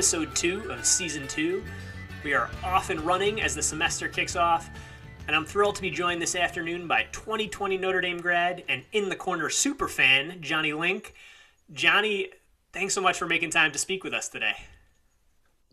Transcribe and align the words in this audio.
episode 0.00 0.34
two 0.34 0.62
of 0.70 0.82
season 0.82 1.28
two. 1.28 1.62
We 2.24 2.32
are 2.32 2.48
off 2.64 2.88
and 2.88 3.02
running 3.02 3.42
as 3.42 3.54
the 3.54 3.60
semester 3.60 4.08
kicks 4.08 4.34
off, 4.34 4.70
and 5.26 5.36
I'm 5.36 5.44
thrilled 5.44 5.74
to 5.74 5.82
be 5.82 5.90
joined 5.90 6.22
this 6.22 6.34
afternoon 6.34 6.88
by 6.88 7.02
2020 7.12 7.76
Notre 7.76 8.00
Dame 8.00 8.18
grad 8.18 8.64
and 8.70 8.82
in 8.92 9.10
the 9.10 9.14
corner 9.14 9.50
super 9.50 9.88
fan, 9.88 10.38
Johnny 10.40 10.72
Link. 10.72 11.12
Johnny, 11.74 12.30
thanks 12.72 12.94
so 12.94 13.02
much 13.02 13.18
for 13.18 13.26
making 13.26 13.50
time 13.50 13.72
to 13.72 13.78
speak 13.78 14.02
with 14.02 14.14
us 14.14 14.30
today. 14.30 14.54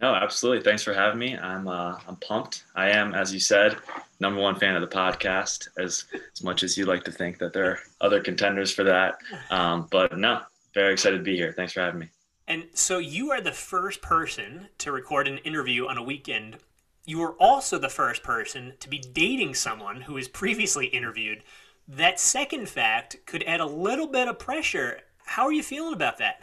No, 0.02 0.14
absolutely. 0.14 0.62
Thanks 0.62 0.84
for 0.84 0.94
having 0.94 1.20
me. 1.20 1.38
I'm 1.38 1.70
uh, 1.70 1.98
I'm 2.06 2.18
pumped. 2.18 2.66
I 2.76 2.90
am, 2.90 3.16
as 3.16 3.34
you 3.34 3.40
said, 3.40 3.78
number 4.20 4.42
one 4.42 4.56
fan 4.56 4.76
of 4.76 4.82
the 4.82 4.94
podcast. 4.94 5.70
As 5.80 6.04
as 6.34 6.44
much 6.44 6.64
as 6.64 6.78
you 6.78 6.86
like 6.86 7.06
to 7.06 7.14
think 7.14 7.38
that 7.38 7.54
there 7.54 7.72
are 7.72 7.80
other 8.02 8.20
contenders 8.20 8.74
for 8.74 8.84
that, 8.84 9.20
um, 9.52 9.88
but 9.90 10.18
no, 10.18 10.42
very 10.74 10.92
excited 10.92 11.16
to 11.16 11.24
be 11.24 11.38
here. 11.38 11.54
Thanks 11.54 11.72
for 11.72 11.80
having 11.80 12.02
me. 12.02 12.10
And 12.48 12.68
so 12.74 12.98
you 12.98 13.32
are 13.32 13.42
the 13.42 13.52
first 13.52 14.02
person 14.02 14.70
to 14.78 14.92
record 14.92 15.28
an 15.28 15.40
interview 15.40 15.88
on 15.88 15.98
a 15.98 16.04
weekend. 16.04 16.58
You 17.06 17.20
were 17.20 17.34
also 17.34 17.78
the 17.78 17.90
first 17.90 18.24
person 18.24 18.74
to 18.80 18.90
be 18.90 19.00
dating 19.00 19.56
someone 19.56 20.02
who 20.02 20.14
was 20.14 20.28
previously 20.28 20.88
interviewed. 20.88 21.44
That 21.88 22.20
second 22.20 22.70
fact 22.70 23.18
could 23.26 23.44
add 23.44 23.60
a 23.60 23.66
little 23.66 24.08
bit 24.08 24.28
of 24.28 24.40
pressure. 24.40 25.00
How 25.26 25.44
are 25.44 25.52
you 25.52 25.64
feeling 25.64 25.94
about 25.94 26.18
that? 26.20 26.42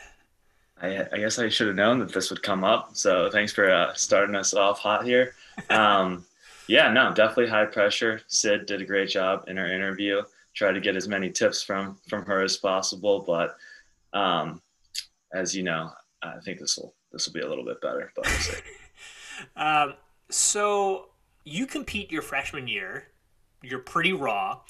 I, 0.81 1.07
I 1.13 1.19
guess 1.19 1.39
I 1.39 1.49
should 1.49 1.69
have 1.69 1.77
known 1.77 1.99
that 2.01 2.13
this 2.13 2.31
would 2.31 2.43
come 2.43 2.65
up. 2.65 2.91
So 2.93 3.31
thanks 3.31 3.53
for 3.53 3.71
uh, 3.71 3.95
starting 3.95 4.35
us 4.35 4.53
off 4.53 4.79
hot 4.81 5.05
here. 5.05 5.35
Um, 5.71 6.27
yeah, 6.67 6.93
no, 6.93 7.15
definitely 7.15 7.49
high 7.49 7.67
pressure. 7.67 8.21
Sid 8.27 8.67
did 8.67 8.83
a 8.83 8.87
great 8.87 9.09
job 9.09 9.45
in 9.49 9.57
her 9.57 9.73
interview. 9.73 10.23
Tried 10.53 10.73
to 10.73 10.81
get 10.81 10.97
as 10.97 11.09
many 11.09 11.31
tips 11.31 11.63
from 11.63 11.99
from 12.09 12.25
her 12.27 12.41
as 12.43 12.57
possible, 12.57 13.25
but 13.27 13.57
um, 14.13 14.63
as 15.35 15.55
you 15.55 15.63
know, 15.63 15.91
I 16.23 16.39
think 16.45 16.59
this 16.59 16.77
will 16.79 16.95
this 17.13 17.27
will 17.27 17.35
be 17.35 17.41
a 17.41 17.49
little 17.49 17.65
bit 17.65 17.81
better, 17.81 18.11
but 18.17 18.27
we'll 19.57 19.67
um, 19.67 19.95
so 20.31 21.11
you 21.45 21.67
compete 21.67 22.11
your 22.11 22.23
freshman 22.23 22.67
year. 22.69 23.09
You're 23.63 23.81
pretty 23.81 24.13
raw, 24.13 24.61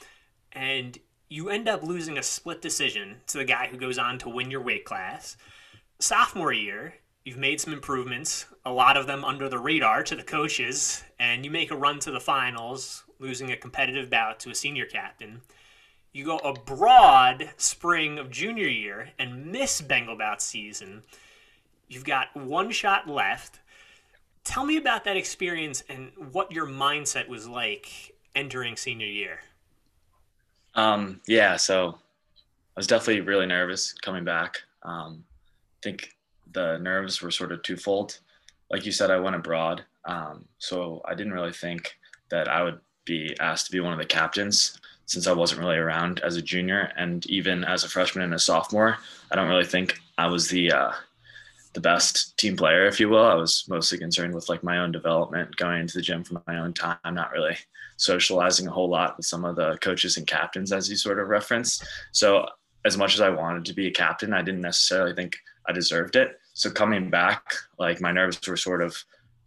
and 0.53 0.99
you 1.29 1.49
end 1.49 1.69
up 1.69 1.83
losing 1.83 2.19
a 2.19 2.23
split 2.23 2.63
decision 2.63 3.17
to 3.29 3.39
the 3.39 3.45
guy 3.45 3.67
who 3.67 3.77
goes 3.77 3.99
on 3.99 4.19
to 4.19 4.29
win 4.29 4.51
your 4.51 4.63
weight 4.63 4.85
class 4.85 5.37
sophomore 6.01 6.53
year, 6.53 6.95
you've 7.25 7.39
made 7.39 7.61
some 7.61 7.73
improvements, 7.73 8.47
a 8.65 8.73
lot 8.73 8.97
of 8.97 9.07
them 9.07 9.25
under 9.25 9.49
the 9.49 9.59
radar 9.59 10.03
to 10.03 10.17
the 10.17 10.23
coaches, 10.23 11.03
and 11.19 11.45
you 11.45 11.51
make 11.51 11.71
a 11.71 11.77
run 11.77 11.99
to 12.01 12.11
the 12.11 12.21
finals, 12.21 13.05
losing 13.19 13.53
a 13.53 13.57
competitive 13.57 14.11
bout 14.11 14.39
to 14.41 14.51
a 14.51 14.55
senior 14.55 14.87
captain. 14.87 15.41
You 16.15 16.25
go 16.25 16.39
abroad 16.39 17.51
spring 17.57 18.21
of 18.21 18.31
junior 18.31 18.69
year 18.69 19.11
and 19.19 19.47
miss 19.47 19.81
Bengal 19.81 20.17
season. 20.39 21.03
You've 21.89 22.05
got 22.05 22.35
one 22.37 22.71
shot 22.71 23.09
left. 23.09 23.59
Tell 24.45 24.65
me 24.65 24.77
about 24.77 25.03
that 25.05 25.17
experience 25.17 25.83
and 25.89 26.13
what 26.31 26.53
your 26.53 26.69
mindset 26.69 27.27
was 27.27 27.49
like 27.49 28.15
entering 28.37 28.77
senior 28.77 29.09
year. 29.09 29.41
Um, 30.77 31.21
yeah, 31.27 31.57
so 31.57 31.89
I 31.89 32.77
was 32.77 32.87
definitely 32.87 33.23
really 33.23 33.47
nervous 33.47 33.93
coming 33.93 34.23
back. 34.23 34.59
Um, 34.85 35.25
I 35.25 35.79
think 35.83 36.11
the 36.53 36.79
nerves 36.79 37.23
were 37.23 37.33
sort 37.33 37.51
of 37.51 37.61
twofold. 37.65 38.21
Like 38.71 38.87
you 38.87 38.93
said, 38.93 39.11
I 39.11 39.19
went 39.19 39.35
abroad, 39.35 39.85
um, 40.05 40.45
so 40.59 41.03
I 41.07 41.15
didn't 41.17 41.33
really 41.33 41.53
think 41.53 41.97
that 42.31 42.47
I 42.47 42.63
would 42.63 42.79
be 43.05 43.37
asked 43.41 43.67
to 43.67 43.73
be 43.73 43.81
one 43.81 43.93
of 43.93 43.99
the 43.99 44.07
captains 44.07 44.79
since 45.07 45.27
I 45.27 45.33
wasn't 45.33 45.61
really 45.61 45.77
around 45.77 46.21
as 46.21 46.37
a 46.37 46.43
junior, 46.43 46.93
and 46.97 47.25
even 47.27 47.65
as 47.65 47.85
a 47.85 47.89
freshman 47.89 48.25
and 48.25 48.35
a 48.35 48.39
sophomore, 48.39 48.99
I 49.31 49.37
don't 49.37 49.49
really 49.49 49.65
think 49.65 49.99
I 50.19 50.27
was 50.27 50.49
the 50.49 50.73
uh, 50.73 50.93
the 51.75 51.81
best 51.81 52.37
team 52.39 52.57
player, 52.57 52.87
if 52.87 53.01
you 53.01 53.09
will. 53.09 53.25
I 53.25 53.35
was 53.35 53.65
mostly 53.69 53.99
concerned 53.99 54.35
with 54.35 54.49
like 54.49 54.63
my 54.63 54.79
own 54.79 54.93
development, 54.93 55.57
going 55.57 55.81
into 55.81 55.99
the 55.99 56.03
gym 56.03 56.25
for 56.25 56.43
my 56.47 56.59
own 56.59 56.73
time, 56.73 56.99
not 57.05 57.33
really 57.33 57.57
socializing 57.97 58.67
a 58.67 58.71
whole 58.71 58.89
lot 58.89 59.17
with 59.17 59.27
some 59.27 59.45
of 59.45 59.57
the 59.57 59.77
coaches 59.79 60.17
and 60.17 60.27
captains, 60.27 60.73
as 60.73 60.89
you 60.89 60.97
sort 60.97 61.19
of 61.19 61.29
referenced. 61.29 61.87
So, 62.13 62.47
as 62.85 62.97
much 62.97 63.15
as 63.15 63.21
I 63.21 63.31
wanted 63.31 63.65
to 63.67 63.73
be 63.73 63.87
a 63.87 63.93
captain, 63.93 64.33
I 64.33 64.43
didn't 64.43 64.61
necessarily 64.61 65.15
think 65.15 65.37
I 65.67 65.73
deserved 65.73 66.17
it. 66.17 66.39
So 66.53 66.71
coming 66.71 67.11
back, 67.11 67.43
like 67.79 68.01
my 68.01 68.13
nerves 68.13 68.47
were 68.47 68.57
sort 68.57 68.83
of 68.83 68.97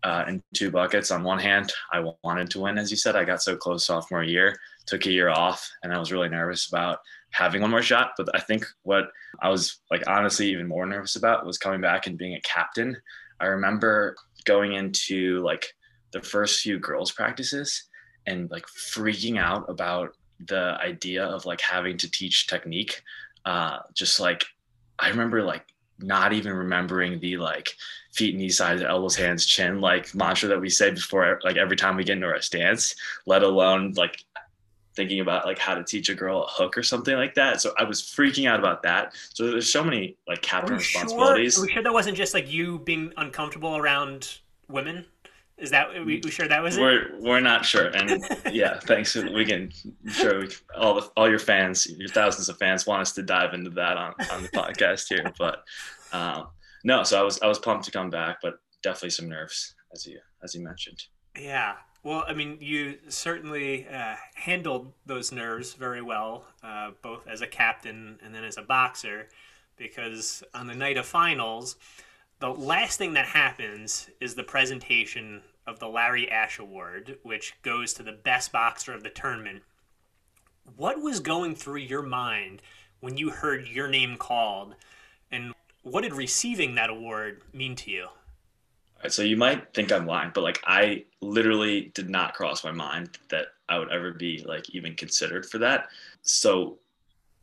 uh, 0.03 0.25
in 0.27 0.43
two 0.53 0.71
buckets. 0.71 1.11
On 1.11 1.23
one 1.23 1.39
hand, 1.39 1.71
I 1.91 2.03
wanted 2.23 2.49
to 2.51 2.61
win, 2.61 2.77
as 2.77 2.91
you 2.91 2.97
said. 2.97 3.15
I 3.15 3.23
got 3.23 3.41
so 3.41 3.55
close 3.55 3.85
sophomore 3.85 4.23
year, 4.23 4.57
took 4.87 5.05
a 5.05 5.11
year 5.11 5.29
off, 5.29 5.69
and 5.83 5.93
I 5.93 5.99
was 5.99 6.11
really 6.11 6.29
nervous 6.29 6.67
about 6.67 6.99
having 7.31 7.61
one 7.61 7.69
more 7.71 7.81
shot. 7.83 8.11
But 8.17 8.29
I 8.33 8.39
think 8.39 8.65
what 8.83 9.09
I 9.41 9.49
was 9.49 9.79
like 9.91 10.07
honestly 10.07 10.49
even 10.49 10.67
more 10.67 10.85
nervous 10.85 11.15
about 11.15 11.45
was 11.45 11.57
coming 11.57 11.81
back 11.81 12.07
and 12.07 12.17
being 12.17 12.33
a 12.33 12.41
captain. 12.41 12.97
I 13.39 13.45
remember 13.45 14.15
going 14.45 14.73
into 14.73 15.43
like 15.43 15.73
the 16.11 16.21
first 16.21 16.61
few 16.61 16.79
girls 16.79 17.11
practices 17.11 17.83
and 18.25 18.49
like 18.49 18.65
freaking 18.65 19.37
out 19.39 19.69
about 19.69 20.15
the 20.47 20.77
idea 20.81 21.23
of 21.25 21.45
like 21.45 21.61
having 21.61 21.97
to 21.97 22.09
teach 22.09 22.47
technique. 22.47 23.01
Uh, 23.45 23.79
just 23.93 24.19
like 24.19 24.45
I 24.99 25.09
remember 25.09 25.43
like 25.43 25.65
not 25.99 26.33
even 26.33 26.53
remembering 26.53 27.19
the 27.19 27.37
like 27.37 27.73
feet, 28.13 28.35
knees, 28.35 28.57
sides, 28.57 28.81
elbows, 28.81 29.15
hands, 29.15 29.45
chin 29.45 29.81
like 29.81 30.13
mantra 30.13 30.49
that 30.49 30.61
we 30.61 30.69
say 30.69 30.91
before 30.91 31.39
like 31.43 31.57
every 31.57 31.75
time 31.75 31.95
we 31.95 32.03
get 32.03 32.13
into 32.13 32.27
our 32.27 32.41
stance, 32.41 32.95
let 33.25 33.43
alone 33.43 33.93
like 33.95 34.23
thinking 34.97 35.21
about 35.21 35.45
like 35.45 35.59
how 35.59 35.75
to 35.75 35.83
teach 35.83 36.09
a 36.09 36.15
girl 36.15 36.43
a 36.43 36.47
hook 36.47 36.77
or 36.77 36.83
something 36.83 37.15
like 37.15 37.35
that. 37.35 37.61
So 37.61 37.73
I 37.77 37.85
was 37.85 38.01
freaking 38.01 38.49
out 38.49 38.59
about 38.59 38.83
that. 38.83 39.13
So 39.33 39.49
there's 39.49 39.71
so 39.71 39.83
many 39.83 40.17
like 40.27 40.41
captain 40.41 40.75
responsibilities. 40.75 41.53
Sure? 41.53 41.63
Are 41.63 41.67
we 41.67 41.71
sure 41.71 41.83
that 41.83 41.93
wasn't 41.93 42.17
just 42.17 42.33
like 42.33 42.51
you 42.51 42.79
being 42.79 43.13
uncomfortable 43.15 43.77
around 43.77 44.39
women? 44.67 45.05
Is 45.57 45.71
that 45.71 45.93
we, 45.93 46.19
we 46.23 46.29
sure 46.29 46.47
that 46.47 46.61
was 46.61 46.77
it? 46.77 46.81
We're 46.81 47.19
we're 47.19 47.39
not 47.39 47.65
sure, 47.65 47.87
and 47.87 48.23
yeah, 48.51 48.79
thanks. 48.83 49.15
We 49.15 49.43
can 49.43 49.71
I'm 50.05 50.11
sure 50.11 50.41
we, 50.41 50.49
all 50.77 50.95
the 50.95 51.09
all 51.17 51.27
your 51.27 51.39
fans, 51.39 51.87
your 51.89 52.09
thousands 52.09 52.47
of 52.47 52.57
fans, 52.57 52.85
want 52.85 53.01
us 53.01 53.13
to 53.13 53.23
dive 53.23 53.55
into 53.55 53.71
that 53.71 53.97
on 53.97 54.13
on 54.31 54.43
the 54.43 54.49
podcast 54.49 55.07
here, 55.07 55.33
but 55.39 55.63
um, 56.13 56.49
no. 56.83 57.03
So 57.03 57.19
I 57.19 57.23
was 57.23 57.41
I 57.41 57.47
was 57.47 57.57
pumped 57.57 57.85
to 57.85 57.91
come 57.91 58.11
back, 58.11 58.37
but 58.43 58.59
definitely 58.83 59.09
some 59.09 59.29
nerves, 59.29 59.73
as 59.93 60.05
you 60.05 60.19
as 60.43 60.53
you 60.53 60.63
mentioned. 60.63 61.01
Yeah. 61.35 61.73
Well, 62.03 62.23
I 62.27 62.33
mean, 62.33 62.57
you 62.61 62.99
certainly 63.09 63.87
uh, 63.87 64.15
handled 64.35 64.93
those 65.05 65.31
nerves 65.31 65.73
very 65.73 66.01
well, 66.01 66.45
uh, 66.63 66.91
both 67.01 67.27
as 67.27 67.41
a 67.41 67.47
captain 67.47 68.19
and 68.23 68.33
then 68.33 68.43
as 68.43 68.57
a 68.57 68.61
boxer, 68.61 69.27
because 69.75 70.43
on 70.53 70.67
the 70.67 70.75
night 70.75 70.97
of 70.97 71.05
finals 71.05 71.75
the 72.39 72.49
last 72.53 72.99
thing 72.99 73.13
that 73.13 73.25
happens 73.25 74.09
is 74.21 74.35
the 74.35 74.43
presentation 74.43 75.41
of 75.65 75.79
the 75.79 75.87
Larry 75.87 76.29
Ash 76.29 76.59
Award, 76.59 77.17
which 77.23 77.55
goes 77.63 77.93
to 77.93 78.03
the 78.03 78.11
best 78.11 78.51
boxer 78.51 78.93
of 78.93 79.01
the 79.01 79.09
tournament. 79.09 79.63
What 80.75 81.01
was 81.01 81.19
going 81.19 81.55
through 81.55 81.77
your 81.77 82.03
mind 82.03 82.61
when 82.99 83.17
you 83.17 83.31
heard 83.31 83.67
your 83.67 83.87
name 83.87 84.17
called, 84.17 84.75
and 85.31 85.53
what 85.81 86.01
did 86.01 86.13
receiving 86.13 86.75
that 86.75 86.91
award 86.91 87.41
mean 87.53 87.75
to 87.77 87.89
you? 87.89 88.07
So 89.11 89.21
you 89.21 89.37
might 89.37 89.73
think 89.73 89.91
I'm 89.91 90.05
lying, 90.05 90.31
but 90.33 90.43
like 90.43 90.61
I 90.65 91.05
literally 91.21 91.91
did 91.93 92.09
not 92.09 92.33
cross 92.33 92.63
my 92.63 92.71
mind 92.71 93.17
that 93.29 93.47
I 93.69 93.79
would 93.79 93.91
ever 93.91 94.13
be 94.13 94.43
like 94.47 94.69
even 94.71 94.95
considered 94.95 95.45
for 95.45 95.57
that. 95.59 95.87
So, 96.21 96.77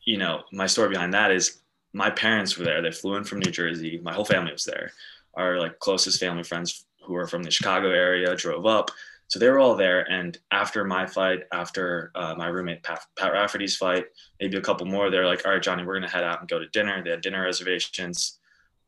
you 0.05 0.17
know, 0.17 0.43
my 0.53 0.67
story 0.67 0.89
behind 0.91 1.13
that 1.15 1.31
is 1.31 1.63
my 1.93 2.11
parents 2.11 2.57
were 2.57 2.65
there. 2.65 2.83
They 2.83 2.91
flew 2.91 3.17
in 3.17 3.25
from 3.25 3.41
New 3.41 3.51
Jersey. 3.51 4.01
My 4.03 4.13
whole 4.13 4.25
family 4.25 4.53
was 4.53 4.65
there. 4.65 4.93
Our 5.35 5.59
like 5.59 5.79
closest 5.79 6.21
family 6.21 6.43
friends 6.43 6.85
who 7.03 7.15
are 7.15 7.27
from 7.27 7.43
the 7.43 7.51
Chicago 7.51 7.91
area 7.91 8.35
drove 8.35 8.67
up. 8.67 8.91
So 9.29 9.39
they 9.39 9.49
were 9.49 9.59
all 9.59 9.75
there. 9.75 10.11
And 10.11 10.39
after 10.51 10.85
my 10.85 11.07
fight, 11.07 11.41
after 11.53 12.13
uh, 12.15 12.35
my 12.37 12.49
roommate 12.49 12.83
Pat, 12.83 13.05
Pat 13.17 13.33
Rafferty's 13.33 13.77
fight, 13.77 14.07
maybe 14.41 14.57
a 14.57 14.63
couple 14.63 14.87
more, 14.87 15.11
they're 15.11 15.27
like, 15.27 15.47
all 15.47 15.53
right, 15.53 15.63
Johnny, 15.63 15.85
we're 15.85 15.99
going 15.99 16.09
to 16.09 16.15
head 16.15 16.25
out 16.25 16.41
and 16.41 16.49
go 16.49 16.59
to 16.59 16.69
dinner. 16.69 17.03
They 17.03 17.11
had 17.11 17.21
dinner 17.21 17.43
reservations 17.43 18.39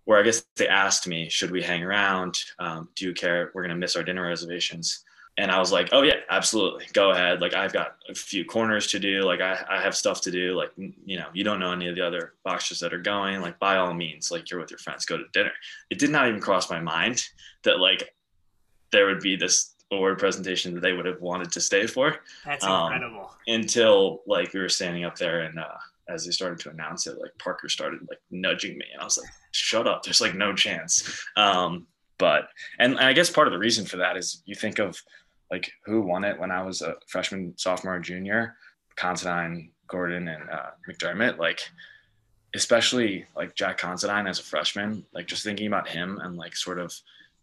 where 0.07 0.19
I 0.19 0.23
guess 0.23 0.45
they 0.57 0.67
asked 0.67 1.07
me, 1.07 1.29
should 1.29 1.51
we 1.51 1.63
hang 1.63 1.85
around? 1.85 2.35
Um, 2.59 2.89
do 2.97 3.05
you 3.05 3.13
care? 3.13 3.53
We're 3.55 3.63
going 3.63 3.71
to 3.71 3.77
miss 3.77 3.95
our 3.95 4.03
dinner 4.03 4.27
reservations 4.27 5.05
and 5.39 5.51
I 5.51 5.59
was 5.59 5.71
like, 5.71 5.91
oh 5.93 6.03
yeah, 6.03 6.17
absolutely, 6.31 6.87
go 6.95 7.11
ahead. 7.11 7.41
Like 7.41 7.53
I've 7.53 7.73
got 7.73 7.97
a 8.09 8.15
few 8.15 8.45
corners 8.45 8.87
to 8.89 8.99
do. 8.99 9.23
Like 9.23 9.41
I, 9.41 9.63
I 9.69 9.83
have 9.83 9.95
stuff 9.95 10.23
to 10.23 10.31
do. 10.31 10.55
Like 10.55 10.71
you 10.77 11.19
know, 11.19 11.27
you 11.35 11.45
don't 11.45 11.61
know 11.61 11.73
any 11.73 11.89
of 11.89 11.95
the 11.95 12.07
other 12.07 12.35
boxers 12.43 12.81
that 12.81 12.95
are 12.95 12.99
going. 12.99 13.43
Like 13.43 13.59
by 13.59 13.77
all 13.77 13.93
means, 13.93 14.31
like 14.31 14.51
you're 14.51 14.61
with 14.61 14.71
your 14.71 14.79
friends, 14.79 15.05
go 15.05 15.19
to 15.19 15.25
dinner. 15.33 15.53
It 15.91 15.99
did 15.99 16.11
not 16.11 16.29
even 16.29 16.41
cross 16.41 16.71
my 16.71 16.81
mind 16.81 17.23
that 17.65 17.81
like 17.81 18.15
there 18.93 19.07
would 19.07 19.21
be 19.21 19.37
this 19.37 19.75
award 19.93 20.19
presentation 20.19 20.75
that 20.75 20.81
they 20.81 20.95
would 20.95 21.07
have 21.07 21.21
wanted 21.21 21.53
to 21.53 21.61
stay 21.61 21.87
for. 21.87 22.17
That's 22.45 22.65
um, 22.65 22.93
incredible. 22.93 23.31
Until 23.47 24.23
like 24.27 24.55
we 24.55 24.61
were 24.61 24.71
standing 24.71 25.05
up 25.05 25.17
there 25.17 25.41
and 25.43 25.59
uh, 25.59 25.77
as 26.09 26.25
they 26.25 26.31
started 26.31 26.59
to 26.61 26.71
announce 26.71 27.07
it, 27.07 27.19
like 27.19 27.33
Parker 27.39 27.69
started 27.69 28.01
like 28.09 28.21
nudging 28.31 28.79
me, 28.79 28.85
and 28.93 29.01
I 29.01 29.05
was 29.05 29.19
like, 29.19 29.31
"Shut 29.53 29.87
up! 29.87 30.03
There's 30.03 30.21
like 30.21 30.35
no 30.35 30.55
chance." 30.55 31.25
Um, 31.37 31.87
but 32.19 32.49
and 32.79 32.99
I 32.99 33.13
guess 33.13 33.31
part 33.31 33.47
of 33.47 33.53
the 33.53 33.59
reason 33.59 33.85
for 33.85 33.99
that 33.99 34.17
is 34.17 34.43
you 34.47 34.55
think 34.55 34.79
of 34.79 35.01
like 35.51 35.71
who 35.85 36.03
won 36.03 36.25
it 36.25 36.39
when 36.39 36.51
I 36.51 36.63
was 36.63 36.83
a 36.83 36.97
freshman, 37.07 37.55
sophomore, 37.57 37.99
junior, 37.99 38.57
Considine, 38.97 39.71
Gordon, 39.89 40.29
and 40.29 40.49
uh, 40.51 40.71
McDermott. 40.89 41.39
Like 41.39 41.61
especially 42.55 43.27
like 43.37 43.55
Jack 43.55 43.79
Considine 43.79 44.27
as 44.27 44.39
a 44.39 44.43
freshman, 44.43 45.05
like 45.13 45.27
just 45.27 45.45
thinking 45.45 45.67
about 45.67 45.89
him 45.89 46.19
and 46.23 46.37
like 46.37 46.57
sort 46.57 46.79
of 46.79 46.95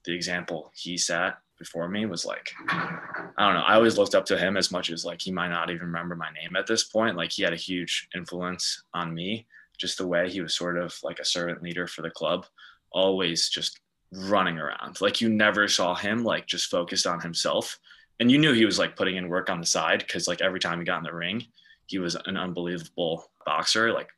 the 0.06 0.14
example 0.14 0.72
he 0.76 0.98
set 0.98 1.36
before 1.58 1.88
me 1.88 2.06
was 2.06 2.26
like, 2.26 2.50
I 2.68 3.32
don't 3.38 3.54
know. 3.54 3.62
I 3.62 3.76
always 3.76 3.98
looked 3.98 4.16
up 4.16 4.26
to 4.26 4.38
him 4.38 4.58
as 4.58 4.72
much 4.72 4.90
as 4.90 5.06
like 5.06 5.22
he 5.22 5.32
might 5.32 5.50
not 5.50 5.70
even 5.70 5.88
remember 5.88 6.16
my 6.16 6.30
name 6.32 6.56
at 6.56 6.68
this 6.68 6.86
point. 6.86 7.16
Like 7.16 7.32
he 7.32 7.44
had 7.44 7.54
a 7.54 7.58
huge 7.58 8.08
influence 8.16 8.84
on 8.94 9.14
me, 9.14 9.46
just 9.78 9.98
the 9.98 10.08
way 10.08 10.30
he 10.30 10.42
was 10.42 10.54
sort 10.54 10.78
of 10.78 10.96
like 11.04 11.20
a 11.20 11.26
servant 11.26 11.62
leader 11.62 11.88
for 11.88 12.02
the 12.02 12.10
club, 12.10 12.46
always 12.92 13.50
just 13.50 13.80
running 14.12 14.58
around. 14.58 15.02
Like 15.02 15.22
you 15.22 15.30
never 15.30 15.68
saw 15.68 15.96
him 15.96 16.24
like 16.24 16.46
just 16.48 16.70
focused 16.70 17.08
on 17.08 17.20
himself. 17.20 17.80
And 18.20 18.32
you 18.32 18.38
knew 18.38 18.54
he 18.54 18.66
was 18.66 18.80
like 18.80 18.96
putting 18.96 19.16
in 19.16 19.28
work 19.28 19.50
on 19.50 19.60
the 19.60 19.66
side 19.66 20.00
because 20.00 20.28
like 20.28 20.42
every 20.42 20.60
time 20.60 20.80
he 20.80 20.86
got 20.86 21.00
in 21.00 21.04
the 21.04 21.14
ring, 21.14 21.46
he 21.88 22.00
was 22.00 22.16
an 22.26 22.38
unbelievable 22.38 23.32
boxer, 23.46 23.92
like 23.92 24.10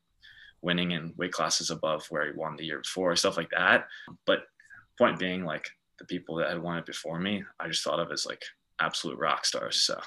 winning 0.62 0.92
in 0.92 1.14
weight 1.18 1.32
classes 1.32 1.70
above 1.70 2.06
where 2.10 2.26
he 2.26 2.38
won 2.38 2.56
the 2.56 2.66
year 2.66 2.80
before, 2.80 3.16
stuff 3.16 3.38
like 3.38 3.50
that. 3.52 3.88
But 4.26 4.44
point 4.98 5.20
being, 5.20 5.46
like 5.46 5.68
the 6.00 6.06
people 6.06 6.36
that 6.36 6.50
had 6.50 6.62
won 6.62 6.78
it 6.78 6.86
before 6.86 7.20
me, 7.20 7.44
I 7.60 7.68
just 7.68 7.84
thought 7.84 8.00
of 8.00 8.12
as 8.12 8.26
like 8.26 8.44
absolute 8.80 9.18
rock 9.18 9.46
stars. 9.46 9.78
So. 9.78 10.00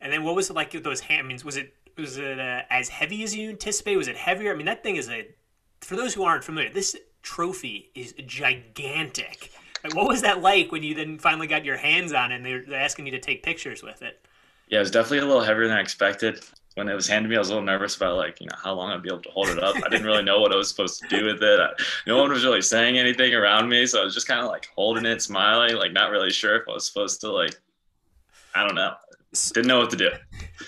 And 0.00 0.12
then 0.12 0.22
what 0.22 0.34
was 0.34 0.50
it 0.50 0.54
like 0.54 0.72
with 0.72 0.84
those 0.84 1.00
hand? 1.00 1.42
was 1.42 1.56
it 1.56 1.74
was 1.96 2.18
it 2.18 2.40
uh, 2.40 2.62
as 2.70 2.88
heavy 2.88 3.22
as 3.22 3.34
you 3.34 3.50
anticipated? 3.50 3.96
Was 3.96 4.08
it 4.08 4.16
heavier? 4.16 4.52
I 4.52 4.56
mean, 4.56 4.66
that 4.66 4.82
thing 4.82 4.96
is 4.96 5.08
a. 5.08 5.26
For 5.80 5.96
those 5.96 6.14
who 6.14 6.24
aren't 6.24 6.44
familiar, 6.44 6.72
this 6.72 6.96
trophy 7.22 7.90
is 7.94 8.14
gigantic. 8.26 9.52
Like, 9.82 9.94
what 9.94 10.08
was 10.08 10.22
that 10.22 10.40
like 10.40 10.72
when 10.72 10.82
you 10.82 10.94
then 10.94 11.18
finally 11.18 11.46
got 11.46 11.64
your 11.64 11.76
hands 11.76 12.14
on 12.14 12.32
it 12.32 12.36
and 12.36 12.46
they're, 12.46 12.64
they're 12.66 12.80
asking 12.80 13.04
you 13.04 13.12
to 13.12 13.20
take 13.20 13.42
pictures 13.42 13.82
with 13.82 14.00
it? 14.00 14.24
Yeah, 14.68 14.78
it 14.78 14.80
was 14.80 14.90
definitely 14.90 15.18
a 15.18 15.26
little 15.26 15.42
heavier 15.42 15.68
than 15.68 15.76
I 15.76 15.80
expected. 15.80 16.40
When 16.74 16.88
it 16.88 16.94
was 16.94 17.06
handed 17.06 17.28
to 17.28 17.30
me, 17.30 17.36
I 17.36 17.38
was 17.38 17.50
a 17.50 17.52
little 17.52 17.64
nervous 17.64 17.96
about 17.96 18.16
like, 18.16 18.40
you 18.40 18.46
know, 18.46 18.56
how 18.60 18.74
long 18.74 18.90
I'd 18.90 19.02
be 19.02 19.08
able 19.08 19.22
to 19.22 19.30
hold 19.30 19.48
it 19.48 19.62
up. 19.62 19.76
I 19.76 19.88
didn't 19.88 20.06
really 20.06 20.24
know 20.24 20.40
what 20.40 20.52
I 20.52 20.56
was 20.56 20.68
supposed 20.68 21.00
to 21.02 21.08
do 21.08 21.24
with 21.24 21.42
it. 21.42 21.60
I, 21.60 21.68
no 22.06 22.18
one 22.18 22.30
was 22.30 22.44
really 22.44 22.62
saying 22.62 22.98
anything 22.98 23.32
around 23.32 23.68
me, 23.68 23.86
so 23.86 24.00
I 24.00 24.04
was 24.04 24.12
just 24.12 24.26
kind 24.26 24.40
of 24.40 24.48
like 24.48 24.68
holding 24.74 25.06
it, 25.06 25.22
smiling, 25.22 25.76
like 25.76 25.92
not 25.92 26.10
really 26.10 26.30
sure 26.30 26.56
if 26.56 26.68
I 26.68 26.72
was 26.72 26.86
supposed 26.86 27.20
to 27.20 27.30
like, 27.30 27.54
I 28.54 28.66
don't 28.66 28.74
know. 28.74 28.94
Didn't 29.52 29.66
know 29.66 29.80
what 29.80 29.90
to 29.90 29.96
do. 29.96 30.10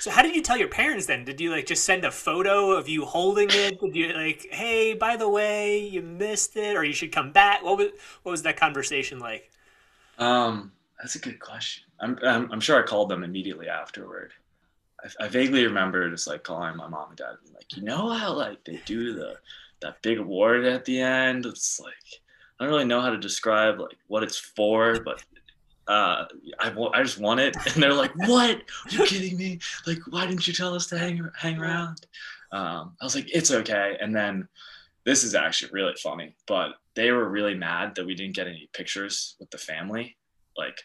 So 0.00 0.10
how 0.10 0.22
did 0.22 0.34
you 0.34 0.42
tell 0.42 0.56
your 0.56 0.66
parents 0.68 1.06
then? 1.06 1.24
Did 1.24 1.40
you 1.40 1.52
like 1.52 1.66
just 1.66 1.84
send 1.84 2.04
a 2.04 2.10
photo 2.10 2.72
of 2.72 2.88
you 2.88 3.04
holding 3.04 3.48
it? 3.50 3.80
Did 3.80 3.94
you 3.94 4.12
like, 4.12 4.48
hey, 4.50 4.94
by 4.94 5.16
the 5.16 5.28
way, 5.28 5.78
you 5.78 6.02
missed 6.02 6.56
it, 6.56 6.76
or 6.76 6.82
you 6.82 6.92
should 6.92 7.12
come 7.12 7.30
back? 7.30 7.62
What 7.62 7.78
was 7.78 7.90
what 8.24 8.32
was 8.32 8.42
that 8.42 8.56
conversation 8.56 9.20
like? 9.20 9.52
Um, 10.18 10.72
that's 10.98 11.14
a 11.14 11.20
good 11.20 11.38
question. 11.38 11.84
I'm 12.00 12.18
I'm, 12.24 12.50
I'm 12.50 12.60
sure 12.60 12.76
I 12.76 12.84
called 12.84 13.08
them 13.08 13.22
immediately 13.22 13.68
afterward. 13.68 14.32
I, 15.04 15.24
I 15.24 15.28
vaguely 15.28 15.64
remember 15.64 16.10
just 16.10 16.26
like 16.26 16.42
calling 16.42 16.76
my 16.76 16.88
mom 16.88 17.10
and 17.10 17.18
dad, 17.18 17.36
and 17.44 17.54
like, 17.54 17.76
you 17.76 17.82
know 17.82 18.10
how 18.10 18.32
like 18.32 18.64
they 18.64 18.80
do 18.84 19.12
the 19.12 19.36
that 19.80 20.00
big 20.02 20.18
award 20.18 20.64
at 20.64 20.84
the 20.84 21.00
end. 21.00 21.46
It's 21.46 21.80
like 21.80 21.92
I 22.58 22.64
don't 22.64 22.72
really 22.72 22.84
know 22.84 23.00
how 23.00 23.10
to 23.10 23.18
describe 23.18 23.78
like 23.78 23.98
what 24.08 24.22
it's 24.22 24.38
for, 24.38 25.00
but 25.04 25.22
uh, 25.88 26.24
I, 26.58 26.74
I 26.94 27.02
just 27.02 27.18
want 27.18 27.40
it. 27.40 27.56
And 27.74 27.82
they're 27.82 27.92
like, 27.92 28.16
what? 28.16 28.56
Are 28.56 28.90
you 28.90 29.04
kidding 29.04 29.36
me? 29.36 29.60
Like, 29.86 29.98
why 30.08 30.26
didn't 30.26 30.46
you 30.46 30.52
tell 30.52 30.74
us 30.74 30.86
to 30.88 30.98
hang, 30.98 31.28
hang 31.38 31.58
around? 31.58 32.06
Um, 32.52 32.96
I 33.00 33.04
was 33.04 33.14
like, 33.14 33.28
it's 33.32 33.50
okay. 33.50 33.96
And 34.00 34.14
then 34.14 34.48
this 35.04 35.22
is 35.22 35.34
actually 35.34 35.70
really 35.72 35.94
funny, 36.02 36.34
but 36.46 36.72
they 36.94 37.10
were 37.12 37.28
really 37.28 37.54
mad 37.54 37.94
that 37.94 38.06
we 38.06 38.14
didn't 38.14 38.34
get 38.34 38.48
any 38.48 38.68
pictures 38.72 39.36
with 39.38 39.50
the 39.50 39.58
family, 39.58 40.16
like, 40.56 40.78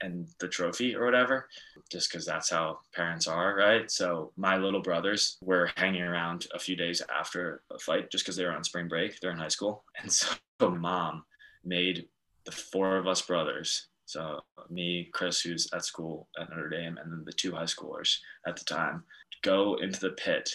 and 0.00 0.28
the 0.38 0.48
trophy 0.48 0.94
or 0.94 1.04
whatever, 1.04 1.48
just 1.90 2.10
because 2.10 2.24
that's 2.24 2.50
how 2.50 2.78
parents 2.94 3.26
are, 3.26 3.56
right? 3.56 3.90
So 3.90 4.32
my 4.36 4.56
little 4.56 4.82
brothers 4.82 5.38
were 5.42 5.70
hanging 5.76 6.02
around 6.02 6.46
a 6.54 6.58
few 6.58 6.76
days 6.76 7.02
after 7.14 7.62
the 7.70 7.78
fight 7.78 8.10
just 8.10 8.24
because 8.24 8.36
they 8.36 8.44
were 8.44 8.52
on 8.52 8.64
spring 8.64 8.88
break. 8.88 9.20
They're 9.20 9.32
in 9.32 9.38
high 9.38 9.48
school. 9.48 9.84
And 10.00 10.12
so 10.12 10.28
mom 10.70 11.24
made 11.64 12.06
the 12.44 12.52
four 12.52 12.96
of 12.96 13.06
us 13.06 13.22
brothers 13.22 13.88
so 14.08 14.40
me, 14.70 15.10
Chris, 15.12 15.42
who's 15.42 15.68
at 15.74 15.84
school 15.84 16.28
at 16.40 16.48
Notre 16.48 16.70
Dame, 16.70 16.96
and 16.96 17.12
then 17.12 17.24
the 17.26 17.32
two 17.32 17.52
high 17.52 17.64
schoolers 17.64 18.16
at 18.46 18.56
the 18.56 18.64
time 18.64 19.04
go 19.42 19.76
into 19.82 20.00
the 20.00 20.12
pit, 20.12 20.50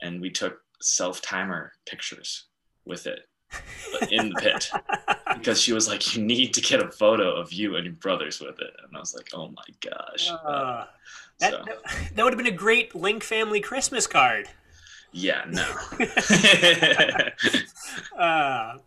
and 0.00 0.18
we 0.18 0.30
took 0.30 0.62
self 0.80 1.20
timer 1.20 1.72
pictures 1.84 2.46
with 2.86 3.06
it 3.06 3.28
in 4.10 4.30
the 4.30 4.34
pit 4.36 4.70
because 5.38 5.60
she 5.60 5.72
was 5.72 5.88
like, 5.88 6.14
"You 6.14 6.22
need 6.22 6.54
to 6.54 6.60
get 6.60 6.82
a 6.82 6.90
photo 6.90 7.34
of 7.34 7.52
you 7.52 7.76
and 7.76 7.84
your 7.84 7.94
brothers 7.94 8.40
with 8.40 8.58
it," 8.60 8.74
and 8.82 8.96
I 8.96 9.00
was 9.00 9.14
like, 9.14 9.30
"Oh 9.34 9.48
my 9.48 9.64
gosh." 9.80 10.30
Uh, 10.30 10.86
that, 11.38 11.52
so. 11.52 11.64
that 12.14 12.24
would 12.24 12.32
have 12.32 12.38
been 12.38 12.46
a 12.46 12.56
great 12.56 12.94
Link 12.94 13.22
family 13.22 13.60
Christmas 13.60 14.06
card. 14.06 14.48
Yeah, 15.12 15.44
no. 15.48 15.66
uh, 18.18 18.78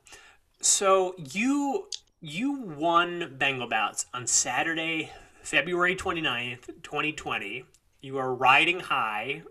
so 0.62 1.16
you 1.18 1.88
you 2.22 2.52
won 2.52 3.36
Bengal 3.38 3.68
Bouts 3.68 4.06
on 4.14 4.28
Saturday, 4.28 5.12
February 5.42 5.96
29th, 5.96 6.68
2020. 6.84 7.66
You 8.02 8.18
are 8.18 8.34
riding 8.34 8.82
high. 8.82 9.44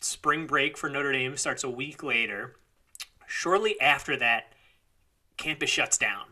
Spring 0.00 0.46
break 0.46 0.76
for 0.76 0.90
Notre 0.90 1.12
Dame 1.12 1.36
starts 1.36 1.64
a 1.64 1.70
week 1.70 2.02
later. 2.02 2.56
Shortly 3.26 3.80
after 3.80 4.16
that, 4.18 4.52
campus 5.36 5.70
shuts 5.70 5.98
down. 5.98 6.26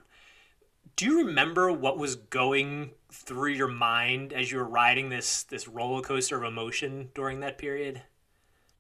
Do 0.96 1.06
you 1.06 1.26
remember 1.26 1.72
what 1.72 1.98
was 1.98 2.16
going 2.16 2.90
through 3.10 3.52
your 3.52 3.68
mind 3.68 4.32
as 4.32 4.50
you 4.50 4.58
were 4.58 4.64
riding 4.64 5.08
this 5.08 5.42
this 5.44 5.66
roller 5.66 6.02
coaster 6.02 6.36
of 6.36 6.44
emotion 6.44 7.10
during 7.14 7.40
that 7.40 7.58
period? 7.58 8.02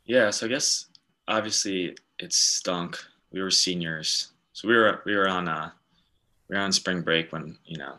Yeah, 0.04 0.30
so 0.30 0.46
I 0.46 0.48
guess 0.48 0.86
obviously 1.28 1.96
it 2.18 2.32
stunk. 2.32 3.02
We 3.32 3.42
were 3.42 3.50
seniors, 3.50 4.32
so 4.52 4.68
we 4.68 4.76
were 4.76 5.02
we 5.04 5.16
were 5.16 5.28
on 5.28 5.48
a 5.48 5.72
we 6.48 6.56
were 6.56 6.62
on 6.62 6.72
spring 6.72 7.02
break 7.02 7.32
when 7.32 7.56
you 7.64 7.78
know 7.78 7.98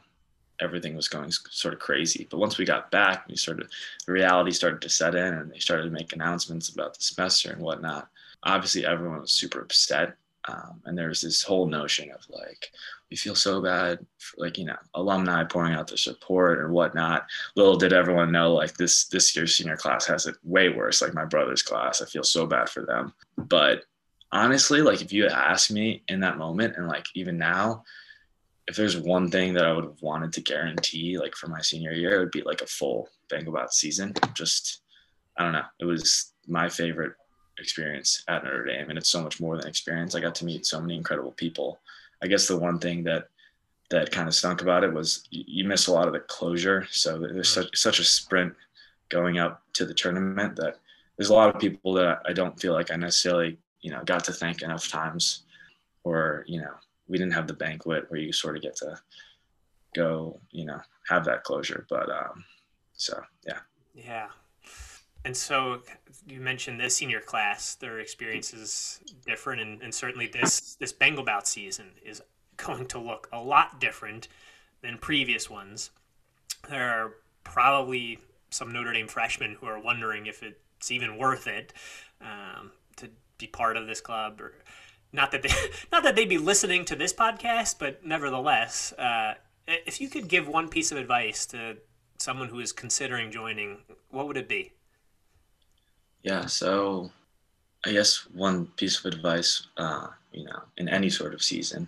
everything 0.62 0.96
was 0.96 1.08
going 1.10 1.32
sort 1.32 1.74
of 1.74 1.80
crazy. 1.80 2.28
But 2.30 2.38
once 2.38 2.58
we 2.58 2.66
got 2.66 2.92
back, 2.92 3.28
we 3.28 3.36
started 3.36 3.68
the 4.06 4.14
reality 4.14 4.52
started 4.52 4.82
to 4.82 4.90
set 4.90 5.16
in, 5.16 5.34
and 5.34 5.52
they 5.52 5.60
started 5.60 5.84
to 5.84 5.90
make 5.90 6.14
announcements 6.14 6.70
about 6.70 6.96
the 6.96 7.04
semester 7.04 7.52
and 7.52 7.62
whatnot. 7.62 8.10
Obviously, 8.44 8.86
everyone 8.86 9.22
was 9.22 9.32
super 9.32 9.60
upset, 9.62 10.16
um, 10.48 10.82
and 10.86 10.98
there 10.98 11.10
was 11.10 11.22
this 11.22 11.44
whole 11.44 11.68
notion 11.68 12.12
of 12.12 12.26
like 12.30 12.72
we 13.10 13.18
feel 13.18 13.36
so 13.36 13.62
bad, 13.62 14.00
for, 14.18 14.42
like 14.42 14.58
you 14.58 14.66
know, 14.66 14.78
alumni 14.94 15.44
pouring 15.44 15.74
out 15.74 15.88
their 15.88 15.98
support 15.98 16.60
and 16.60 16.72
whatnot. 16.72 17.26
Little 17.56 17.78
did 17.78 17.94
everyone 17.94 18.32
know, 18.32 18.54
like 18.54 18.76
this 18.76 19.06
this 19.06 19.36
year's 19.36 19.56
senior 19.56 19.78
class 19.78 20.06
has 20.08 20.26
it 20.26 20.36
way 20.44 20.70
worse. 20.70 21.02
Like 21.02 21.14
my 21.14 21.26
brother's 21.26 21.64
class, 21.64 22.02
I 22.02 22.06
feel 22.06 22.24
so 22.24 22.46
bad 22.46 22.70
for 22.70 22.86
them. 22.86 23.14
But 23.38 23.84
honestly, 24.32 24.82
like 24.82 25.02
if 25.02 25.14
you 25.14 25.28
ask 25.28 25.72
me 25.72 26.04
in 26.08 26.20
that 26.22 26.38
moment, 26.38 26.76
and 26.78 26.88
like 26.88 27.06
even 27.16 27.38
now 27.38 27.84
if 28.68 28.76
there's 28.76 28.98
one 28.98 29.30
thing 29.30 29.54
that 29.54 29.66
I 29.66 29.74
would 29.74 29.84
have 29.84 30.02
wanted 30.02 30.34
to 30.34 30.42
guarantee, 30.42 31.20
like 31.20 31.36
for 31.36 31.48
my 31.48 31.62
senior 31.62 31.92
year, 31.92 32.16
it 32.16 32.20
would 32.20 32.32
be 32.32 32.42
like 32.42 32.62
a 32.62 32.68
full 32.68 33.10
Bengal 33.30 33.56
season. 33.70 34.14
Just, 34.34 34.82
I 35.38 35.44
don't 35.44 35.54
know. 35.54 35.66
It 35.80 35.86
was 35.86 36.34
my 36.48 36.68
favorite 36.68 37.14
experience 37.60 38.24
at 38.28 38.44
Notre 38.44 38.66
Dame, 38.66 38.90
and 38.90 38.98
it's 38.98 39.10
so 39.10 39.22
much 39.22 39.40
more 39.40 39.58
than 39.58 39.68
experience. 39.68 40.16
I 40.16 40.20
got 40.20 40.36
to 40.36 40.46
meet 40.46 40.66
so 40.66 40.80
many 40.82 40.96
incredible 40.96 41.32
people. 41.32 41.80
I 42.24 42.28
guess 42.28 42.48
the 42.48 42.58
one 42.58 42.80
thing 42.80 43.04
that 43.04 43.30
that 43.92 44.12
kind 44.12 44.28
of 44.28 44.34
stunk 44.34 44.62
about 44.62 44.84
it 44.84 44.92
was 44.92 45.28
you 45.30 45.64
miss 45.64 45.88
a 45.88 45.94
lot 45.94 46.08
of 46.08 46.14
the 46.14 46.20
closure. 46.22 46.88
So 46.90 47.20
there's 47.20 47.50
such 47.50 47.76
such 47.76 48.00
a 48.00 48.04
sprint 48.04 48.54
going 49.10 49.38
up 49.38 49.62
to 49.74 49.86
the 49.86 49.94
tournament 49.94 50.56
that 50.56 50.78
there's 51.18 51.30
a 51.30 51.34
lot 51.34 51.54
of 51.54 51.62
people 51.62 51.94
that 51.94 52.22
I 52.26 52.34
don't 52.34 52.60
feel 52.60 52.74
like 52.74 52.92
I 52.92 52.96
necessarily 52.96 53.58
you 53.82 53.92
know 53.92 54.04
got 54.04 54.24
to 54.26 54.34
thank 54.34 54.62
enough 54.62 54.88
times, 54.88 55.44
or 56.04 56.44
you 56.48 56.60
know 56.60 56.74
we 57.08 57.18
didn't 57.18 57.34
have 57.34 57.48
the 57.48 57.54
banquet 57.54 58.06
where 58.10 58.20
you 58.20 58.32
sort 58.32 58.56
of 58.56 58.64
get 58.64 58.76
to 58.78 59.00
go, 59.96 60.40
you 60.52 60.66
know, 60.66 60.80
have 61.08 61.26
that 61.26 61.44
closure. 61.44 61.86
But 61.90 62.10
um, 62.10 62.44
so 62.94 63.22
yeah. 63.48 63.60
Yeah. 63.94 64.28
And 65.26 65.36
so 65.36 65.82
you 66.28 66.40
mentioned 66.40 66.80
this 66.80 66.96
senior 66.96 67.20
class, 67.20 67.74
their 67.74 68.00
experience 68.00 68.54
is 68.54 69.02
different, 69.26 69.60
and, 69.60 69.82
and 69.82 69.94
certainly 69.94 70.28
this 70.28 70.76
this 70.76 70.94
Bengal 70.94 71.26
bout 71.26 71.48
season 71.48 71.88
is 72.06 72.22
going 72.58 72.86
to 72.88 73.00
look 73.00 73.28
a 73.34 73.42
lot 73.42 73.82
different 73.82 74.28
than 74.82 75.00
previous 75.00 75.50
ones. 75.50 75.90
There 76.70 76.88
are 76.88 77.16
probably 77.44 78.20
some 78.52 78.72
Notre 78.72 78.94
Dame 78.94 79.08
freshmen 79.08 79.58
who 79.60 79.66
are 79.66 79.80
wondering 79.80 80.28
if 80.28 80.44
it's 80.44 80.92
even 80.92 81.18
worth 81.18 81.48
it 81.48 81.74
um, 82.22 82.72
to 82.98 83.10
be 83.40 83.48
part 83.48 83.78
of 83.78 83.88
this 83.88 84.02
club 84.02 84.40
or 84.40 84.54
not 85.12 85.32
that 85.32 85.42
they 85.42 85.50
not 85.92 86.04
that 86.04 86.16
they'd 86.16 86.30
be 86.30 86.38
listening 86.38 86.86
to 86.86 86.96
this 86.96 87.14
podcast, 87.14 87.80
but 87.80 88.06
nevertheless, 88.06 88.94
uh, 88.94 89.34
if 89.68 90.00
you 90.00 90.08
could 90.08 90.28
give 90.28 90.48
one 90.48 90.70
piece 90.70 90.92
of 90.92 91.00
advice 91.00 91.48
to 91.48 91.78
someone 92.20 92.50
who 92.50 92.60
is 92.60 92.72
considering 92.72 93.32
joining, 93.32 93.80
what 94.12 94.28
would 94.28 94.38
it 94.38 94.48
be? 94.48 94.75
Yeah, 96.26 96.48
so 96.48 97.12
I 97.86 97.92
guess 97.92 98.26
one 98.34 98.66
piece 98.78 98.98
of 98.98 99.14
advice, 99.14 99.68
uh, 99.78 100.08
you 100.32 100.44
know, 100.46 100.60
in 100.78 100.90
any 100.90 101.08
sort 101.08 101.36
of 101.36 101.44
season, 101.44 101.88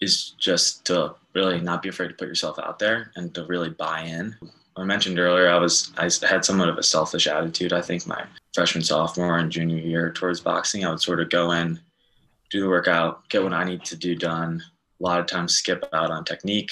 is 0.00 0.30
just 0.38 0.84
to 0.86 1.16
really 1.34 1.60
not 1.60 1.82
be 1.82 1.88
afraid 1.88 2.06
to 2.06 2.14
put 2.14 2.28
yourself 2.28 2.56
out 2.60 2.78
there 2.78 3.10
and 3.16 3.34
to 3.34 3.44
really 3.46 3.70
buy 3.70 4.02
in. 4.02 4.36
I 4.76 4.84
mentioned 4.84 5.18
earlier, 5.18 5.48
I 5.48 5.58
was 5.58 5.92
I 5.96 6.04
had 6.24 6.44
somewhat 6.44 6.68
of 6.68 6.78
a 6.78 6.84
selfish 6.84 7.26
attitude. 7.26 7.72
I 7.72 7.82
think 7.82 8.06
my 8.06 8.24
freshman, 8.54 8.84
sophomore, 8.84 9.38
and 9.38 9.50
junior 9.50 9.78
year 9.78 10.12
towards 10.12 10.38
boxing. 10.38 10.84
I 10.84 10.90
would 10.90 11.02
sort 11.02 11.18
of 11.18 11.28
go 11.28 11.50
in, 11.50 11.80
do 12.50 12.60
the 12.60 12.68
workout, 12.68 13.28
get 13.28 13.42
what 13.42 13.52
I 13.52 13.64
need 13.64 13.84
to 13.86 13.96
do 13.96 14.14
done. 14.14 14.62
A 15.00 15.02
lot 15.02 15.18
of 15.18 15.26
times 15.26 15.56
skip 15.56 15.84
out 15.92 16.12
on 16.12 16.24
technique, 16.24 16.70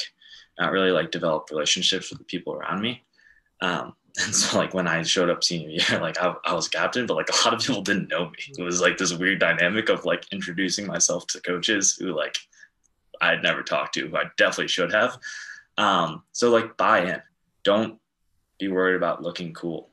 not 0.60 0.70
really 0.70 0.92
like 0.92 1.10
develop 1.10 1.50
relationships 1.50 2.10
with 2.10 2.20
the 2.20 2.24
people 2.26 2.54
around 2.54 2.80
me. 2.80 3.02
Um, 3.60 3.96
and 4.22 4.34
so 4.34 4.58
like 4.58 4.74
when 4.74 4.86
I 4.86 5.02
showed 5.02 5.30
up 5.30 5.42
senior 5.42 5.70
year, 5.70 6.00
like 6.00 6.18
I, 6.18 6.34
I 6.44 6.54
was 6.54 6.68
captain, 6.68 7.06
but 7.06 7.16
like 7.16 7.30
a 7.30 7.44
lot 7.44 7.54
of 7.54 7.60
people 7.60 7.82
didn't 7.82 8.08
know 8.08 8.26
me. 8.26 8.54
It 8.58 8.62
was 8.62 8.80
like 8.80 8.96
this 8.96 9.12
weird 9.12 9.40
dynamic 9.40 9.88
of 9.88 10.04
like 10.04 10.24
introducing 10.32 10.86
myself 10.86 11.26
to 11.28 11.40
coaches 11.40 11.96
who 11.98 12.14
like 12.14 12.36
I 13.20 13.30
had 13.30 13.42
never 13.42 13.62
talked 13.62 13.94
to, 13.94 14.08
who 14.08 14.16
I 14.16 14.24
definitely 14.36 14.68
should 14.68 14.92
have. 14.92 15.18
Um, 15.78 16.22
so 16.32 16.50
like 16.50 16.76
buy 16.76 17.02
in. 17.02 17.22
Don't 17.64 17.98
be 18.58 18.68
worried 18.68 18.96
about 18.96 19.22
looking 19.22 19.52
cool. 19.52 19.88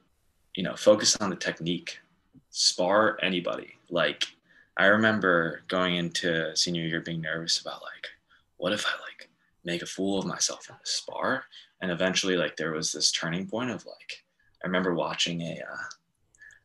You 0.56 0.64
know, 0.64 0.76
focus 0.76 1.16
on 1.18 1.30
the 1.30 1.36
technique. 1.36 1.98
Spar 2.52 3.18
anybody. 3.22 3.76
Like 3.90 4.26
I 4.78 4.86
remember 4.86 5.64
going 5.68 5.96
into 5.96 6.56
senior 6.56 6.84
year 6.84 7.02
being 7.02 7.22
nervous 7.22 7.60
about 7.60 7.82
like, 7.82 8.10
what 8.58 8.74
if 8.74 8.86
I 8.86 8.92
like 8.92 9.30
make 9.64 9.82
a 9.82 9.88
fool 9.88 10.20
of 10.20 10.26
myself 10.26 10.70
in 10.70 10.76
the 10.76 10.88
spar? 10.88 11.46
And 11.82 11.92
eventually, 11.92 12.38
like 12.38 12.56
there 12.56 12.72
was 12.72 12.92
this 12.92 13.12
turning 13.12 13.48
point 13.48 13.72
of 13.72 13.86
like, 13.86 14.24
I 14.64 14.68
remember 14.68 14.94
watching 14.94 15.42
a, 15.42 15.54
uh, 15.54 15.84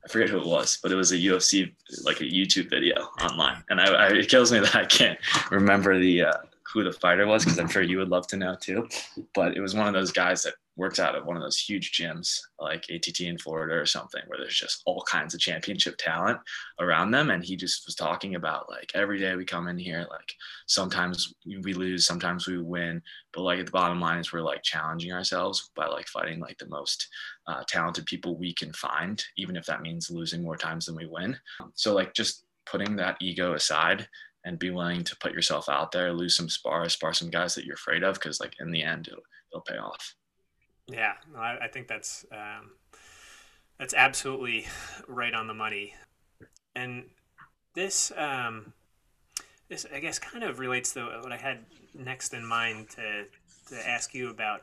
I 0.05 0.09
forget 0.09 0.29
who 0.29 0.39
it 0.39 0.47
was, 0.47 0.79
but 0.83 0.93
it 0.93 0.95
was 0.95 1.13
a 1.13 1.17
UFC 1.17 1.73
like 2.05 2.21
a 2.21 2.25
YouTube 2.25 2.71
video 2.71 3.09
online, 3.23 3.65
and 3.71 3.81
I, 3.81 3.87
I 3.87 4.09
it 4.09 4.29
kills 4.29 4.53
me 4.53 4.61
that 4.61 4.77
I 4.77 4.85
can't 4.85 5.19
remember 5.51 5.99
the 5.99 6.23
uh, 6.23 6.33
who 6.73 6.85
the 6.85 6.93
fighter 6.93 7.27
was 7.27 7.45
because 7.45 7.59
I'm 7.59 7.69
sure 7.69 7.83
you 7.83 7.99
would 7.99 8.11
love 8.11 8.27
to 8.29 8.37
know 8.37 8.57
too. 8.61 8.89
But 9.35 9.57
it 9.57 9.61
was 9.61 9.75
one 9.75 9.89
of 9.89 9.95
those 9.95 10.13
guys 10.13 10.43
that 10.45 10.55
works 10.77 10.99
out 10.99 11.15
at 11.15 11.25
one 11.25 11.37
of 11.37 11.43
those 11.43 11.59
huge 11.59 11.93
gyms 11.93 12.39
like 12.59 12.85
ATT 12.91 13.21
in 13.21 13.39
Florida 13.39 13.75
or 13.75 13.87
something 13.87 14.21
where 14.27 14.39
there's 14.39 14.59
just 14.59 14.83
all 14.85 15.03
kinds 15.03 15.33
of 15.33 15.41
championship 15.41 15.97
talent 15.99 16.39
around 16.81 17.11
them. 17.11 17.31
And 17.31 17.43
he 17.43 17.57
just 17.57 17.87
was 17.87 17.95
talking 17.95 18.35
about 18.35 18.69
like 18.69 18.91
every 18.95 19.19
day 19.19 19.35
we 19.37 19.45
come 19.45 19.69
in 19.69 19.79
here, 19.79 20.07
like 20.11 20.35
sometimes 20.67 21.33
we 21.47 21.73
lose, 21.73 22.07
sometimes 22.07 22.47
we 22.47 22.59
win, 22.59 23.03
but 23.33 23.43
like 23.43 23.59
at 23.59 23.67
the 23.67 23.73
bottom 23.73 24.01
line 24.01 24.19
is 24.19 24.33
we're 24.33 24.43
like 24.43 24.63
challenging 24.63 25.13
ourselves 25.13 25.71
by 25.75 25.87
like 25.87 26.09
fighting 26.09 26.41
like 26.41 26.59
the 26.59 26.69
most 26.69 27.09
uh, 27.47 27.63
talented 27.67 28.05
people 28.05 28.37
we 28.37 28.53
can 28.53 28.73
find, 28.75 29.25
even 29.39 29.57
if 29.57 29.65
that 29.67 29.83
means 29.83 30.11
losing 30.11 30.43
more 30.43 30.57
times 30.57 30.87
than 30.87 30.97
we 30.97 31.07
win. 31.07 31.37
So 31.75 31.95
like 31.95 32.13
just 32.13 32.45
putting 32.67 32.97
that 32.97 33.17
ego 33.21 33.55
aside 33.55 34.09
and 34.45 34.59
be 34.59 34.71
willing 34.71 35.03
to 35.05 35.17
put 35.17 35.33
yourself 35.33 35.69
out 35.69 35.91
there, 35.91 36.13
lose 36.13 36.37
some 36.37 36.49
spars, 36.49 36.93
spar 36.93 37.15
some 37.15 37.31
guys 37.31 37.55
that 37.55 37.65
you're 37.65 37.75
afraid 37.75 38.05
of, 38.05 38.15
because 38.15 38.41
like 38.41 38.55
in 38.61 38.71
the 38.71 38.83
end, 38.83 39.09
it'll, 39.09 39.23
it'll 39.53 39.63
pay 39.63 39.77
off. 39.77 40.15
Yeah, 40.89 41.15
no, 41.33 41.41
I, 41.41 41.65
I, 41.65 41.69
think 41.69 41.89
that's 41.89 42.25
um, 42.31 42.71
that's 43.79 43.93
absolutely 43.93 44.67
right 45.09 45.35
on 45.35 45.49
the 45.49 45.55
money. 45.55 45.95
And 46.77 47.05
this 47.75 48.13
um, 48.17 48.73
this 49.69 49.85
I 49.93 49.99
guess 49.99 50.19
kind 50.19 50.45
of 50.45 50.59
relates 50.59 50.93
to 50.95 51.05
what 51.23 51.33
I 51.33 51.37
had 51.37 51.65
next 51.95 52.35
in 52.35 52.45
mind 52.45 52.91
to 52.91 53.25
to 53.69 53.89
ask 53.89 54.15
you 54.15 54.31
about. 54.31 54.63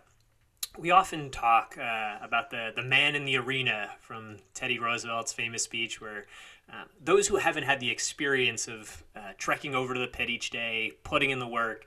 We 0.77 0.89
often 0.89 1.29
talk 1.29 1.77
uh, 1.77 2.17
about 2.21 2.49
the 2.51 2.71
the 2.73 2.83
man 2.83 3.15
in 3.15 3.25
the 3.25 3.35
arena 3.37 3.89
from 3.99 4.37
Teddy 4.53 4.79
Roosevelt's 4.79 5.33
famous 5.33 5.63
speech, 5.63 5.99
where 5.99 6.25
uh, 6.71 6.85
those 7.03 7.27
who 7.27 7.35
haven't 7.35 7.63
had 7.63 7.81
the 7.81 7.91
experience 7.91 8.69
of 8.69 9.03
uh, 9.15 9.33
trekking 9.37 9.75
over 9.75 9.93
to 9.93 9.99
the 9.99 10.07
pit 10.07 10.29
each 10.29 10.51
day, 10.51 10.93
putting 11.03 11.31
in 11.31 11.39
the 11.39 11.47
work, 11.47 11.85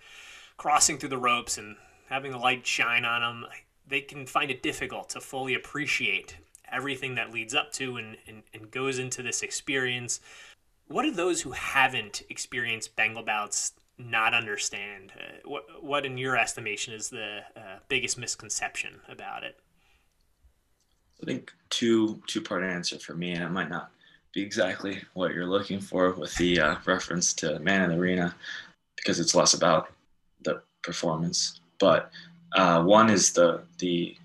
crossing 0.59 0.99
through 0.99 1.09
the 1.09 1.19
ropes, 1.19 1.57
and 1.57 1.77
having 2.11 2.33
the 2.33 2.39
light 2.39 2.67
shine 2.67 3.05
on 3.05 3.23
them, 3.23 3.51
they 3.87 4.01
can 4.01 4.27
find 4.27 4.51
it 4.51 4.63
difficult 4.63 5.09
to 5.11 5.21
fully 5.21 5.55
appreciate 5.55 6.37
everything 6.71 7.15
that 7.15 7.33
leads 7.33 7.55
up 7.55 7.73
to 7.73 7.97
and, 7.97 8.17
and, 8.27 8.43
and 8.53 8.71
goes 8.71 8.99
into 8.99 9.23
this 9.23 9.43
experience. 9.43 10.21
What 10.89 11.03
do 11.03 11.13
those 11.13 11.41
who 11.41 11.53
haven't 11.53 12.23
experienced 12.29 12.97
Bengal 12.97 13.23
bouts 13.23 13.73
not 13.99 14.35
understand? 14.35 15.13
Uh, 15.19 15.49
what, 15.49 15.65
what, 15.83 16.05
in 16.05 16.19
your 16.19 16.37
estimation, 16.37 16.93
is 16.95 17.09
the 17.09 17.41
uh, 17.57 17.79
biggest 17.89 18.19
misconception 18.19 19.01
about 19.09 19.43
it? 19.43 19.59
I 21.23 21.27
think 21.27 21.53
two 21.71 22.21
two 22.27 22.43
part 22.43 22.63
answer 22.63 22.99
for 22.99 23.15
me, 23.15 23.33
and 23.33 23.43
it 23.43 23.51
might 23.51 23.71
not 23.71 23.91
be 24.35 24.43
exactly 24.43 25.03
what 25.15 25.33
you're 25.33 25.47
looking 25.47 25.81
for 25.81 26.11
with 26.13 26.35
the 26.37 26.61
uh, 26.61 26.77
reference 26.85 27.33
to 27.35 27.59
man 27.61 27.83
in 27.85 27.91
the 27.91 27.97
arena, 27.97 28.35
because 28.97 29.19
it's 29.19 29.35
less 29.35 29.55
about 29.55 29.93
the 30.43 30.63
performance. 30.83 31.61
But 31.79 32.11
uh, 32.57 32.83
one 32.83 33.11
is 33.11 33.33
the 33.33 33.63
the 33.79 34.17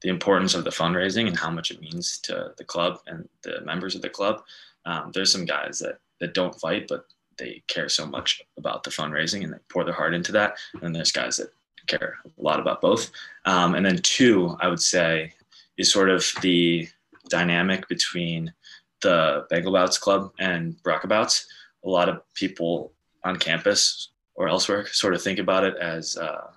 the 0.00 0.08
importance 0.08 0.54
of 0.54 0.62
the 0.62 0.70
fundraising 0.70 1.26
and 1.26 1.36
how 1.36 1.50
much 1.50 1.72
it 1.72 1.80
means 1.80 2.18
to 2.18 2.52
the 2.56 2.64
club 2.64 3.00
and 3.08 3.28
the 3.42 3.60
members 3.62 3.96
of 3.96 4.02
the 4.02 4.08
club. 4.08 4.42
Um, 4.84 5.10
there's 5.12 5.32
some 5.32 5.44
guys 5.44 5.80
that 5.80 5.98
that 6.20 6.34
don't 6.34 6.54
fight, 6.60 6.86
but 6.88 7.06
they 7.36 7.62
care 7.66 7.88
so 7.88 8.06
much 8.06 8.42
about 8.56 8.84
the 8.84 8.90
fundraising 8.90 9.42
and 9.44 9.52
they 9.52 9.58
pour 9.68 9.84
their 9.84 9.94
heart 9.94 10.14
into 10.14 10.32
that. 10.32 10.58
And 10.82 10.94
there's 10.94 11.12
guys 11.12 11.36
that 11.38 11.50
care 11.86 12.18
a 12.24 12.42
lot 12.42 12.60
about 12.60 12.80
both. 12.80 13.10
Um, 13.44 13.74
and 13.74 13.84
then 13.84 13.98
two, 13.98 14.56
I 14.60 14.68
would 14.68 14.82
say, 14.82 15.32
is 15.76 15.92
sort 15.92 16.10
of 16.10 16.30
the 16.42 16.88
dynamic 17.28 17.88
between 17.88 18.52
the 19.00 19.46
Bengalbouts 19.50 20.00
Club 20.00 20.32
and 20.38 20.76
Bouts. 20.82 21.46
A 21.84 21.88
lot 21.88 22.08
of 22.08 22.22
people 22.34 22.92
on 23.24 23.36
campus 23.36 24.10
or 24.34 24.48
elsewhere 24.48 24.86
sort 24.88 25.14
of 25.14 25.22
think 25.22 25.38
about 25.38 25.64
it 25.64 25.76
as 25.76 26.16
uh, 26.16 26.50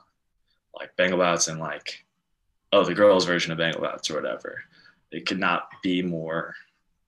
like 0.77 0.95
Bengal 0.95 1.19
Bouts 1.19 1.47
and 1.47 1.59
like 1.59 2.05
oh 2.73 2.83
the 2.83 2.93
girls 2.93 3.25
version 3.25 3.51
of 3.51 3.57
Bengal 3.57 3.81
Bouts 3.81 4.09
or 4.09 4.15
whatever. 4.15 4.63
It 5.11 5.25
could 5.25 5.39
not 5.39 5.69
be 5.83 6.01
more 6.01 6.55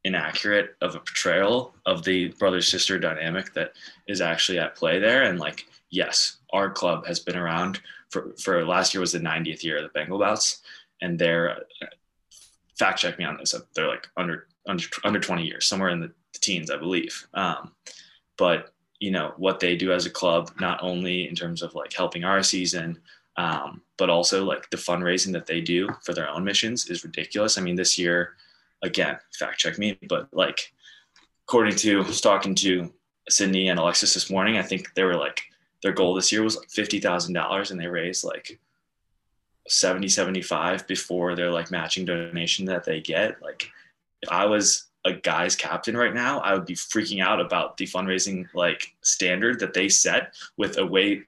inaccurate 0.04 0.76
of 0.82 0.96
a 0.96 1.00
portrayal 1.00 1.74
of 1.86 2.04
the 2.04 2.28
brother 2.40 2.62
sister 2.62 3.00
dynamic 3.00 3.54
that 3.54 3.72
is 4.08 4.20
actually 4.20 4.60
at 4.60 4.76
play 4.76 5.00
there. 5.00 5.24
And 5.24 5.40
like 5.40 5.66
yes, 5.90 6.38
our 6.52 6.70
club 6.70 7.06
has 7.06 7.20
been 7.20 7.38
around 7.38 7.80
for 8.10 8.34
for 8.42 8.66
last 8.66 8.94
year 8.94 9.02
was 9.02 9.12
the 9.12 9.20
90th 9.20 9.64
year 9.64 9.78
of 9.78 9.84
the 9.84 9.90
Bengal 9.90 10.20
Bouts, 10.20 10.62
and 11.02 11.18
they're 11.18 11.64
fact 12.78 13.00
check 13.00 13.18
me 13.18 13.26
on 13.26 13.38
this. 13.38 13.56
They're 13.74 13.88
like 13.88 14.08
under 14.18 14.48
under 14.68 14.84
under 15.04 15.20
20 15.20 15.44
years, 15.44 15.66
somewhere 15.66 15.90
in 15.90 16.00
the 16.00 16.12
teens, 16.34 16.70
I 16.70 16.78
believe. 16.78 17.28
Um, 17.34 17.72
but 18.38 18.74
you 19.00 19.12
know 19.12 19.34
what 19.38 19.60
they 19.60 19.76
do 19.76 19.92
as 19.92 20.06
a 20.06 20.10
club, 20.10 20.52
not 20.60 20.80
only 20.82 21.28
in 21.28 21.36
terms 21.36 21.62
of 21.62 21.76
like 21.76 21.94
helping 21.94 22.24
our 22.24 22.42
season, 22.44 23.00
um, 23.38 23.82
but 23.98 24.10
also 24.10 24.44
like 24.44 24.70
the 24.70 24.78
fundraising 24.78 25.32
that 25.34 25.46
they 25.46 25.62
do 25.62 25.90
for 26.04 26.14
their 26.14 26.30
own 26.30 26.44
missions 26.44 26.90
is 26.90 27.04
ridiculous. 27.04 27.58
I 27.58 27.62
mean, 27.62 27.76
this 27.76 27.98
year, 27.98 28.36
again, 28.84 29.18
fact 29.38 29.60
check 29.60 29.78
me, 29.78 29.98
but 30.08 30.28
like 30.34 30.74
according 31.48 31.76
to 31.78 32.04
talking 32.04 32.56
to 32.56 32.92
Sydney 33.30 33.70
and 33.70 33.80
Alexis 33.80 34.14
this 34.14 34.30
morning, 34.30 34.58
I 34.58 34.62
think 34.62 34.94
they 34.94 35.04
were 35.04 35.16
like 35.16 35.42
their 35.82 35.94
goal 35.94 36.14
this 36.14 36.32
year 36.32 36.44
was 36.44 36.58
like 36.58 36.70
fifty 36.70 37.00
thousand 37.00 37.34
dollars, 37.34 37.72
and 37.72 37.80
they 37.80 37.88
raised 37.88 38.24
like 38.24 38.60
70, 39.68 40.10
75 40.10 40.88
before 40.88 41.36
their 41.36 41.52
like 41.52 41.72
matching 41.72 42.06
donation 42.06 42.66
that 42.66 42.84
they 42.84 43.00
get. 43.00 43.42
Like, 43.42 43.70
if 44.22 44.30
I 44.30 44.46
was 44.46 44.88
a 45.06 45.14
guy's 45.14 45.56
captain 45.56 45.96
right 45.98 46.14
now, 46.14 46.40
I 46.40 46.54
would 46.54 46.66
be 46.66 46.76
freaking 46.76 47.22
out 47.22 47.40
about 47.40 47.78
the 47.78 47.86
fundraising 47.86 48.48
like 48.54 48.94
standard 49.02 49.60
that 49.60 49.74
they 49.74 49.90
set 49.90 50.34
with 50.58 50.78
a 50.78 50.86
way 50.86 51.24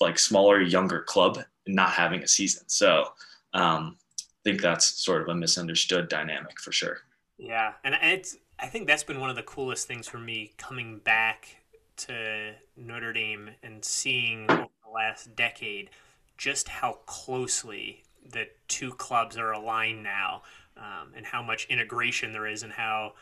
like 0.00 0.18
smaller, 0.18 0.60
younger 0.60 1.02
club 1.02 1.38
and 1.66 1.76
not 1.76 1.90
having 1.90 2.22
a 2.22 2.28
season. 2.28 2.64
So 2.68 3.04
um, 3.52 3.96
I 4.20 4.42
think 4.44 4.60
that's 4.60 5.04
sort 5.04 5.22
of 5.22 5.28
a 5.28 5.34
misunderstood 5.34 6.08
dynamic 6.08 6.60
for 6.60 6.72
sure. 6.72 6.98
Yeah, 7.38 7.72
and 7.84 7.96
it's 8.02 8.36
I 8.58 8.66
think 8.66 8.86
that's 8.86 9.04
been 9.04 9.20
one 9.20 9.30
of 9.30 9.36
the 9.36 9.42
coolest 9.42 9.86
things 9.86 10.06
for 10.06 10.18
me 10.18 10.52
coming 10.58 10.98
back 10.98 11.56
to 11.98 12.54
Notre 12.76 13.12
Dame 13.12 13.50
and 13.62 13.84
seeing 13.84 14.50
over 14.50 14.68
the 14.84 14.90
last 14.92 15.34
decade 15.36 15.90
just 16.36 16.68
how 16.68 16.94
closely 17.04 18.02
the 18.26 18.48
two 18.68 18.90
clubs 18.92 19.36
are 19.36 19.52
aligned 19.52 20.02
now, 20.02 20.42
um, 20.76 21.12
and 21.14 21.26
how 21.26 21.42
much 21.42 21.66
integration 21.66 22.32
there 22.32 22.46
is, 22.46 22.62
and 22.62 22.72
how 22.72 23.12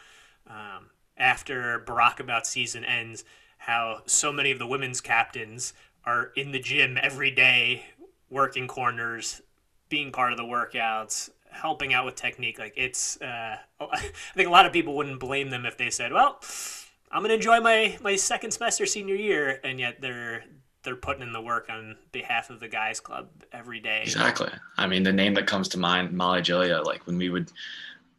um, 0.47 0.91
after 1.17 1.81
Baraka 1.81 2.25
Bouts 2.25 2.49
season 2.49 2.85
ends, 2.85 3.25
how 3.59 4.03
so 4.07 4.33
many 4.33 4.51
of 4.51 4.59
the 4.59 4.67
women's 4.67 5.01
captains 5.01 5.73
are 6.09 6.33
in 6.37 6.51
the 6.53 6.59
gym 6.59 6.99
every 7.03 7.31
day, 7.31 7.85
working 8.31 8.67
corners, 8.67 9.43
being 9.91 10.11
part 10.11 10.33
of 10.33 10.39
the 10.39 10.45
workouts, 10.45 11.29
helping 11.51 11.93
out 11.93 12.07
with 12.07 12.15
technique. 12.15 12.59
Like 12.59 12.73
it's, 12.77 13.21
uh, 13.21 13.57
I 13.81 14.11
think 14.35 14.49
a 14.49 14.51
lot 14.53 14.65
of 14.65 14.73
people 14.73 14.97
wouldn't 14.97 15.21
blame 15.21 15.51
them 15.51 15.67
if 15.67 15.77
they 15.77 15.91
said, 15.91 16.13
"Well, 16.13 16.41
I'm 17.13 17.23
gonna 17.23 17.35
enjoy 17.35 17.61
my 17.61 17.99
my 18.01 18.17
second 18.17 18.53
semester 18.53 18.87
senior 18.87 19.17
year," 19.17 19.61
and 19.63 19.79
yet 19.79 20.01
they're 20.01 20.45
they're 20.83 20.97
putting 20.97 21.23
in 21.23 21.33
the 21.33 21.43
work 21.43 21.69
on 21.71 21.97
behalf 22.13 22.49
of 22.49 22.61
the 22.61 22.69
guys 22.69 23.01
club 23.01 23.29
every 23.53 23.81
day. 23.81 24.03
Exactly. 24.03 24.51
I 24.79 24.87
mean, 24.87 25.03
the 25.03 25.13
name 25.13 25.35
that 25.35 25.47
comes 25.47 25.69
to 25.71 25.79
mind, 25.79 26.13
Molly 26.13 26.41
Julia. 26.41 26.81
Like 26.81 27.07
when 27.07 27.19
we 27.19 27.29
would 27.29 27.53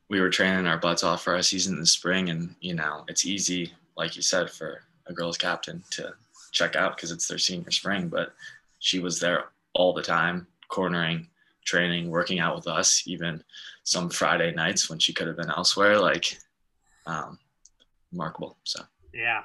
we 0.10 0.22
were 0.22 0.30
training 0.30 0.68
our 0.68 0.78
butts 0.78 1.04
off 1.04 1.24
for 1.24 1.36
our 1.36 1.42
season 1.42 1.74
in 1.74 1.80
the 1.80 1.88
spring, 1.88 2.30
and 2.30 2.56
you 2.62 2.76
know, 2.76 3.04
it's 3.08 3.26
easy, 3.26 3.74
like 3.98 4.16
you 4.16 4.22
said, 4.22 4.52
for 4.52 4.84
a 5.08 5.14
girls 5.14 5.38
captain 5.40 5.84
to 5.90 6.14
check 6.52 6.76
out 6.76 6.96
because 6.96 7.12
it's 7.12 7.28
their 7.28 7.38
senior 7.38 7.72
spring, 7.72 8.08
but 8.08 8.34
she 8.80 9.00
was 9.00 9.20
there 9.20 9.46
all 9.74 9.94
the 9.94 10.02
time, 10.02 10.48
cornering, 10.68 11.28
training, 11.66 12.10
working 12.10 12.40
out 12.40 12.56
with 12.56 12.68
us, 12.68 13.04
even 13.06 13.44
some 13.84 14.10
Friday 14.10 14.54
nights 14.54 14.90
when 14.90 15.00
she 15.00 15.14
could 15.14 15.28
have 15.28 15.38
been 15.38 15.52
elsewhere. 15.52 16.00
Like, 16.00 16.38
um, 17.06 17.40
remarkable. 18.12 18.58
So 18.64 18.82
yeah. 19.14 19.44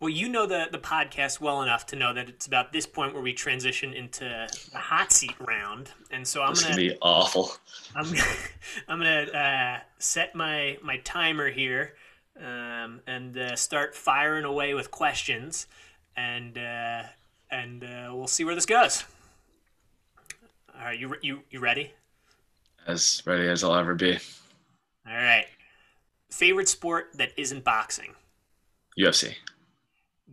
Well, 0.00 0.08
you 0.08 0.28
know 0.28 0.46
the 0.46 0.66
the 0.70 0.78
podcast 0.78 1.40
well 1.40 1.62
enough 1.62 1.86
to 1.86 1.96
know 1.96 2.12
that 2.12 2.28
it's 2.28 2.46
about 2.46 2.72
this 2.72 2.86
point 2.86 3.14
where 3.14 3.22
we 3.22 3.32
transition 3.32 3.92
into 3.92 4.24
the 4.72 4.78
hot 4.78 5.12
seat 5.12 5.36
round, 5.38 5.90
and 6.10 6.26
so 6.26 6.42
I'm 6.42 6.54
this 6.54 6.64
gonna 6.64 6.76
be 6.76 6.96
awful. 7.00 7.52
I'm 7.94 8.06
I'm 8.88 8.98
gonna 8.98 9.30
uh, 9.30 9.80
set 9.98 10.34
my 10.34 10.76
my 10.82 10.96
timer 10.98 11.50
here, 11.50 11.94
um, 12.36 13.00
and 13.06 13.38
uh, 13.38 13.54
start 13.54 13.94
firing 13.94 14.44
away 14.44 14.74
with 14.74 14.90
questions, 14.90 15.68
and 16.16 16.58
uh, 16.58 17.02
and 17.50 17.84
uh, 17.84 18.10
we'll 18.12 18.26
see 18.26 18.44
where 18.44 18.54
this 18.54 18.66
goes. 18.66 19.04
All 20.74 20.84
right, 20.84 20.98
you 20.98 21.14
you 21.22 21.42
you 21.50 21.60
ready? 21.60 21.92
As 22.86 23.22
ready 23.26 23.48
as 23.48 23.62
I'll 23.62 23.74
ever 23.74 23.94
be. 23.94 24.18
All 25.06 25.14
right. 25.14 25.46
Favorite 26.30 26.68
sport 26.68 27.10
that 27.14 27.32
isn't 27.36 27.62
boxing? 27.62 28.14
UFC. 28.98 29.34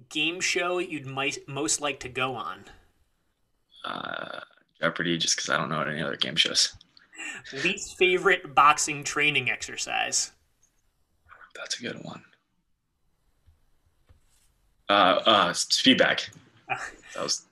Game 0.09 0.39
show 0.39 0.79
you'd 0.79 1.05
might, 1.05 1.47
most 1.47 1.81
like 1.81 1.99
to 1.99 2.09
go 2.09 2.35
on? 2.35 2.63
Uh, 3.83 4.39
Jeopardy, 4.79 5.17
just 5.17 5.35
because 5.35 5.49
I 5.49 5.57
don't 5.57 5.69
know 5.69 5.81
any 5.81 6.01
other 6.01 6.15
game 6.15 6.35
shows. 6.35 6.73
Least 7.63 7.97
favorite 7.97 8.55
boxing 8.55 9.03
training 9.03 9.49
exercise? 9.49 10.31
That's 11.55 11.79
a 11.79 11.83
good 11.83 12.03
one. 12.03 12.23
Uh, 14.89 15.21
uh, 15.25 15.53
feedback. 15.53 16.29
That 17.15 17.23
was 17.23 17.47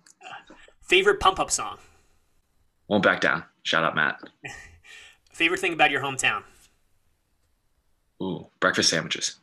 Favorite 0.83 1.19
pump 1.19 1.39
up 1.39 1.49
song? 1.49 1.79
won't 2.87 3.03
back 3.03 3.21
down. 3.21 3.43
Shout 3.63 3.83
out 3.83 3.95
Matt. 3.95 4.19
Favorite 5.33 5.59
thing 5.59 5.73
about 5.73 5.89
your 5.89 6.01
hometown? 6.01 6.43
Ooh, 8.21 8.47
breakfast 8.59 8.89
sandwiches. 8.89 9.37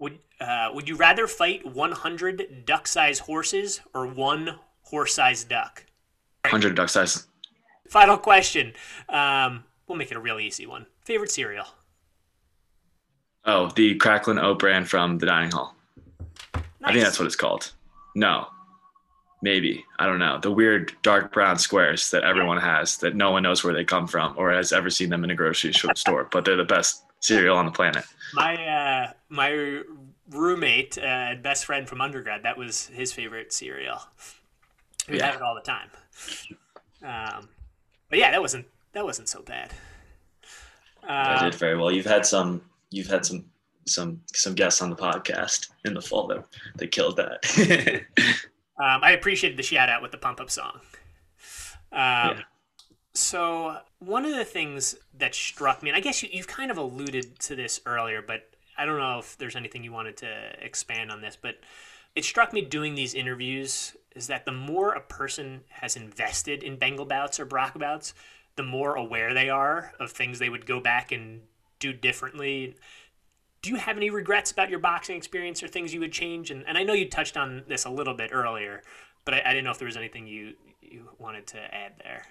Would 0.00 0.18
uh, 0.40 0.70
would 0.74 0.88
you 0.88 0.96
rather 0.96 1.26
fight 1.28 1.64
100 1.64 2.64
duck-sized 2.66 3.22
horses 3.22 3.80
or 3.94 4.06
one 4.06 4.58
horse-sized 4.82 5.48
duck? 5.48 5.86
Hundred 6.44 6.74
duck-sized. 6.74 7.26
Final 7.88 8.18
question. 8.18 8.72
Um, 9.08 9.62
we'll 9.86 9.96
make 9.96 10.10
it 10.10 10.16
a 10.16 10.20
real 10.20 10.40
easy 10.40 10.66
one. 10.66 10.86
Favorite 11.04 11.30
cereal? 11.30 11.66
Oh, 13.44 13.70
the 13.76 13.96
Cracklin 13.96 14.42
Oat 14.42 14.58
Bran 14.58 14.84
from 14.84 15.18
the 15.18 15.26
dining 15.26 15.52
hall. 15.52 15.75
Nice. 16.86 16.90
I 16.90 16.92
think 16.92 17.04
that's 17.04 17.18
what 17.18 17.26
it's 17.26 17.36
called. 17.36 17.72
No, 18.14 18.46
maybe 19.42 19.84
I 19.98 20.06
don't 20.06 20.18
know. 20.18 20.38
The 20.40 20.50
weird 20.50 20.92
dark 21.02 21.32
brown 21.32 21.58
squares 21.58 22.10
that 22.12 22.22
everyone 22.24 22.58
has 22.58 22.96
that 22.98 23.14
no 23.16 23.30
one 23.32 23.42
knows 23.42 23.62
where 23.64 23.74
they 23.74 23.84
come 23.84 24.06
from 24.06 24.34
or 24.38 24.52
has 24.52 24.72
ever 24.72 24.88
seen 24.88 25.10
them 25.10 25.24
in 25.24 25.30
a 25.30 25.34
grocery 25.34 25.72
store, 25.94 26.28
but 26.30 26.44
they're 26.44 26.56
the 26.56 26.64
best 26.64 27.02
cereal 27.20 27.56
on 27.56 27.66
the 27.66 27.72
planet. 27.72 28.04
My 28.34 28.54
uh, 28.66 29.12
my 29.28 29.82
roommate 30.30 30.96
uh, 30.98 31.02
and 31.02 31.42
best 31.42 31.64
friend 31.66 31.88
from 31.88 32.00
undergrad. 32.00 32.42
That 32.44 32.56
was 32.56 32.86
his 32.88 33.12
favorite 33.12 33.52
cereal. 33.52 34.00
We'd 35.08 35.18
Yeah. 35.18 35.26
have 35.26 35.34
it 35.36 35.42
all 35.42 35.54
the 35.54 35.60
time. 35.60 35.88
Um, 37.02 37.48
but 38.08 38.18
yeah, 38.18 38.30
that 38.30 38.40
wasn't 38.40 38.66
that 38.92 39.04
wasn't 39.04 39.28
so 39.28 39.42
bad. 39.42 39.72
I 41.08 41.34
Um, 41.34 41.50
did 41.50 41.58
very 41.58 41.76
well. 41.76 41.92
You've 41.92 42.06
had 42.06 42.24
some. 42.26 42.62
You've 42.90 43.06
had 43.08 43.24
some 43.26 43.44
some 43.86 44.20
some 44.34 44.54
guests 44.54 44.82
on 44.82 44.90
the 44.90 44.96
podcast 44.96 45.70
in 45.84 45.94
the 45.94 46.00
fall 46.00 46.26
that 46.28 46.44
they 46.76 46.86
killed 46.86 47.16
that. 47.16 48.04
Um, 48.78 49.00
I 49.02 49.12
appreciated 49.12 49.58
the 49.58 49.62
shout 49.62 49.88
out 49.88 50.02
with 50.02 50.10
the 50.10 50.18
pump 50.18 50.38
up 50.38 50.50
song. 50.50 50.80
Um, 51.92 52.42
So, 53.14 53.78
one 54.00 54.26
of 54.26 54.36
the 54.36 54.44
things 54.44 54.94
that 55.16 55.34
struck 55.34 55.82
me, 55.82 55.88
and 55.88 55.96
I 55.96 56.00
guess 56.00 56.22
you, 56.22 56.28
you've 56.30 56.46
kind 56.46 56.70
of 56.70 56.76
alluded 56.76 57.38
to 57.40 57.56
this 57.56 57.80
earlier, 57.86 58.20
but 58.20 58.50
I 58.76 58.84
don't 58.84 58.98
know 58.98 59.18
if 59.18 59.38
there's 59.38 59.56
anything 59.56 59.82
you 59.82 59.92
wanted 59.92 60.18
to 60.18 60.52
expand 60.60 61.10
on 61.10 61.22
this, 61.22 61.38
but 61.40 61.54
it 62.14 62.26
struck 62.26 62.52
me 62.52 62.60
doing 62.60 62.94
these 62.94 63.14
interviews 63.14 63.96
is 64.14 64.26
that 64.26 64.44
the 64.44 64.52
more 64.52 64.92
a 64.92 65.00
person 65.00 65.62
has 65.70 65.96
invested 65.96 66.62
in 66.62 66.76
Bengal 66.76 67.06
bouts 67.06 67.40
or 67.40 67.46
Baraka 67.46 67.78
bouts, 67.78 68.12
the 68.56 68.62
more 68.62 68.94
aware 68.96 69.32
they 69.32 69.48
are 69.48 69.94
of 69.98 70.10
things 70.10 70.38
they 70.38 70.50
would 70.50 70.66
go 70.66 70.80
back 70.80 71.12
and 71.12 71.40
do 71.78 71.94
differently. 71.94 72.76
Do 73.62 73.70
you 73.70 73.76
have 73.76 73.96
any 73.96 74.10
regrets 74.10 74.50
about 74.52 74.70
your 74.70 74.78
boxing 74.78 75.16
experience 75.16 75.62
or 75.62 75.68
things 75.68 75.92
you 75.92 76.00
would 76.00 76.12
change? 76.12 76.50
And, 76.50 76.64
and 76.68 76.78
I 76.78 76.84
know 76.84 76.92
you 76.92 77.08
touched 77.08 77.36
on 77.36 77.64
this 77.68 77.84
a 77.84 77.90
little 77.90 78.14
bit 78.14 78.30
earlier, 78.32 78.82
but 79.24 79.34
I, 79.34 79.42
I 79.44 79.48
didn't 79.50 79.64
know 79.64 79.72
if 79.72 79.78
there 79.78 79.86
was 79.86 79.96
anything 79.96 80.26
you 80.26 80.54
you 80.82 81.08
wanted 81.18 81.46
to 81.48 81.58
add 81.74 81.94
there. 82.02 82.22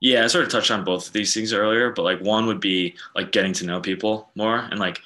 yeah, 0.00 0.24
I 0.24 0.26
sort 0.26 0.44
of 0.44 0.50
touched 0.50 0.70
on 0.70 0.84
both 0.84 1.06
of 1.06 1.12
these 1.12 1.32
things 1.32 1.52
earlier, 1.52 1.90
but 1.90 2.02
like 2.02 2.20
one 2.20 2.46
would 2.46 2.60
be 2.60 2.94
like 3.14 3.32
getting 3.32 3.52
to 3.54 3.66
know 3.66 3.80
people 3.80 4.28
more 4.34 4.58
and 4.58 4.78
like 4.78 5.00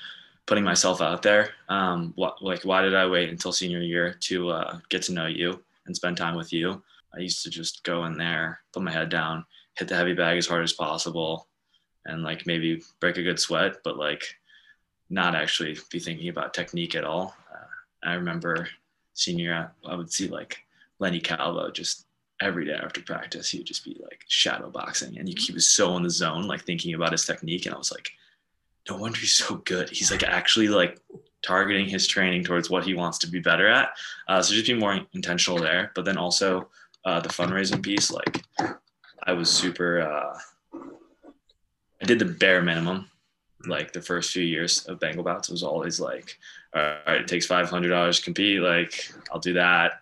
putting 0.47 0.65
myself 0.65 1.01
out 1.01 1.23
there. 1.23 1.51
Um, 1.69 2.13
what 2.17 2.43
like 2.43 2.65
why 2.65 2.83
did 2.83 2.95
I 2.95 3.07
wait 3.07 3.29
until 3.31 3.53
senior 3.53 3.81
year 3.81 4.15
to 4.23 4.51
uh, 4.51 4.79
get 4.89 5.03
to 5.03 5.13
know 5.13 5.27
you 5.27 5.63
and 5.87 5.95
spend 5.95 6.17
time 6.17 6.35
with 6.37 6.53
you? 6.53 6.83
I 7.15 7.21
used 7.21 7.43
to 7.45 7.51
just 7.51 7.85
go 7.85 8.07
in 8.07 8.17
there, 8.17 8.61
put 8.73 8.83
my 8.83 8.91
head 8.93 9.09
down, 9.09 9.45
hit 9.75 9.89
the 9.89 9.97
heavy 9.97 10.15
bag 10.15 10.39
as 10.39 10.47
hard 10.47 10.65
as 10.65 10.73
possible, 10.73 11.47
and 12.07 12.23
like 12.23 12.47
maybe 12.47 12.83
break 13.01 13.19
a 13.19 13.23
good 13.23 13.39
sweat, 13.39 13.77
but 13.85 13.99
like 13.99 14.25
not 15.11 15.35
actually 15.35 15.77
be 15.91 15.99
thinking 15.99 16.29
about 16.29 16.55
technique 16.55 16.95
at 16.95 17.05
all. 17.05 17.37
Uh, 17.53 18.09
I 18.09 18.15
remember 18.15 18.69
senior, 19.15 19.73
I 19.87 19.95
would 19.95 20.13
see 20.13 20.29
like 20.29 20.59
Lenny 20.99 21.21
Calvo 21.21 21.71
just 21.71 22.07
every 22.41 22.65
day 22.65 22.75
after 22.75 23.03
practice. 23.03 23.51
He 23.51 23.59
would 23.59 23.67
just 23.67 23.85
be 23.85 23.97
like 24.03 24.25
shadow 24.29 24.71
boxing, 24.71 25.19
and 25.19 25.29
he 25.29 25.53
was 25.53 25.69
so 25.69 25.97
in 25.97 26.03
the 26.03 26.11
zone, 26.11 26.47
like 26.47 26.65
thinking 26.65 26.95
about 26.95 27.13
his 27.13 27.25
technique. 27.25 27.67
And 27.67 27.75
I 27.75 27.79
was 27.79 27.93
like, 27.93 28.11
no 28.89 28.97
wonder 28.97 29.19
he's 29.19 29.35
so 29.35 29.57
good. 29.57 29.91
He's 29.91 30.11
like 30.11 30.23
actually 30.23 30.69
like 30.69 31.01
targeting 31.43 31.87
his 31.87 32.07
training 32.07 32.45
towards 32.45 32.69
what 32.69 32.85
he 32.85 32.95
wants 32.95 33.19
to 33.19 33.31
be 33.31 33.41
better 33.41 33.69
at. 33.69 33.91
Uh, 34.29 34.43
so 34.43 34.55
just 34.55 34.67
be 34.67 34.75
more 34.75 35.01
intentional 35.13 35.59
there. 35.59 35.93
But 35.95 36.05
then 36.05 36.19
also 36.19 36.69
uh, 37.05 37.21
the 37.21 37.29
fundraising 37.29 37.83
piece, 37.83 38.11
like 38.11 38.43
I 39.25 39.33
was 39.33 39.51
super. 39.51 40.01
Uh, 40.01 40.39
I 42.01 42.05
did 42.05 42.21
the 42.21 42.27
bare 42.27 42.63
minimum 42.63 43.11
like 43.67 43.93
the 43.93 44.03
first 44.03 44.33
few 44.33 44.43
years 44.43 44.85
of 44.87 45.01
Bengal 45.01 45.25
bouts 45.25 45.49
was 45.49 45.63
always 45.63 46.01
like, 46.01 46.39
all 46.75 46.83
right, 47.07 47.21
it 47.21 47.29
takes 47.29 47.47
five 47.47 47.69
hundred 47.69 47.89
dollars 47.89 48.19
to 48.19 48.25
compete. 48.25 48.61
Like, 48.61 49.13
I'll 49.33 49.41
do 49.41 49.55
that. 49.55 50.01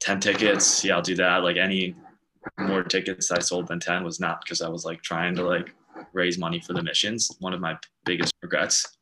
Ten 0.00 0.20
tickets, 0.20 0.84
yeah, 0.84 0.96
I'll 0.96 1.02
do 1.02 1.16
that. 1.16 1.42
Like 1.42 1.56
any 1.56 1.94
more 2.58 2.82
tickets 2.82 3.30
I 3.30 3.40
sold 3.40 3.68
than 3.68 3.80
ten 3.80 4.04
was 4.04 4.20
not 4.20 4.42
because 4.44 4.62
I 4.62 4.68
was 4.68 4.84
like 4.84 5.02
trying 5.02 5.34
to 5.36 5.42
like 5.42 5.74
raise 6.12 6.38
money 6.38 6.60
for 6.60 6.72
the 6.72 6.82
missions. 6.82 7.34
One 7.40 7.52
of 7.52 7.60
my 7.60 7.76
biggest 8.04 8.32
regrets. 8.42 8.96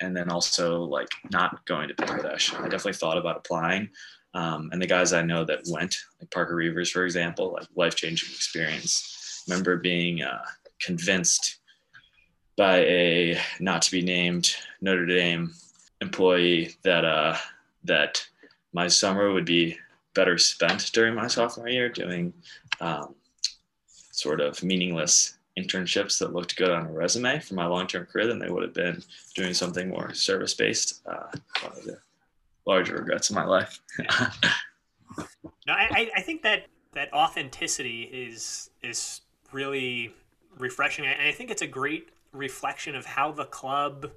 And 0.00 0.14
then 0.14 0.30
also 0.30 0.82
like 0.82 1.08
not 1.30 1.64
going 1.64 1.88
to 1.88 1.94
Bangladesh. 1.94 2.54
I 2.54 2.64
definitely 2.64 2.92
thought 2.94 3.16
about 3.16 3.38
applying. 3.38 3.88
Um, 4.34 4.68
and 4.70 4.82
the 4.82 4.86
guys 4.86 5.14
I 5.14 5.22
know 5.22 5.44
that 5.46 5.60
went, 5.68 5.96
like 6.20 6.30
Parker 6.30 6.54
Reavers, 6.54 6.90
for 6.90 7.04
example, 7.04 7.54
like 7.54 7.66
life 7.74 7.94
changing 7.94 8.28
experience. 8.28 9.42
Remember 9.48 9.78
being 9.78 10.22
uh, 10.22 10.44
convinced 10.80 11.60
by 12.56 12.78
a 12.78 13.38
not 13.60 13.82
to 13.82 13.90
be 13.90 14.02
named 14.02 14.54
Notre 14.80 15.06
Dame 15.06 15.52
employee 16.00 16.74
that 16.82 17.04
uh, 17.04 17.36
that 17.84 18.26
my 18.72 18.88
summer 18.88 19.32
would 19.32 19.44
be 19.44 19.78
better 20.14 20.38
spent 20.38 20.90
during 20.92 21.14
my 21.14 21.26
sophomore 21.26 21.68
year 21.68 21.88
doing 21.88 22.32
um, 22.80 23.14
sort 24.12 24.40
of 24.40 24.62
meaningless 24.62 25.36
internships 25.58 26.18
that 26.18 26.34
looked 26.34 26.56
good 26.56 26.70
on 26.70 26.86
a 26.86 26.92
resume 26.92 27.38
for 27.40 27.54
my 27.54 27.66
long-term 27.66 28.04
career 28.06 28.26
than 28.26 28.38
they 28.38 28.50
would 28.50 28.62
have 28.62 28.74
been 28.74 29.02
doing 29.34 29.54
something 29.54 29.88
more 29.88 30.12
service-based. 30.12 31.02
Uh, 31.06 31.26
one 31.62 31.72
of 31.72 31.84
the 31.84 31.98
larger 32.66 32.96
regrets 32.96 33.30
of 33.30 33.36
my 33.36 33.44
life. 33.44 33.80
No, 35.66 35.72
I, 35.72 36.10
I- 36.16 36.20
think 36.20 36.42
that 36.42 36.66
that 36.92 37.12
authenticity 37.12 38.02
is 38.02 38.70
is 38.82 39.22
really 39.52 40.12
refreshing, 40.58 41.06
and 41.06 41.20
I 41.22 41.32
think 41.32 41.50
it's 41.50 41.62
a 41.62 41.66
great 41.66 42.10
reflection 42.32 42.94
of 42.94 43.06
how 43.06 43.32
the 43.32 43.44
club 43.44 44.10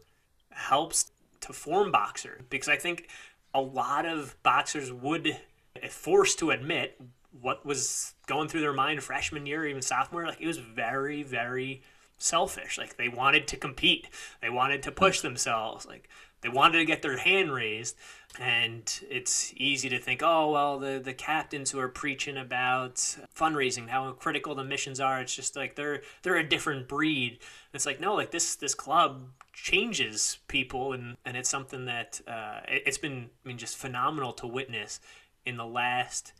helps 0.52 1.12
to 1.42 1.54
form 1.54 1.92
boxer. 1.92 2.42
Because 2.50 2.70
I 2.70 2.76
think 2.76 3.10
a 3.54 3.62
lot 3.62 4.06
of 4.06 4.42
boxers 4.44 4.92
would, 4.92 5.38
if 5.76 5.94
forced 5.94 6.40
to 6.40 6.52
admit 6.52 7.00
what 7.42 7.66
was 7.66 8.14
going 8.28 8.48
through 8.48 8.62
their 8.62 8.74
mind 8.74 9.04
freshman 9.04 9.46
year, 9.46 9.66
even 9.68 9.82
sophomore, 9.82 10.26
like 10.26 10.42
it 10.42 10.48
was 10.48 10.58
very, 10.58 11.24
very 11.24 11.82
selfish. 12.18 12.78
Like 12.78 12.98
they 12.98 13.10
wanted 13.10 13.48
to 13.48 13.58
compete, 13.58 14.08
they 14.42 14.50
wanted 14.50 14.84
to 14.84 14.92
push 14.92 15.22
themselves, 15.22 15.86
like 15.86 16.10
they 16.42 16.50
wanted 16.50 16.78
to 16.80 16.86
get 16.86 17.02
their 17.02 17.18
hand 17.18 17.52
raised. 17.52 17.96
And 18.40 18.84
it's 19.10 19.54
easy 19.58 19.90
to 19.90 19.98
think, 19.98 20.22
oh 20.24 20.52
well, 20.52 20.80
the 20.80 21.00
the 21.04 21.14
captains 21.14 21.72
who 21.72 21.80
are 21.80 21.90
preaching 21.90 22.38
about 22.38 22.96
fundraising, 23.36 23.90
how 23.90 24.12
critical 24.12 24.54
the 24.54 24.64
missions 24.64 25.00
are. 25.00 25.20
It's 25.20 25.36
just 25.36 25.56
like 25.56 25.76
they're 25.76 26.04
they're 26.22 26.38
a 26.38 26.48
different 26.48 26.88
breed. 26.88 27.40
It's 27.74 27.86
like 27.86 28.00
no, 28.00 28.14
like 28.14 28.32
this 28.32 28.56
this 28.56 28.76
club 28.76 29.24
changes 29.54 30.38
people, 30.48 30.94
and 30.94 31.18
and 31.26 31.36
it's 31.36 31.50
something 31.50 31.86
that 31.86 32.22
uh, 32.28 32.60
it, 32.68 32.84
it's 32.86 33.00
been 33.00 33.30
I 33.44 33.48
mean 33.48 33.58
just 33.58 33.78
phenomenal 33.78 34.32
to 34.34 34.48
witness 34.48 35.00
in 35.46 35.58
the 35.58 35.66
last 35.66 36.34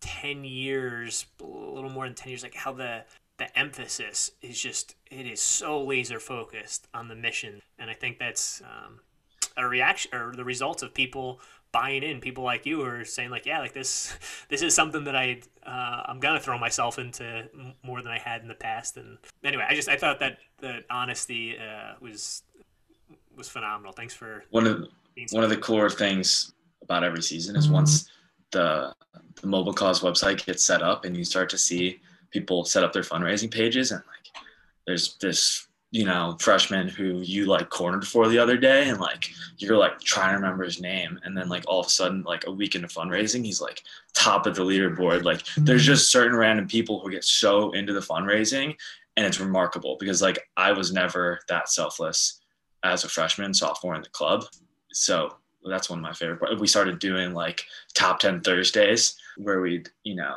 10 0.00 0.44
years 0.44 1.26
a 1.40 1.44
little 1.44 1.90
more 1.90 2.06
than 2.06 2.14
10 2.14 2.30
years 2.30 2.44
like 2.44 2.54
how 2.54 2.72
the 2.72 3.02
the 3.38 3.58
emphasis 3.58 4.32
is 4.42 4.60
just 4.60 4.96
it 5.10 5.26
is 5.26 5.40
so 5.40 5.82
laser 5.82 6.20
focused 6.20 6.86
on 6.92 7.08
the 7.08 7.14
mission, 7.14 7.62
and 7.78 7.88
I 7.88 7.94
think 7.94 8.18
that's 8.18 8.60
um, 8.62 9.00
a 9.58 9.66
reaction 9.66 10.14
or 10.14 10.32
the 10.34 10.44
results 10.44 10.82
of 10.82 10.94
people 10.94 11.40
buying 11.72 12.02
in. 12.02 12.20
People 12.20 12.44
like 12.44 12.64
you 12.64 12.82
are 12.82 13.04
saying 13.04 13.30
like 13.30 13.44
yeah 13.44 13.58
like 13.58 13.74
this 13.74 14.16
this 14.48 14.62
is 14.62 14.74
something 14.74 15.04
that 15.04 15.16
i 15.16 15.40
uh, 15.66 16.02
i'm 16.06 16.20
gonna 16.20 16.40
throw 16.40 16.58
myself 16.58 16.98
into 16.98 17.48
more 17.82 18.00
than 18.02 18.12
i 18.12 18.18
had 18.18 18.42
in 18.42 18.48
the 18.48 18.54
past. 18.54 18.96
And 18.96 19.18
anyway 19.44 19.66
i 19.68 19.74
just 19.74 19.88
i 19.88 19.96
thought 19.96 20.20
that 20.20 20.38
the 20.58 20.84
honesty 20.90 21.56
uh, 21.58 21.94
was 22.00 22.42
was 23.36 23.48
phenomenal. 23.48 23.92
Thanks 23.92 24.14
for 24.14 24.44
one 24.50 24.66
of 24.66 24.86
one 25.30 25.44
of 25.44 25.50
the 25.50 25.56
core 25.56 25.90
things 25.90 26.52
about 26.82 27.04
every 27.04 27.22
season 27.22 27.56
is 27.56 27.68
once 27.68 28.10
the 28.50 28.94
the 29.40 29.46
MobileCause 29.46 30.02
website 30.02 30.44
gets 30.44 30.64
set 30.64 30.82
up 30.82 31.04
and 31.04 31.16
you 31.16 31.24
start 31.24 31.48
to 31.50 31.58
see 31.58 32.00
people 32.30 32.64
set 32.64 32.82
up 32.82 32.92
their 32.92 33.02
fundraising 33.02 33.50
pages 33.50 33.92
and 33.92 34.02
like 34.06 34.44
there's 34.86 35.16
this 35.16 35.67
you 35.90 36.04
know 36.04 36.36
freshman 36.38 36.86
who 36.86 37.20
you 37.20 37.46
like 37.46 37.70
cornered 37.70 38.06
for 38.06 38.28
the 38.28 38.38
other 38.38 38.58
day 38.58 38.90
and 38.90 39.00
like 39.00 39.30
you're 39.56 39.78
like 39.78 39.98
trying 40.00 40.30
to 40.30 40.36
remember 40.36 40.62
his 40.62 40.80
name 40.80 41.18
and 41.24 41.36
then 41.36 41.48
like 41.48 41.64
all 41.66 41.80
of 41.80 41.86
a 41.86 41.90
sudden 41.90 42.22
like 42.24 42.46
a 42.46 42.52
week 42.52 42.74
into 42.74 42.88
fundraising 42.88 43.44
he's 43.44 43.60
like 43.60 43.82
top 44.14 44.46
of 44.46 44.54
the 44.54 44.62
leaderboard. 44.62 45.22
Like 45.24 45.44
there's 45.56 45.82
mm-hmm. 45.82 45.92
just 45.92 46.12
certain 46.12 46.36
random 46.36 46.66
people 46.66 47.00
who 47.00 47.10
get 47.10 47.24
so 47.24 47.70
into 47.72 47.92
the 47.92 48.00
fundraising 48.00 48.74
and 49.16 49.26
it's 49.26 49.40
remarkable 49.40 49.96
because 49.98 50.20
like 50.20 50.38
i 50.56 50.72
was 50.72 50.92
never 50.92 51.40
that 51.48 51.68
selfless 51.68 52.40
as 52.84 53.04
a 53.04 53.08
freshman 53.08 53.54
sophomore 53.54 53.94
in 53.94 54.02
the 54.02 54.08
club. 54.10 54.44
So 54.92 55.36
that's 55.64 55.90
one 55.90 55.98
of 55.98 56.02
my 56.02 56.12
favorite 56.12 56.38
parts. 56.38 56.60
we 56.60 56.66
started 56.66 56.98
doing 56.98 57.34
like 57.34 57.64
top 57.94 58.20
10 58.20 58.40
thursdays 58.40 59.16
where 59.36 59.60
we'd 59.60 59.88
you 60.04 60.14
know 60.14 60.36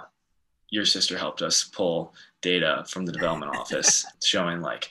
your 0.70 0.86
sister 0.86 1.18
helped 1.18 1.42
us 1.42 1.66
pull 1.66 2.14
data 2.42 2.84
from 2.88 3.06
the 3.06 3.12
development 3.12 3.56
office 3.56 4.06
showing 4.24 4.62
like 4.62 4.90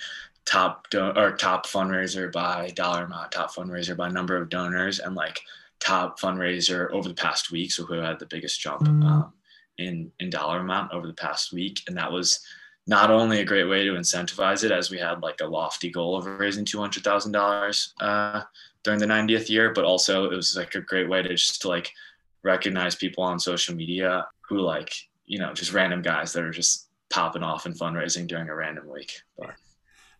top 0.50 0.90
do- 0.90 1.12
or 1.16 1.32
top 1.32 1.66
fundraiser 1.66 2.30
by 2.32 2.70
dollar 2.70 3.04
amount, 3.04 3.32
top 3.32 3.54
fundraiser 3.54 3.96
by 3.96 4.08
number 4.08 4.36
of 4.36 4.48
donors, 4.48 4.98
and 4.98 5.14
like 5.14 5.40
top 5.78 6.18
fundraiser 6.18 6.90
over 6.90 7.08
the 7.08 7.14
past 7.14 7.52
week. 7.52 7.70
So 7.70 7.84
who 7.84 7.94
had 7.94 8.18
the 8.18 8.26
biggest 8.26 8.60
jump 8.60 8.82
mm. 8.82 9.04
um, 9.04 9.32
in 9.78 10.10
in 10.18 10.28
dollar 10.28 10.58
amount 10.58 10.92
over 10.92 11.06
the 11.06 11.14
past 11.14 11.52
week, 11.52 11.82
and 11.86 11.96
that 11.96 12.10
was 12.10 12.40
not 12.86 13.10
only 13.10 13.40
a 13.40 13.44
great 13.44 13.68
way 13.68 13.84
to 13.84 13.92
incentivize 13.92 14.64
it, 14.64 14.72
as 14.72 14.90
we 14.90 14.98
had 14.98 15.22
like 15.22 15.40
a 15.40 15.46
lofty 15.46 15.90
goal 15.90 16.16
of 16.16 16.26
raising 16.26 16.64
two 16.64 16.80
hundred 16.80 17.04
thousand 17.04 17.36
uh, 17.36 17.38
dollars 17.38 17.94
during 18.82 18.98
the 18.98 19.06
90th 19.06 19.50
year, 19.50 19.72
but 19.74 19.84
also 19.84 20.30
it 20.30 20.34
was 20.34 20.56
like 20.56 20.74
a 20.74 20.80
great 20.80 21.08
way 21.08 21.22
to 21.22 21.28
just 21.28 21.62
to 21.62 21.68
like 21.68 21.92
recognize 22.42 22.94
people 22.94 23.22
on 23.22 23.38
social 23.38 23.74
media 23.74 24.26
who 24.48 24.58
like 24.58 24.92
you 25.26 25.38
know 25.38 25.52
just 25.54 25.72
random 25.72 26.02
guys 26.02 26.32
that 26.32 26.42
are 26.42 26.50
just 26.50 26.88
popping 27.10 27.42
off 27.42 27.66
and 27.66 27.78
fundraising 27.78 28.26
during 28.26 28.48
a 28.48 28.54
random 28.54 28.88
week. 28.88 29.12
But. 29.38 29.54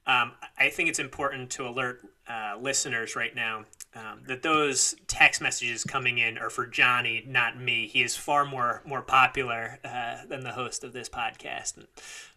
Um, 0.07 0.33
I 0.59 0.71
think 0.71 0.89
it's 0.89 0.99
important 0.99 1.51
to 1.51 1.69
alert 1.69 2.01
uh, 2.29 2.57
listeners 2.61 3.17
right 3.17 3.35
now 3.35 3.65
um, 3.95 4.23
that 4.29 4.43
those 4.43 4.95
text 5.09 5.41
messages 5.41 5.85
coming 5.85 6.19
in 6.19 6.39
are 6.39 6.51
for 6.51 6.67
Johnny, 6.67 7.25
not 7.27 7.59
me. 7.61 7.89
He 7.89 8.03
is 8.03 8.17
far 8.17 8.45
more 8.45 8.83
more 8.87 9.03
popular 9.03 9.79
uh, 9.85 10.27
than 10.29 10.41
the 10.41 10.53
host 10.53 10.85
of 10.85 10.93
this 10.93 11.09
podcast. 11.09 11.77
And, 11.77 11.87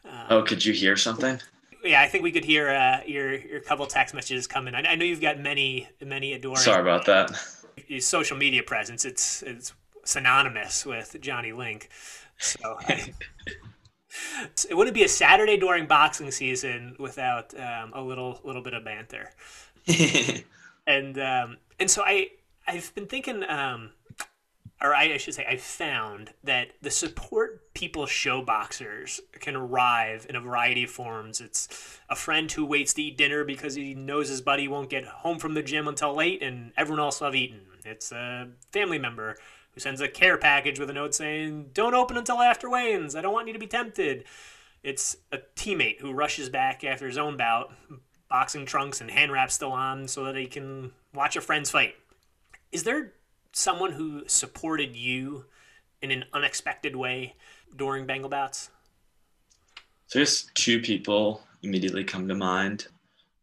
um, 0.05 0.25
oh, 0.29 0.41
could 0.41 0.65
you 0.65 0.73
hear 0.73 0.97
something? 0.97 1.39
Yeah, 1.83 2.01
I 2.01 2.07
think 2.07 2.23
we 2.23 2.31
could 2.31 2.45
hear 2.45 2.69
uh, 2.69 3.01
your 3.05 3.35
your 3.35 3.59
couple 3.59 3.85
text 3.85 4.15
messages 4.15 4.47
coming. 4.47 4.73
I, 4.73 4.81
I 4.81 4.95
know 4.95 5.05
you've 5.05 5.21
got 5.21 5.39
many 5.39 5.87
many 6.03 6.33
adoring. 6.33 6.57
Sorry 6.57 6.81
about 6.81 7.05
that. 7.05 7.31
Your 7.87 8.01
social 8.01 8.37
media 8.37 8.63
presence. 8.63 9.05
It's 9.05 9.43
it's 9.43 9.73
synonymous 10.05 10.85
with 10.85 11.15
Johnny 11.21 11.51
Link. 11.51 11.89
So. 12.39 12.77
I, 12.87 13.13
it 14.69 14.75
wouldn't 14.75 14.93
be 14.95 15.03
a 15.03 15.09
Saturday 15.09 15.57
during 15.57 15.85
boxing 15.85 16.31
season 16.31 16.95
without 16.99 17.53
um, 17.59 17.91
a 17.93 18.01
little 18.01 18.39
little 18.43 18.61
bit 18.61 18.73
of 18.73 18.83
banter. 18.83 19.31
and 20.87 21.19
um, 21.19 21.57
and 21.79 21.89
so 21.89 22.03
I 22.05 22.29
I've 22.67 22.93
been 22.95 23.07
thinking, 23.07 23.43
um, 23.47 23.91
or 24.81 24.95
I, 24.95 25.13
I 25.13 25.17
should 25.17 25.33
say, 25.33 25.45
I 25.45 25.57
found 25.57 26.31
that 26.43 26.69
the 26.81 26.91
support 26.91 27.73
people 27.73 28.05
show 28.05 28.41
boxers 28.41 29.19
can 29.39 29.55
arrive 29.55 30.25
in 30.29 30.35
a 30.35 30.41
variety 30.41 30.83
of 30.83 30.89
forms. 30.89 31.41
It's 31.41 31.99
a 32.09 32.15
friend 32.15 32.51
who 32.51 32.65
waits 32.65 32.93
to 32.95 33.03
eat 33.03 33.17
dinner 33.17 33.43
because 33.43 33.75
he 33.75 33.93
knows 33.93 34.29
his 34.29 34.41
buddy 34.41 34.67
won't 34.67 34.89
get 34.89 35.05
home 35.05 35.39
from 35.39 35.53
the 35.53 35.63
gym 35.63 35.87
until 35.87 36.15
late, 36.15 36.41
and 36.41 36.71
everyone 36.77 37.01
else 37.01 37.19
will 37.19 37.27
have 37.27 37.35
eaten. 37.35 37.61
It's 37.85 38.11
a 38.11 38.49
family 38.71 38.97
member 38.97 39.37
who 39.73 39.79
sends 39.79 40.01
a 40.01 40.07
care 40.07 40.37
package 40.37 40.79
with 40.79 40.89
a 40.89 40.93
note 40.93 41.15
saying, 41.15 41.71
Don't 41.73 41.93
open 41.93 42.17
until 42.17 42.41
after 42.41 42.69
weigh-ins. 42.69 43.15
I 43.15 43.21
don't 43.21 43.33
want 43.33 43.47
you 43.47 43.53
to 43.53 43.59
be 43.59 43.67
tempted. 43.67 44.25
It's 44.83 45.17
a 45.31 45.39
teammate 45.55 45.99
who 45.99 46.11
rushes 46.11 46.49
back 46.49 46.83
after 46.83 47.07
his 47.07 47.17
own 47.17 47.37
bout, 47.37 47.73
boxing 48.29 48.65
trunks 48.65 49.01
and 49.01 49.09
hand 49.09 49.31
wraps 49.31 49.55
still 49.55 49.71
on, 49.71 50.07
so 50.07 50.25
that 50.25 50.35
he 50.35 50.45
can 50.45 50.91
watch 51.13 51.35
a 51.35 51.41
friend's 51.41 51.71
fight. 51.71 51.95
Is 52.71 52.83
there 52.83 53.13
someone 53.53 53.93
who 53.93 54.23
supported 54.27 54.95
you 54.95 55.45
in 56.01 56.11
an 56.11 56.25
unexpected 56.33 56.95
way 56.95 57.35
during 57.75 58.05
Bengal 58.05 58.29
bouts? 58.29 58.69
There's 60.13 60.49
two 60.53 60.81
people 60.81 61.41
immediately 61.63 62.03
come 62.03 62.27
to 62.27 62.35
mind. 62.35 62.87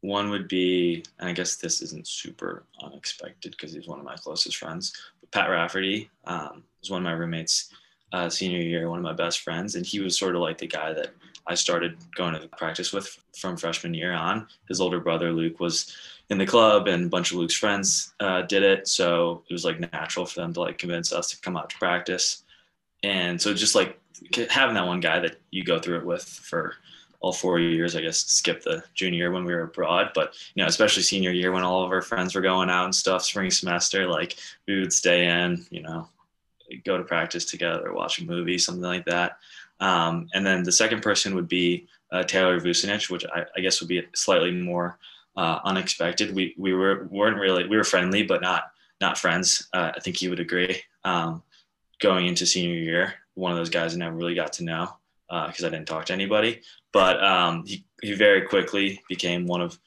One 0.03 0.31
would 0.31 0.49
be, 0.49 1.05
and 1.19 1.29
I 1.29 1.33
guess 1.33 1.57
this 1.57 1.83
isn't 1.83 2.09
super 2.09 2.65
unexpected 2.83 3.53
because 3.53 3.73
he's 3.73 3.87
one 3.87 3.99
of 3.99 4.05
my 4.05 4.17
closest 4.17 4.57
friends, 4.57 4.93
but 5.21 5.31
Pat 5.31 5.51
Rafferty 5.51 6.11
um, 6.25 6.65
was 6.81 6.91
one 6.91 7.03
of 7.03 7.05
my 7.05 7.13
roommates 7.13 7.73
uh, 8.13 8.29
senior 8.29 8.61
year, 8.61 8.89
one 8.89 8.99
of 8.99 9.05
my 9.05 9.13
best 9.13 9.41
friends, 9.41 9.75
and 9.75 9.85
he 9.85 10.01
was 10.01 10.19
sort 10.19 10.35
of 10.35 10.41
like 10.41 10.59
the 10.59 10.67
guy 10.67 10.93
that 10.93 11.11
I 11.47 11.55
started 11.55 11.97
going 12.15 12.35
to 12.35 12.49
practice 12.49 12.93
with 12.93 13.19
from 13.37 13.57
freshman 13.57 13.95
year 13.95 14.13
on. 14.13 14.47
His 14.69 14.81
older 14.81 15.01
brother 15.01 15.33
Luke 15.33 15.61
was 15.61 15.95
in 16.31 16.39
the 16.39 16.47
club, 16.47 16.89
and 16.89 17.07
a 17.07 17.09
bunch 17.09 17.31
of 17.31 17.39
Luke's 17.39 17.57
friends 17.57 18.15
uh, 18.21 18.43
did 18.43 18.63
it, 18.63 18.89
so 18.89 19.43
it 19.49 19.53
was 19.53 19.65
like 19.65 19.81
natural 19.93 20.27
for 20.27 20.41
them 20.41 20.53
to 20.55 20.61
like 20.61 20.79
convince 20.79 21.13
us 21.13 21.31
to 21.31 21.41
come 21.41 21.57
out 21.57 21.71
to 21.71 21.79
practice. 21.79 22.45
And 23.03 23.41
so 23.41 23.55
just 23.55 23.75
like 23.75 23.99
having 24.49 24.75
that 24.75 24.87
one 24.87 25.01
guy 25.01 25.21
that 25.21 25.37
you 25.51 25.65
go 25.65 25.79
through 25.79 25.99
it 25.99 26.07
with 26.07 26.25
for 26.25 26.75
all 27.21 27.33
four 27.33 27.59
years, 27.59 27.95
I 27.95 28.01
guess, 28.01 28.19
skip 28.19 28.63
the 28.63 28.83
junior 28.95 29.19
year 29.19 29.31
when 29.31 29.45
we 29.45 29.55
were 29.55 29.65
abroad, 29.65 30.13
but 30.15 30.35
you 30.55 30.63
know, 30.63 30.69
especially 30.69 31.03
senior 31.03 31.31
year 31.31 31.53
when 31.53 31.63
all 31.63 31.85
of 31.85 31.93
our 31.93 32.03
friends 32.03 32.35
were 32.35 32.41
going 32.41 32.71
out 32.71 32.87
and 32.87 32.95
stuff, 32.95 33.25
spring 33.25 33.51
semester, 33.51 34.07
like 34.07 34.37
we 34.67 34.81
would 34.81 34.93
stay 34.93 35.27
in, 35.27 35.65
you 35.71 35.83
know, 35.83 36.09
go 36.85 36.97
to 36.97 37.05
practice 37.05 37.45
together, 37.45 37.93
watch 37.93 38.21
a 38.21 38.25
movie, 38.25 38.57
something 38.57 38.83
like 38.83 39.05
that. 39.05 39.39
Um, 39.81 40.29
and 40.35 40.47
then 40.47 40.63
the 40.63 40.73
second 40.73 41.03
person 41.03 41.35
would 41.35 41.49
be 41.49 41.87
uh, 42.11 42.23
Taylor 42.23 42.59
Vucinich, 42.59 43.11
which 43.11 43.25
I, 43.27 43.45
I, 43.57 43.61
guess 43.61 43.81
would 43.81 43.89
be 43.89 44.03
slightly 44.15 44.51
more 44.51 44.99
uh, 45.37 45.61
unexpected. 45.65 46.35
We 46.35 46.55
we 46.59 46.75
were 46.75 47.07
weren't 47.11 47.39
really 47.39 47.67
we 47.67 47.77
were 47.77 47.85
friendly, 47.85 48.23
but 48.23 48.43
not 48.43 48.73
not 49.01 49.17
friends. 49.17 49.69
Uh, 49.73 49.93
I 49.95 50.01
think 50.01 50.17
he 50.17 50.29
would 50.29 50.41
agree. 50.41 50.83
Um, 51.05 51.43
going 52.01 52.27
into 52.27 52.47
senior 52.47 52.75
year, 52.75 53.15
one 53.35 53.53
of 53.53 53.57
those 53.57 53.71
guys 53.71 53.95
I 53.95 53.99
never 53.99 54.17
really 54.17 54.35
got 54.35 54.53
to 54.55 54.65
know 54.65 54.97
because 55.31 55.63
uh, 55.63 55.69
I 55.69 55.71
didn't 55.71 55.87
talk 55.87 56.07
to 56.07 56.13
anybody. 56.13 56.61
But 56.93 57.23
um, 57.23 57.65
he, 57.65 57.85
he 58.03 58.15
very 58.15 58.43
quickly 58.43 59.01
became 59.09 59.47
one 59.47 59.61
of 59.61 59.79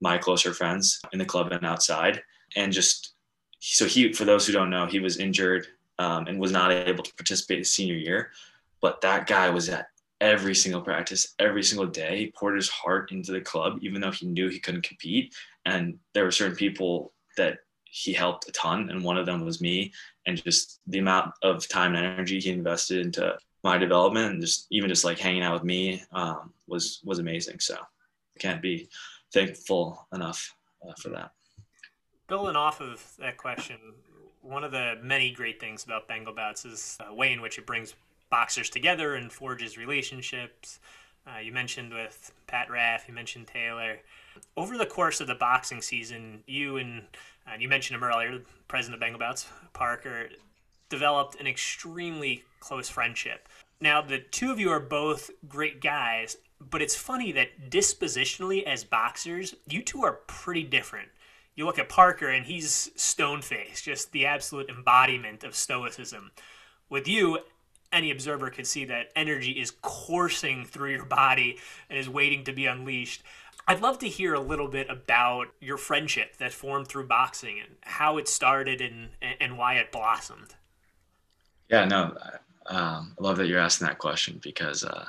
my 0.00 0.16
closer 0.16 0.54
friends 0.54 1.00
in 1.12 1.18
the 1.18 1.24
club 1.24 1.50
and 1.50 1.66
outside. 1.66 2.22
And 2.56 2.72
just 2.72 3.14
so 3.60 3.86
he, 3.86 4.12
for 4.12 4.24
those 4.24 4.46
who 4.46 4.52
don't 4.52 4.70
know, 4.70 4.86
he 4.86 5.00
was 5.00 5.18
injured 5.18 5.66
um, 5.98 6.26
and 6.26 6.38
was 6.38 6.52
not 6.52 6.70
able 6.70 7.02
to 7.02 7.14
participate 7.14 7.58
his 7.58 7.70
senior 7.70 7.94
year. 7.94 8.30
But 8.80 9.00
that 9.00 9.26
guy 9.26 9.50
was 9.50 9.68
at 9.68 9.86
every 10.20 10.54
single 10.54 10.80
practice, 10.80 11.34
every 11.38 11.64
single 11.64 11.86
day. 11.86 12.18
He 12.18 12.32
poured 12.32 12.56
his 12.56 12.68
heart 12.68 13.10
into 13.10 13.32
the 13.32 13.40
club, 13.40 13.78
even 13.82 14.00
though 14.00 14.12
he 14.12 14.26
knew 14.26 14.48
he 14.48 14.60
couldn't 14.60 14.86
compete. 14.86 15.34
And 15.64 15.98
there 16.14 16.24
were 16.24 16.30
certain 16.30 16.56
people 16.56 17.12
that 17.36 17.58
he 17.84 18.12
helped 18.12 18.48
a 18.48 18.52
ton, 18.52 18.88
and 18.88 19.04
one 19.04 19.18
of 19.18 19.26
them 19.26 19.44
was 19.44 19.60
me. 19.60 19.92
And 20.26 20.42
just 20.42 20.80
the 20.86 20.98
amount 20.98 21.32
of 21.42 21.68
time 21.68 21.94
and 21.94 22.06
energy 22.06 22.40
he 22.40 22.50
invested 22.50 23.04
into 23.04 23.36
my 23.62 23.78
development 23.78 24.32
and 24.32 24.40
just 24.40 24.66
even 24.70 24.88
just 24.88 25.04
like 25.04 25.18
hanging 25.18 25.42
out 25.42 25.54
with 25.54 25.64
me 25.64 26.02
um, 26.12 26.52
was 26.66 27.00
was 27.04 27.18
amazing. 27.18 27.60
So 27.60 27.76
can't 28.38 28.62
be 28.62 28.88
thankful 29.32 30.06
enough 30.12 30.54
uh, 30.86 30.92
for 30.98 31.10
that. 31.10 31.32
Building 32.28 32.56
off 32.56 32.80
of 32.80 33.04
that 33.18 33.36
question, 33.36 33.76
one 34.40 34.64
of 34.64 34.72
the 34.72 34.94
many 35.02 35.30
great 35.30 35.60
things 35.60 35.84
about 35.84 36.08
Bengal 36.08 36.34
Bouts 36.34 36.64
is 36.64 36.98
the 37.06 37.14
way 37.14 37.32
in 37.32 37.40
which 37.40 37.58
it 37.58 37.66
brings 37.66 37.94
boxers 38.30 38.70
together 38.70 39.14
and 39.14 39.32
forges 39.32 39.76
relationships. 39.76 40.80
Uh, 41.26 41.38
you 41.38 41.52
mentioned 41.52 41.92
with 41.92 42.32
Pat 42.48 42.68
Raff, 42.70 43.04
you 43.06 43.14
mentioned 43.14 43.46
Taylor. 43.46 43.98
Over 44.56 44.76
the 44.76 44.86
course 44.86 45.20
of 45.20 45.28
the 45.28 45.34
boxing 45.34 45.80
season, 45.80 46.42
you 46.46 46.78
and 46.78 47.02
uh, 47.46 47.56
you 47.58 47.68
mentioned 47.68 47.96
him 47.96 48.04
earlier, 48.04 48.38
the 48.38 48.44
president 48.66 48.94
of 48.94 49.00
Bengal 49.00 49.20
Bouts, 49.20 49.46
Parker, 49.72 50.30
developed 50.92 51.40
an 51.40 51.46
extremely 51.46 52.44
close 52.60 52.90
friendship. 52.90 53.48
Now, 53.80 54.02
the 54.02 54.18
two 54.18 54.52
of 54.52 54.60
you 54.60 54.70
are 54.70 54.78
both 54.78 55.30
great 55.48 55.80
guys, 55.80 56.36
but 56.60 56.82
it's 56.82 56.94
funny 56.94 57.32
that 57.32 57.70
dispositionally, 57.70 58.62
as 58.64 58.84
boxers, 58.84 59.54
you 59.66 59.82
two 59.82 60.04
are 60.04 60.20
pretty 60.26 60.64
different. 60.64 61.08
You 61.56 61.64
look 61.64 61.78
at 61.78 61.88
Parker, 61.88 62.28
and 62.28 62.44
he's 62.44 62.90
stone 62.94 63.40
faced, 63.40 63.84
just 63.84 64.12
the 64.12 64.26
absolute 64.26 64.68
embodiment 64.68 65.44
of 65.44 65.56
stoicism. 65.56 66.30
With 66.90 67.08
you, 67.08 67.38
any 67.90 68.10
observer 68.10 68.50
could 68.50 68.66
see 68.66 68.84
that 68.84 69.12
energy 69.16 69.52
is 69.52 69.72
coursing 69.80 70.66
through 70.66 70.92
your 70.92 71.06
body 71.06 71.58
and 71.88 71.98
is 71.98 72.08
waiting 72.08 72.44
to 72.44 72.52
be 72.52 72.66
unleashed. 72.66 73.22
I'd 73.66 73.80
love 73.80 73.98
to 74.00 74.08
hear 74.08 74.34
a 74.34 74.40
little 74.40 74.68
bit 74.68 74.90
about 74.90 75.48
your 75.58 75.78
friendship 75.78 76.36
that 76.36 76.52
formed 76.52 76.88
through 76.88 77.06
boxing 77.06 77.60
and 77.60 77.76
how 77.80 78.18
it 78.18 78.28
started 78.28 78.82
and 78.82 79.08
and 79.40 79.56
why 79.56 79.74
it 79.74 79.90
blossomed. 79.90 80.54
Yeah, 81.72 81.86
no, 81.86 82.14
um, 82.66 83.16
I 83.18 83.22
love 83.22 83.38
that 83.38 83.48
you're 83.48 83.58
asking 83.58 83.86
that 83.86 83.96
question 83.98 84.38
because 84.42 84.84
uh, 84.84 85.06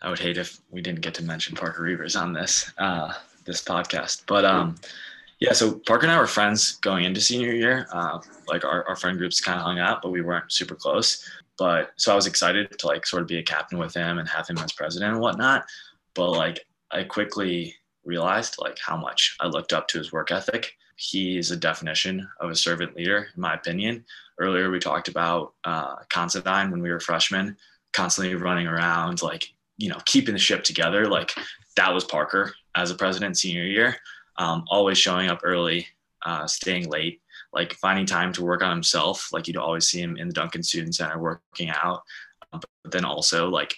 I 0.00 0.08
would 0.08 0.20
hate 0.20 0.38
if 0.38 0.60
we 0.70 0.80
didn't 0.80 1.00
get 1.00 1.12
to 1.14 1.24
mention 1.24 1.56
Parker 1.56 1.82
Reavers 1.82 2.18
on 2.18 2.32
this 2.32 2.70
uh, 2.78 3.12
this 3.44 3.64
podcast. 3.64 4.22
But 4.28 4.44
um, 4.44 4.76
yeah, 5.40 5.52
so 5.52 5.80
Parker 5.80 6.06
and 6.06 6.12
I 6.12 6.20
were 6.20 6.28
friends 6.28 6.76
going 6.76 7.04
into 7.04 7.20
senior 7.20 7.52
year. 7.52 7.88
Uh, 7.92 8.20
like 8.46 8.64
our, 8.64 8.86
our 8.88 8.94
friend 8.94 9.18
groups 9.18 9.40
kind 9.40 9.58
of 9.58 9.64
hung 9.64 9.80
out, 9.80 10.02
but 10.02 10.12
we 10.12 10.20
weren't 10.20 10.52
super 10.52 10.76
close. 10.76 11.28
But 11.58 11.90
so 11.96 12.12
I 12.12 12.14
was 12.14 12.28
excited 12.28 12.78
to 12.78 12.86
like 12.86 13.04
sort 13.04 13.22
of 13.22 13.28
be 13.28 13.38
a 13.38 13.42
captain 13.42 13.78
with 13.78 13.92
him 13.92 14.18
and 14.18 14.28
have 14.28 14.46
him 14.46 14.58
as 14.58 14.72
president 14.72 15.12
and 15.12 15.20
whatnot. 15.20 15.64
But 16.14 16.30
like 16.30 16.64
I 16.92 17.02
quickly 17.02 17.74
realized 18.04 18.54
like 18.60 18.78
how 18.78 18.96
much 18.96 19.36
I 19.40 19.48
looked 19.48 19.72
up 19.72 19.88
to 19.88 19.98
his 19.98 20.12
work 20.12 20.30
ethic. 20.30 20.76
He 20.94 21.38
is 21.38 21.50
a 21.50 21.56
definition 21.56 22.28
of 22.38 22.50
a 22.50 22.54
servant 22.54 22.94
leader, 22.94 23.26
in 23.34 23.40
my 23.40 23.54
opinion. 23.54 24.04
Earlier, 24.42 24.72
we 24.72 24.80
talked 24.80 25.06
about 25.06 25.54
uh, 25.62 25.96
Considine 26.08 26.72
when 26.72 26.82
we 26.82 26.90
were 26.90 26.98
freshmen, 26.98 27.56
constantly 27.92 28.34
running 28.34 28.66
around, 28.66 29.22
like, 29.22 29.44
you 29.78 29.88
know, 29.88 29.98
keeping 30.04 30.34
the 30.34 30.40
ship 30.40 30.64
together. 30.64 31.06
Like, 31.06 31.32
that 31.76 31.94
was 31.94 32.04
Parker 32.04 32.52
as 32.74 32.90
a 32.90 32.96
president 32.96 33.38
senior 33.38 33.62
year, 33.62 33.96
um, 34.38 34.64
always 34.68 34.98
showing 34.98 35.30
up 35.30 35.40
early, 35.44 35.86
uh, 36.26 36.48
staying 36.48 36.90
late, 36.90 37.20
like 37.52 37.74
finding 37.74 38.04
time 38.04 38.32
to 38.32 38.42
work 38.42 38.62
on 38.64 38.72
himself. 38.72 39.32
Like, 39.32 39.46
you'd 39.46 39.56
always 39.56 39.88
see 39.88 40.00
him 40.00 40.16
in 40.16 40.26
the 40.26 40.34
Duncan 40.34 40.64
Student 40.64 40.96
Center 40.96 41.20
working 41.20 41.70
out, 41.70 42.02
but 42.50 42.64
then 42.84 43.04
also, 43.04 43.48
like, 43.48 43.76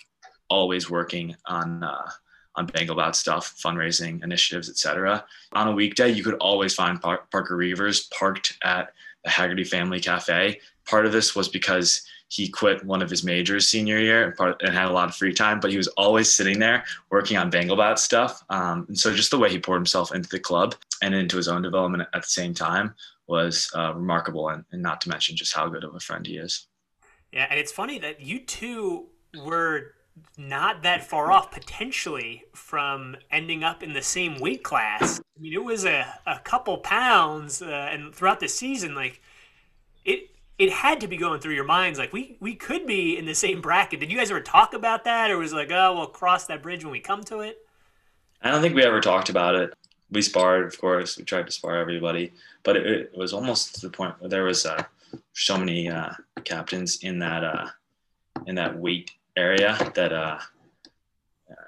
always 0.48 0.88
working 0.88 1.37
on, 1.46 1.85
uh, 1.85 2.11
on 2.57 2.66
Bengal 2.66 2.96
Bout 2.96 3.16
stuff, 3.16 3.55
fundraising 3.62 4.22
initiatives, 4.24 4.70
etc. 4.70 5.27
On 5.53 5.68
a 5.68 5.72
weekday, 5.72 6.09
you 6.09 6.24
could 6.24 6.35
always 6.35 6.74
find 6.74 7.03
Par- 7.03 7.27
Parker 7.31 7.57
Reavers 7.57 8.11
parked 8.18 8.57
at 8.62 8.92
the 9.25 9.31
Haggerty 9.31 9.65
Family 9.65 10.01
Cafe. 10.01 10.61
Part 10.87 11.07
of 11.07 11.13
this 11.13 11.35
was 11.35 11.49
because 11.49 12.07
he 12.29 12.49
quit 12.49 12.85
one 12.85 13.03
of 13.03 13.11
his 13.11 13.25
majors 13.25 13.69
senior 13.69 13.99
year 13.99 14.25
and, 14.25 14.37
part, 14.37 14.61
and 14.63 14.75
had 14.75 14.89
a 14.89 14.93
lot 14.93 15.09
of 15.09 15.15
free 15.15 15.33
time, 15.33 15.61
but 15.61 15.71
he 15.71 15.77
was 15.77 15.89
always 15.89 16.33
sitting 16.33 16.59
there 16.59 16.85
working 17.11 17.37
on 17.37 17.51
Bengal 17.51 17.77
Bout 17.77 17.99
stuff. 17.99 18.43
Um, 18.51 18.87
and 18.89 18.99
so 18.99 19.15
just 19.15 19.31
the 19.31 19.39
way 19.39 19.51
he 19.51 19.59
poured 19.59 19.79
himself 19.79 20.15
into 20.15 20.29
the 20.29 20.41
club 20.41 20.75
and 21.03 21.15
into 21.15 21.37
his 21.37 21.49
own 21.49 21.63
development 21.63 22.09
at 22.13 22.23
the 22.23 22.29
same 22.29 22.55
time 22.55 22.95
was 23.27 23.71
uh, 23.75 23.95
remarkable, 23.95 24.49
and, 24.51 24.65
and 24.73 24.83
not 24.83 25.01
to 25.03 25.09
mention 25.09 25.37
just 25.37 25.55
how 25.55 25.69
good 25.69 25.85
of 25.85 25.95
a 25.95 26.01
friend 26.01 26.27
he 26.27 26.37
is. 26.37 26.67
Yeah, 27.33 27.47
and 27.49 27.59
it's 27.59 27.73
funny 27.73 27.99
that 28.01 28.21
you 28.21 28.41
two 28.41 29.07
were 29.43 29.95
not 30.37 30.83
that 30.83 31.05
far 31.05 31.31
off 31.31 31.50
potentially 31.50 32.44
from 32.53 33.16
ending 33.31 33.62
up 33.62 33.83
in 33.83 33.92
the 33.92 34.03
same 34.03 34.38
weight 34.38 34.62
class. 34.62 35.20
I 35.20 35.40
mean, 35.40 35.53
it 35.53 35.64
was 35.64 35.85
a, 35.85 36.07
a 36.27 36.38
couple 36.40 36.79
pounds, 36.79 37.62
uh, 37.62 37.88
and 37.90 38.14
throughout 38.14 38.40
the 38.40 38.48
season, 38.48 38.94
like 38.94 39.20
it 40.05 40.31
it 40.59 40.70
had 40.70 41.00
to 41.00 41.09
be 41.09 41.16
going 41.16 41.40
through 41.40 41.55
your 41.55 41.64
minds, 41.64 41.98
like 41.98 42.12
we 42.12 42.37
we 42.40 42.55
could 42.55 42.87
be 42.87 43.16
in 43.18 43.27
the 43.27 43.35
same 43.35 43.61
bracket. 43.61 44.00
Did 44.00 44.11
you 44.11 44.18
guys 44.18 44.31
ever 44.31 44.40
talk 44.40 44.74
about 44.74 45.05
that, 45.05 45.31
or 45.31 45.38
was 45.38 45.53
like, 45.53 45.70
oh, 45.70 45.94
we'll 45.94 46.07
cross 46.07 46.46
that 46.46 46.62
bridge 46.62 46.85
when 46.85 46.92
we 46.92 47.00
come 47.00 47.22
to 47.24 47.40
it? 47.40 47.59
I 48.42 48.50
don't 48.50 48.61
think 48.61 48.74
we 48.74 48.83
ever 48.83 49.00
talked 49.00 49.31
about 49.31 49.55
it. 49.55 49.72
We 50.11 50.22
sparred, 50.22 50.66
of 50.66 50.79
course. 50.81 51.16
We 51.16 51.24
tried 51.24 51.46
to 51.46 51.53
spar 51.53 51.77
everybody, 51.77 52.33
but 52.62 52.77
it, 52.77 52.87
it 52.87 53.16
was 53.16 53.33
almost 53.33 53.77
to 53.77 53.81
the 53.81 53.90
point 53.90 54.14
where 54.20 54.29
there 54.29 54.44
was 54.44 54.66
uh, 54.66 54.85
so 55.33 55.57
many 55.57 55.88
uh, 55.88 56.11
captains 56.44 56.98
in 57.03 57.18
that 57.20 57.42
uh, 57.42 57.68
in 58.46 58.55
that 58.57 58.77
weight 58.79 59.11
area 59.37 59.77
that 59.94 60.12
uh, 60.12 60.38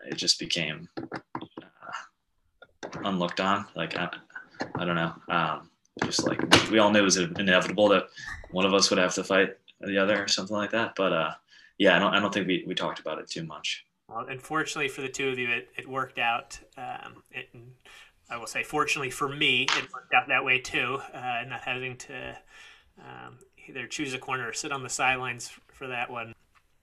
it 0.08 0.16
just 0.16 0.38
became 0.38 0.88
uh, 0.98 1.40
unlooked 3.04 3.40
on. 3.40 3.66
Like 3.74 3.96
I, 3.96 4.08
I 4.76 4.84
don't 4.84 4.96
know, 4.96 5.12
um, 5.28 5.70
just 6.04 6.26
like 6.26 6.40
we 6.70 6.78
all 6.78 6.90
knew 6.90 7.00
it 7.00 7.02
was 7.02 7.16
inevitable 7.16 7.88
that 7.88 8.08
one 8.50 8.66
of 8.66 8.74
us 8.74 8.90
would 8.90 8.98
have 8.98 9.14
to 9.14 9.24
fight 9.24 9.56
the 9.80 9.98
other 9.98 10.22
or 10.22 10.28
something 10.28 10.56
like 10.56 10.70
that. 10.70 10.94
But 10.96 11.12
uh, 11.12 11.32
yeah, 11.78 11.96
I 11.96 11.98
don't 11.98 12.14
I 12.14 12.20
don't 12.20 12.32
think 12.32 12.46
we, 12.46 12.64
we 12.66 12.74
talked 12.74 13.00
about 13.00 13.18
it 13.18 13.28
too 13.28 13.44
much. 13.44 13.84
Well, 14.08 14.26
unfortunately 14.28 14.88
for 14.88 15.00
the 15.02 15.08
two 15.08 15.30
of 15.30 15.38
you, 15.38 15.48
it, 15.48 15.68
it 15.76 15.88
worked 15.88 16.18
out. 16.18 16.58
Um, 16.78 17.24
it, 17.32 17.48
I 18.30 18.36
will 18.36 18.46
say, 18.46 18.62
fortunately 18.62 19.10
for 19.10 19.28
me, 19.28 19.62
it 19.62 19.92
worked 19.92 20.14
out 20.14 20.28
that 20.28 20.44
way 20.44 20.60
too. 20.60 20.98
Uh, 21.12 21.42
not 21.48 21.60
having 21.62 21.96
to 21.96 22.36
um, 22.98 23.38
either 23.68 23.86
choose 23.86 24.14
a 24.14 24.18
corner 24.18 24.48
or 24.48 24.52
sit 24.52 24.72
on 24.72 24.82
the 24.82 24.88
sidelines 24.88 25.50
for 25.72 25.88
that 25.88 26.10
one. 26.10 26.34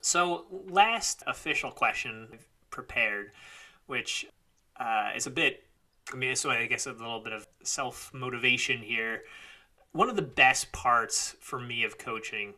So, 0.04 0.44
last 0.70 1.24
official 1.28 1.72
question 1.72 2.28
prepared, 2.70 3.32
which 3.86 4.26
uh, 4.76 5.12
is 5.16 5.28
a 5.28 5.32
bit, 5.32 5.63
I 6.12 6.18
mean, 6.18 6.36
so 6.36 6.50
I 6.50 6.66
guess 6.66 6.86
a 6.86 6.92
little 6.92 7.22
bit 7.22 7.32
of 7.32 7.48
self 7.63 8.13
motivation 8.13 8.80
here. 8.80 9.24
One 9.94 10.10
of 10.10 10.18
the 10.18 10.22
best 10.22 10.74
parts 10.74 11.38
for 11.39 11.58
me 11.58 11.86
of 11.86 11.98
coaching 11.98 12.56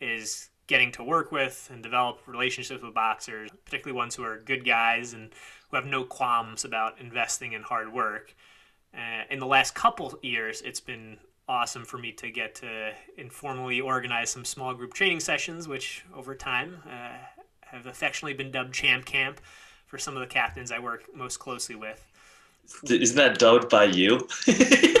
is 0.00 0.48
getting 0.68 0.90
to 0.92 1.04
work 1.04 1.30
with 1.30 1.68
and 1.70 1.82
develop 1.82 2.20
relationships 2.26 2.82
with 2.82 2.94
boxers, 2.94 3.50
particularly 3.66 3.94
ones 3.94 4.14
who 4.14 4.24
are 4.24 4.38
good 4.38 4.64
guys 4.64 5.12
and 5.12 5.32
who 5.68 5.76
have 5.76 5.84
no 5.84 6.02
qualms 6.02 6.64
about 6.64 6.98
investing 6.98 7.52
in 7.52 7.62
hard 7.62 7.92
work. 7.92 8.34
Uh, 8.94 9.24
in 9.28 9.38
the 9.38 9.46
last 9.46 9.74
couple 9.74 10.18
years, 10.22 10.62
it's 10.62 10.80
been 10.80 11.18
awesome 11.48 11.84
for 11.84 11.98
me 11.98 12.12
to 12.12 12.30
get 12.30 12.54
to 12.56 12.92
informally 13.16 13.80
organize 13.80 14.30
some 14.30 14.44
small 14.44 14.74
group 14.74 14.94
training 14.94 15.20
sessions, 15.20 15.68
which 15.68 16.04
over 16.14 16.34
time 16.34 16.82
uh, 16.86 17.16
have 17.60 17.86
affectionately 17.86 18.34
been 18.34 18.50
dubbed 18.50 18.74
Champ 18.74 19.04
Camp 19.04 19.40
for 19.86 19.98
some 19.98 20.14
of 20.14 20.20
the 20.20 20.26
captains 20.26 20.72
I 20.72 20.78
work 20.78 21.04
most 21.14 21.38
closely 21.38 21.76
with. 21.76 22.04
Isn't 22.88 23.16
that 23.16 23.38
dubbed 23.38 23.68
by 23.68 23.84
you? 23.84 24.26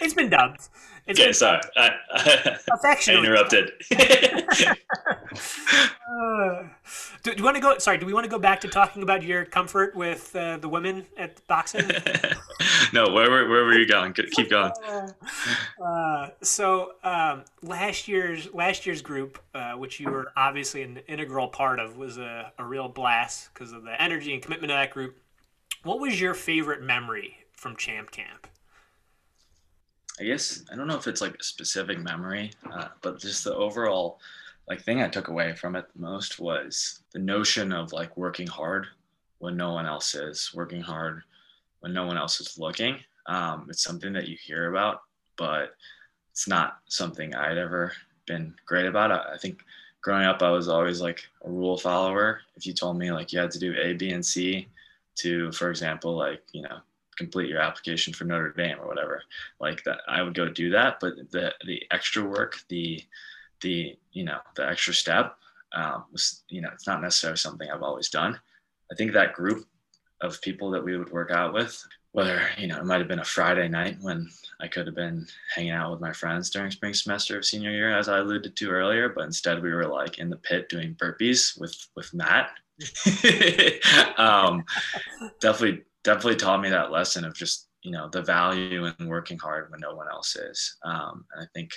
it's 0.00 0.14
been 0.14 0.30
dubbed. 0.30 0.68
It's 1.06 1.20
okay, 1.20 1.32
sorry. 1.32 1.60
I, 1.76 1.90
I, 2.12 2.58
affectionately. 2.72 3.28
I 3.28 3.32
interrupted. 3.32 3.72
uh, 6.08 6.62
do, 7.22 7.32
do, 7.32 7.36
you 7.36 7.44
want 7.44 7.56
to 7.56 7.60
go? 7.60 7.76
Sorry, 7.76 7.98
do 7.98 8.06
we 8.06 8.14
want 8.14 8.24
to 8.24 8.30
go 8.30 8.38
back 8.38 8.62
to 8.62 8.68
talking 8.68 9.02
about 9.02 9.22
your 9.22 9.44
comfort 9.44 9.94
with 9.94 10.34
uh, 10.34 10.56
the 10.56 10.68
women 10.68 11.04
at 11.18 11.46
boxing? 11.46 11.90
no, 12.94 13.04
where, 13.10 13.30
where, 13.30 13.46
where 13.48 13.64
were 13.64 13.78
you 13.78 13.86
going? 13.86 14.14
Keep 14.14 14.48
going. 14.48 14.72
Uh, 15.84 16.30
so 16.40 16.92
um, 17.04 17.44
last 17.62 18.08
year's 18.08 18.52
last 18.54 18.86
year's 18.86 19.02
group, 19.02 19.38
uh, 19.54 19.72
which 19.72 20.00
you 20.00 20.10
were 20.10 20.32
obviously 20.38 20.82
an 20.82 21.02
integral 21.06 21.48
part 21.48 21.80
of, 21.80 21.98
was 21.98 22.16
a, 22.16 22.50
a 22.58 22.64
real 22.64 22.88
blast 22.88 23.52
because 23.52 23.72
of 23.72 23.84
the 23.84 24.00
energy 24.00 24.32
and 24.32 24.42
commitment 24.42 24.72
of 24.72 24.78
that 24.78 24.90
group. 24.90 25.18
What 25.82 26.00
was 26.00 26.18
your 26.18 26.32
favorite 26.32 26.80
memory 26.80 27.36
from 27.52 27.76
Champ 27.76 28.10
Camp? 28.10 28.46
I 30.20 30.24
guess 30.24 30.62
I 30.70 30.76
don't 30.76 30.86
know 30.86 30.96
if 30.96 31.06
it's 31.08 31.20
like 31.20 31.34
a 31.34 31.44
specific 31.44 31.98
memory, 31.98 32.52
uh, 32.72 32.88
but 33.02 33.18
just 33.18 33.44
the 33.44 33.54
overall 33.54 34.20
like 34.68 34.82
thing 34.82 35.02
I 35.02 35.08
took 35.08 35.28
away 35.28 35.54
from 35.54 35.76
it 35.76 35.86
the 35.94 36.00
most 36.00 36.38
was 36.38 37.00
the 37.12 37.18
notion 37.18 37.72
of 37.72 37.92
like 37.92 38.16
working 38.16 38.46
hard 38.46 38.86
when 39.38 39.56
no 39.56 39.72
one 39.72 39.86
else 39.86 40.14
is, 40.14 40.52
working 40.54 40.80
hard 40.80 41.22
when 41.80 41.92
no 41.92 42.06
one 42.06 42.16
else 42.16 42.40
is 42.40 42.58
looking. 42.58 42.98
Um, 43.26 43.66
it's 43.68 43.82
something 43.82 44.12
that 44.12 44.28
you 44.28 44.36
hear 44.40 44.70
about, 44.70 45.02
but 45.36 45.74
it's 46.30 46.48
not 46.48 46.78
something 46.88 47.34
I'd 47.34 47.58
ever 47.58 47.92
been 48.26 48.54
great 48.66 48.86
about. 48.86 49.12
I, 49.12 49.34
I 49.34 49.38
think 49.38 49.62
growing 50.00 50.26
up, 50.26 50.42
I 50.42 50.50
was 50.50 50.68
always 50.68 51.00
like 51.00 51.24
a 51.44 51.50
rule 51.50 51.76
follower. 51.76 52.40
If 52.56 52.66
you 52.66 52.72
told 52.72 52.98
me 52.98 53.10
like 53.10 53.32
you 53.32 53.38
had 53.38 53.50
to 53.50 53.58
do 53.58 53.74
A, 53.80 53.94
B, 53.94 54.10
and 54.10 54.24
C 54.24 54.68
to, 55.16 55.52
for 55.52 55.70
example, 55.70 56.16
like, 56.16 56.42
you 56.52 56.62
know, 56.62 56.78
complete 57.16 57.48
your 57.48 57.60
application 57.60 58.12
for 58.12 58.24
Notre 58.24 58.52
Dame 58.52 58.78
or 58.80 58.86
whatever 58.86 59.22
like 59.60 59.82
that 59.84 60.00
I 60.08 60.22
would 60.22 60.34
go 60.34 60.48
do 60.48 60.70
that 60.70 60.98
but 61.00 61.14
the 61.30 61.52
the 61.66 61.82
extra 61.90 62.22
work 62.22 62.58
the 62.68 63.02
the 63.60 63.96
you 64.12 64.24
know 64.24 64.38
the 64.54 64.68
extra 64.68 64.94
step 64.94 65.36
um, 65.74 66.04
was 66.12 66.44
you 66.48 66.60
know 66.60 66.70
it's 66.72 66.86
not 66.86 67.02
necessarily 67.02 67.36
something 67.36 67.68
I've 67.70 67.82
always 67.82 68.08
done. 68.08 68.38
I 68.90 68.94
think 68.94 69.12
that 69.12 69.34
group 69.34 69.66
of 70.20 70.40
people 70.42 70.70
that 70.70 70.84
we 70.84 70.96
would 70.96 71.10
work 71.10 71.30
out 71.30 71.52
with 71.52 71.84
whether 72.12 72.40
you 72.56 72.68
know 72.68 72.78
it 72.78 72.84
might 72.84 73.00
have 73.00 73.08
been 73.08 73.18
a 73.18 73.24
Friday 73.24 73.68
night 73.68 73.96
when 74.00 74.30
I 74.60 74.68
could 74.68 74.86
have 74.86 74.94
been 74.94 75.26
hanging 75.52 75.72
out 75.72 75.90
with 75.90 76.00
my 76.00 76.12
friends 76.12 76.50
during 76.50 76.70
spring 76.70 76.94
semester 76.94 77.36
of 77.36 77.44
senior 77.44 77.72
year 77.72 77.96
as 77.96 78.08
I 78.08 78.18
alluded 78.18 78.54
to 78.54 78.70
earlier 78.70 79.08
but 79.08 79.24
instead 79.24 79.60
we 79.60 79.72
were 79.72 79.86
like 79.86 80.18
in 80.18 80.30
the 80.30 80.36
pit 80.36 80.68
doing 80.68 80.94
burpees 80.94 81.58
with 81.58 81.88
with 81.96 82.12
Matt. 82.14 82.50
Um, 84.16 84.64
definitely 85.40 85.84
definitely 86.04 86.36
taught 86.36 86.60
me 86.60 86.70
that 86.70 86.92
lesson 86.92 87.24
of 87.24 87.34
just 87.34 87.68
you 87.82 87.90
know 87.90 88.08
the 88.08 88.22
value 88.22 88.86
in 88.86 89.08
working 89.08 89.38
hard 89.38 89.70
when 89.70 89.80
no 89.80 89.94
one 89.94 90.08
else 90.08 90.36
is. 90.36 90.76
Um, 90.84 91.24
and 91.32 91.44
i 91.44 91.46
think 91.54 91.72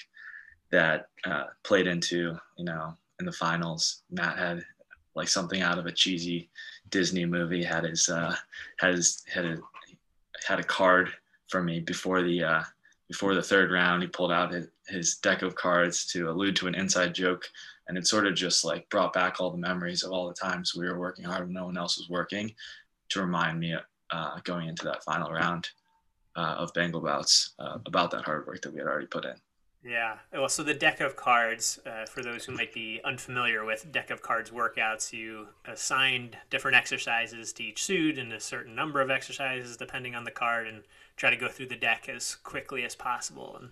that 0.71 1.07
uh, 1.25 1.45
played 1.63 1.87
into 1.87 2.37
you 2.57 2.65
know 2.65 2.95
in 3.19 3.25
the 3.25 3.31
finals 3.31 4.03
matt 4.11 4.37
had 4.37 4.63
like 5.15 5.27
something 5.27 5.61
out 5.61 5.79
of 5.79 5.85
a 5.85 5.91
cheesy 5.91 6.49
disney 6.91 7.25
movie 7.25 7.63
had 7.63 7.83
his 7.83 8.09
uh 8.09 8.35
had 8.77 8.93
his 8.93 9.23
had 9.33 9.45
a 9.45 9.57
had 10.45 10.59
a 10.59 10.63
card 10.63 11.09
for 11.47 11.63
me 11.63 11.79
before 11.79 12.21
the 12.21 12.43
uh 12.43 12.63
before 13.07 13.35
the 13.35 13.41
third 13.41 13.71
round. 13.71 14.01
He 14.01 14.07
pulled 14.07 14.31
out 14.31 14.51
his, 14.51 14.67
his 14.87 15.15
deck 15.17 15.41
of 15.41 15.55
cards 15.55 16.05
to 16.07 16.29
allude 16.29 16.55
to 16.57 16.67
an 16.67 16.75
inside 16.75 17.15
joke. 17.15 17.49
And 17.87 17.97
it 17.97 18.05
sort 18.05 18.27
of 18.27 18.35
just 18.35 18.65
like 18.65 18.89
brought 18.89 19.13
back 19.13 19.39
all 19.39 19.49
the 19.49 19.57
memories 19.57 20.03
of 20.03 20.11
all 20.11 20.27
the 20.27 20.33
times 20.33 20.75
we 20.75 20.85
were 20.85 20.99
working 20.99 21.23
hard 21.23 21.45
when 21.45 21.53
no 21.53 21.65
one 21.65 21.77
else 21.77 21.97
was 21.97 22.09
working 22.09 22.53
to 23.09 23.21
remind 23.21 23.59
me 23.59 23.75
uh, 24.11 24.39
going 24.43 24.67
into 24.67 24.85
that 24.85 25.03
final 25.03 25.31
round 25.31 25.69
uh, 26.35 26.55
of 26.59 26.73
Bengal 26.73 27.01
bouts 27.01 27.51
uh, 27.59 27.79
about 27.85 28.11
that 28.11 28.23
hard 28.23 28.45
work 28.47 28.61
that 28.61 28.71
we 28.71 28.79
had 28.79 28.87
already 28.87 29.07
put 29.07 29.25
in. 29.25 29.35
Yeah. 29.83 30.17
Well, 30.33 30.49
so 30.49 30.63
the 30.63 30.73
deck 30.73 30.99
of 30.99 31.15
cards, 31.15 31.79
uh, 31.85 32.05
for 32.05 32.21
those 32.21 32.43
who 32.43 32.51
might 32.51 32.73
be 32.73 32.99
unfamiliar 33.05 33.63
with 33.63 33.89
deck 33.91 34.09
of 34.09 34.21
cards 34.21 34.49
workouts, 34.49 35.13
you 35.13 35.47
assigned 35.65 36.37
different 36.49 36.75
exercises 36.75 37.53
to 37.53 37.63
each 37.63 37.83
suit 37.83 38.17
and 38.17 38.33
a 38.33 38.39
certain 38.39 38.75
number 38.75 39.01
of 39.01 39.09
exercises 39.09 39.77
depending 39.77 40.13
on 40.13 40.25
the 40.25 40.31
card 40.31 40.67
and 40.67 40.83
try 41.15 41.29
to 41.29 41.37
go 41.37 41.47
through 41.47 41.67
the 41.67 41.75
deck 41.75 42.09
as 42.09 42.35
quickly 42.35 42.83
as 42.83 42.95
possible 42.95 43.55
and 43.59 43.69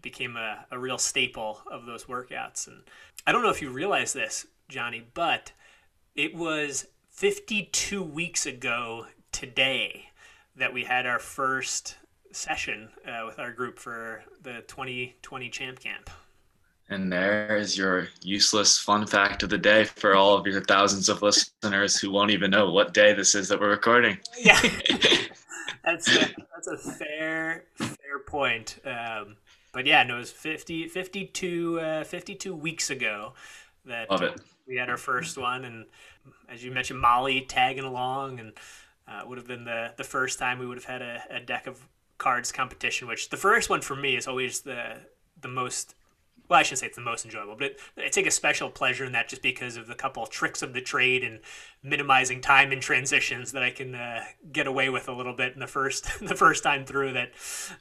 became 0.00 0.36
a, 0.36 0.64
a 0.70 0.78
real 0.78 0.98
staple 0.98 1.60
of 1.70 1.86
those 1.86 2.04
workouts. 2.04 2.66
And 2.66 2.82
I 3.26 3.32
don't 3.32 3.42
know 3.42 3.50
if 3.50 3.60
you 3.60 3.70
realize 3.70 4.12
this, 4.12 4.46
Johnny, 4.68 5.06
but 5.12 5.52
it 6.14 6.34
was 6.34 6.86
52 7.10 8.02
weeks 8.02 8.46
ago 8.46 9.06
today 9.38 10.04
that 10.56 10.72
we 10.72 10.82
had 10.82 11.06
our 11.06 11.20
first 11.20 11.96
session 12.32 12.88
uh, 13.06 13.22
with 13.24 13.38
our 13.38 13.52
group 13.52 13.78
for 13.78 14.24
the 14.42 14.64
2020 14.66 15.48
Champ 15.48 15.78
Camp. 15.78 16.10
And 16.88 17.12
there 17.12 17.56
is 17.56 17.78
your 17.78 18.08
useless 18.20 18.80
fun 18.80 19.06
fact 19.06 19.44
of 19.44 19.50
the 19.50 19.56
day 19.56 19.84
for 19.84 20.16
all 20.16 20.34
of 20.34 20.44
your 20.44 20.60
thousands 20.62 21.08
of 21.08 21.22
listeners 21.22 22.00
who 22.00 22.10
won't 22.10 22.32
even 22.32 22.50
know 22.50 22.72
what 22.72 22.92
day 22.92 23.12
this 23.12 23.36
is 23.36 23.48
that 23.48 23.60
we're 23.60 23.70
recording. 23.70 24.18
Yeah, 24.36 24.60
that's 25.84 26.08
a, 26.16 26.34
that's 26.54 26.66
a 26.66 26.76
fair 26.76 27.66
fair 27.76 28.18
point. 28.26 28.80
Um, 28.84 29.36
but 29.72 29.86
yeah, 29.86 30.02
no, 30.02 30.16
it 30.16 30.20
was 30.20 30.32
50, 30.32 30.88
52, 30.88 31.78
uh, 31.78 32.04
52 32.04 32.56
weeks 32.56 32.90
ago 32.90 33.34
that 33.84 34.08
we 34.66 34.76
had 34.76 34.90
our 34.90 34.96
first 34.96 35.38
one, 35.38 35.64
and 35.64 35.86
as 36.48 36.64
you 36.64 36.72
mentioned, 36.72 37.00
Molly 37.00 37.42
tagging 37.42 37.84
along, 37.84 38.40
and 38.40 38.54
uh, 39.08 39.26
would 39.26 39.38
have 39.38 39.46
been 39.46 39.64
the 39.64 39.92
the 39.96 40.04
first 40.04 40.38
time 40.38 40.58
we 40.58 40.66
would 40.66 40.76
have 40.76 40.84
had 40.84 41.02
a, 41.02 41.22
a 41.30 41.40
deck 41.40 41.66
of 41.66 41.86
cards 42.18 42.52
competition, 42.52 43.08
which 43.08 43.30
the 43.30 43.36
first 43.36 43.70
one 43.70 43.80
for 43.80 43.96
me 43.96 44.16
is 44.16 44.26
always 44.26 44.60
the 44.60 44.96
the 45.40 45.48
most. 45.48 45.94
Well, 46.48 46.58
I 46.58 46.62
shouldn't 46.62 46.78
say 46.78 46.86
it's 46.86 46.96
the 46.96 47.02
most 47.02 47.26
enjoyable, 47.26 47.56
but 47.56 47.72
it, 47.72 47.80
I 47.98 48.08
take 48.08 48.26
a 48.26 48.30
special 48.30 48.70
pleasure 48.70 49.04
in 49.04 49.12
that 49.12 49.28
just 49.28 49.42
because 49.42 49.76
of 49.76 49.86
the 49.86 49.94
couple 49.94 50.22
of 50.22 50.30
tricks 50.30 50.62
of 50.62 50.72
the 50.72 50.80
trade 50.80 51.22
and 51.22 51.40
minimizing 51.82 52.40
time 52.40 52.72
in 52.72 52.80
transitions 52.80 53.52
that 53.52 53.62
I 53.62 53.70
can 53.70 53.94
uh, 53.94 54.24
get 54.50 54.66
away 54.66 54.88
with 54.88 55.08
a 55.08 55.12
little 55.12 55.34
bit 55.34 55.52
in 55.52 55.60
the 55.60 55.66
first 55.66 56.08
the 56.26 56.34
first 56.34 56.62
time 56.62 56.84
through 56.84 57.12
that 57.12 57.32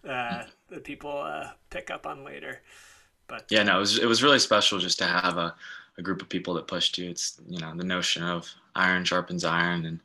uh, 0.07 0.43
that 0.69 0.83
people 0.83 1.17
uh, 1.17 1.51
pick 1.69 1.89
up 1.89 2.05
on 2.05 2.23
later. 2.23 2.61
But 3.27 3.45
yeah, 3.49 3.63
no, 3.63 3.77
it 3.77 3.79
was 3.79 3.99
it 3.99 4.05
was 4.05 4.23
really 4.23 4.39
special 4.39 4.79
just 4.79 4.99
to 4.99 5.05
have 5.05 5.37
a, 5.37 5.55
a 5.97 6.01
group 6.01 6.21
of 6.21 6.29
people 6.29 6.53
that 6.55 6.67
pushed 6.67 6.97
you. 6.97 7.09
It's 7.09 7.39
you 7.47 7.59
know 7.59 7.73
the 7.75 7.83
notion 7.83 8.23
of 8.23 8.53
iron 8.75 9.03
sharpens 9.05 9.45
iron, 9.45 9.85
and 9.85 9.99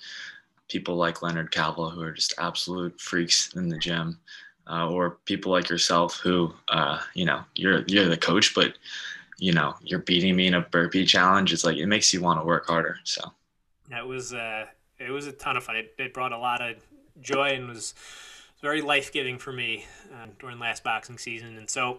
people 0.69 0.97
like 0.97 1.23
Leonard 1.23 1.53
Calvel 1.53 1.93
who 1.93 2.03
are 2.03 2.13
just 2.13 2.35
absolute 2.39 3.01
freaks 3.01 3.55
in 3.55 3.69
the 3.69 3.79
gym, 3.79 4.19
uh, 4.67 4.89
or 4.89 5.19
people 5.25 5.53
like 5.53 5.69
yourself 5.69 6.17
who, 6.17 6.53
uh, 6.69 7.01
you 7.15 7.25
know, 7.25 7.43
you're 7.55 7.85
you're 7.87 8.09
the 8.09 8.17
coach, 8.17 8.55
but 8.55 8.75
you 9.39 9.53
know 9.53 9.75
you're 9.83 10.01
beating 10.01 10.37
me 10.37 10.47
in 10.47 10.55
a 10.55 10.61
burpee 10.61 11.05
challenge. 11.05 11.53
It's 11.53 11.65
like 11.65 11.77
it 11.77 11.87
makes 11.87 12.13
you 12.13 12.21
want 12.21 12.41
to 12.41 12.45
work 12.45 12.67
harder. 12.67 12.97
So 13.05 13.23
that 13.91 14.07
was 14.07 14.33
uh, 14.33 14.67
it 14.99 15.11
was 15.11 15.27
a 15.27 15.33
ton 15.33 15.57
of 15.57 15.65
fun. 15.65 15.77
It, 15.77 15.95
it 15.99 16.15
brought 16.15 16.33
a 16.33 16.39
lot 16.39 16.63
of 16.63 16.77
joy 17.21 17.51
and 17.51 17.69
was 17.69 17.95
very 18.61 18.81
life 18.81 19.13
giving 19.13 19.39
for 19.39 19.53
me 19.53 19.87
uh, 20.15 20.27
during 20.39 20.59
last 20.59 20.85
boxing 20.85 21.19
season. 21.19 21.57
And 21.57 21.69
so. 21.69 21.99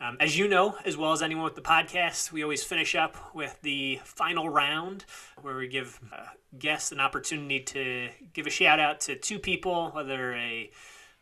Um, 0.00 0.16
as 0.20 0.36
you 0.36 0.48
know, 0.48 0.76
as 0.84 0.96
well 0.96 1.12
as 1.12 1.22
anyone 1.22 1.44
with 1.44 1.54
the 1.54 1.62
podcast, 1.62 2.32
we 2.32 2.42
always 2.42 2.64
finish 2.64 2.94
up 2.94 3.16
with 3.34 3.58
the 3.62 4.00
final 4.04 4.48
round 4.48 5.04
where 5.40 5.56
we 5.56 5.68
give 5.68 6.00
uh, 6.12 6.26
guests 6.58 6.92
an 6.92 7.00
opportunity 7.00 7.60
to 7.60 8.10
give 8.32 8.46
a 8.46 8.50
shout 8.50 8.80
out 8.80 9.00
to 9.00 9.16
two 9.16 9.38
people, 9.38 9.90
whether 9.90 10.34
a 10.34 10.70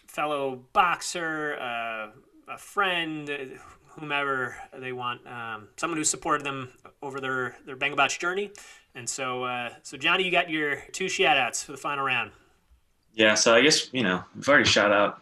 fellow 0.07 0.65
boxer, 0.73 1.59
uh, 1.61 2.09
a 2.53 2.59
friend, 2.59 3.31
whomever 3.99 4.57
they 4.77 4.93
want, 4.93 5.27
um, 5.27 5.69
someone 5.77 5.99
who 5.99 6.05
supported 6.05 6.45
them 6.45 6.73
over 7.03 7.21
their, 7.21 7.57
their 7.67 7.77
Bengal 7.77 8.07
journey. 8.09 8.51
And 8.95 9.09
so, 9.09 9.45
uh, 9.45 9.71
so 9.83 9.97
Johnny, 9.97 10.25
you 10.25 10.31
got 10.31 10.51
your 10.51 10.77
two 10.93 11.09
shout 11.09 11.37
outs 11.37 11.63
for 11.63 11.73
the 11.73 11.79
final 11.79 12.05
round. 12.05 12.31
Yeah, 13.15 13.35
so 13.35 13.55
I 13.55 13.61
guess, 13.61 13.93
you 13.93 14.03
know, 14.03 14.25
we've 14.35 14.49
already 14.49 14.69
shout 14.69 14.93
out 14.93 15.21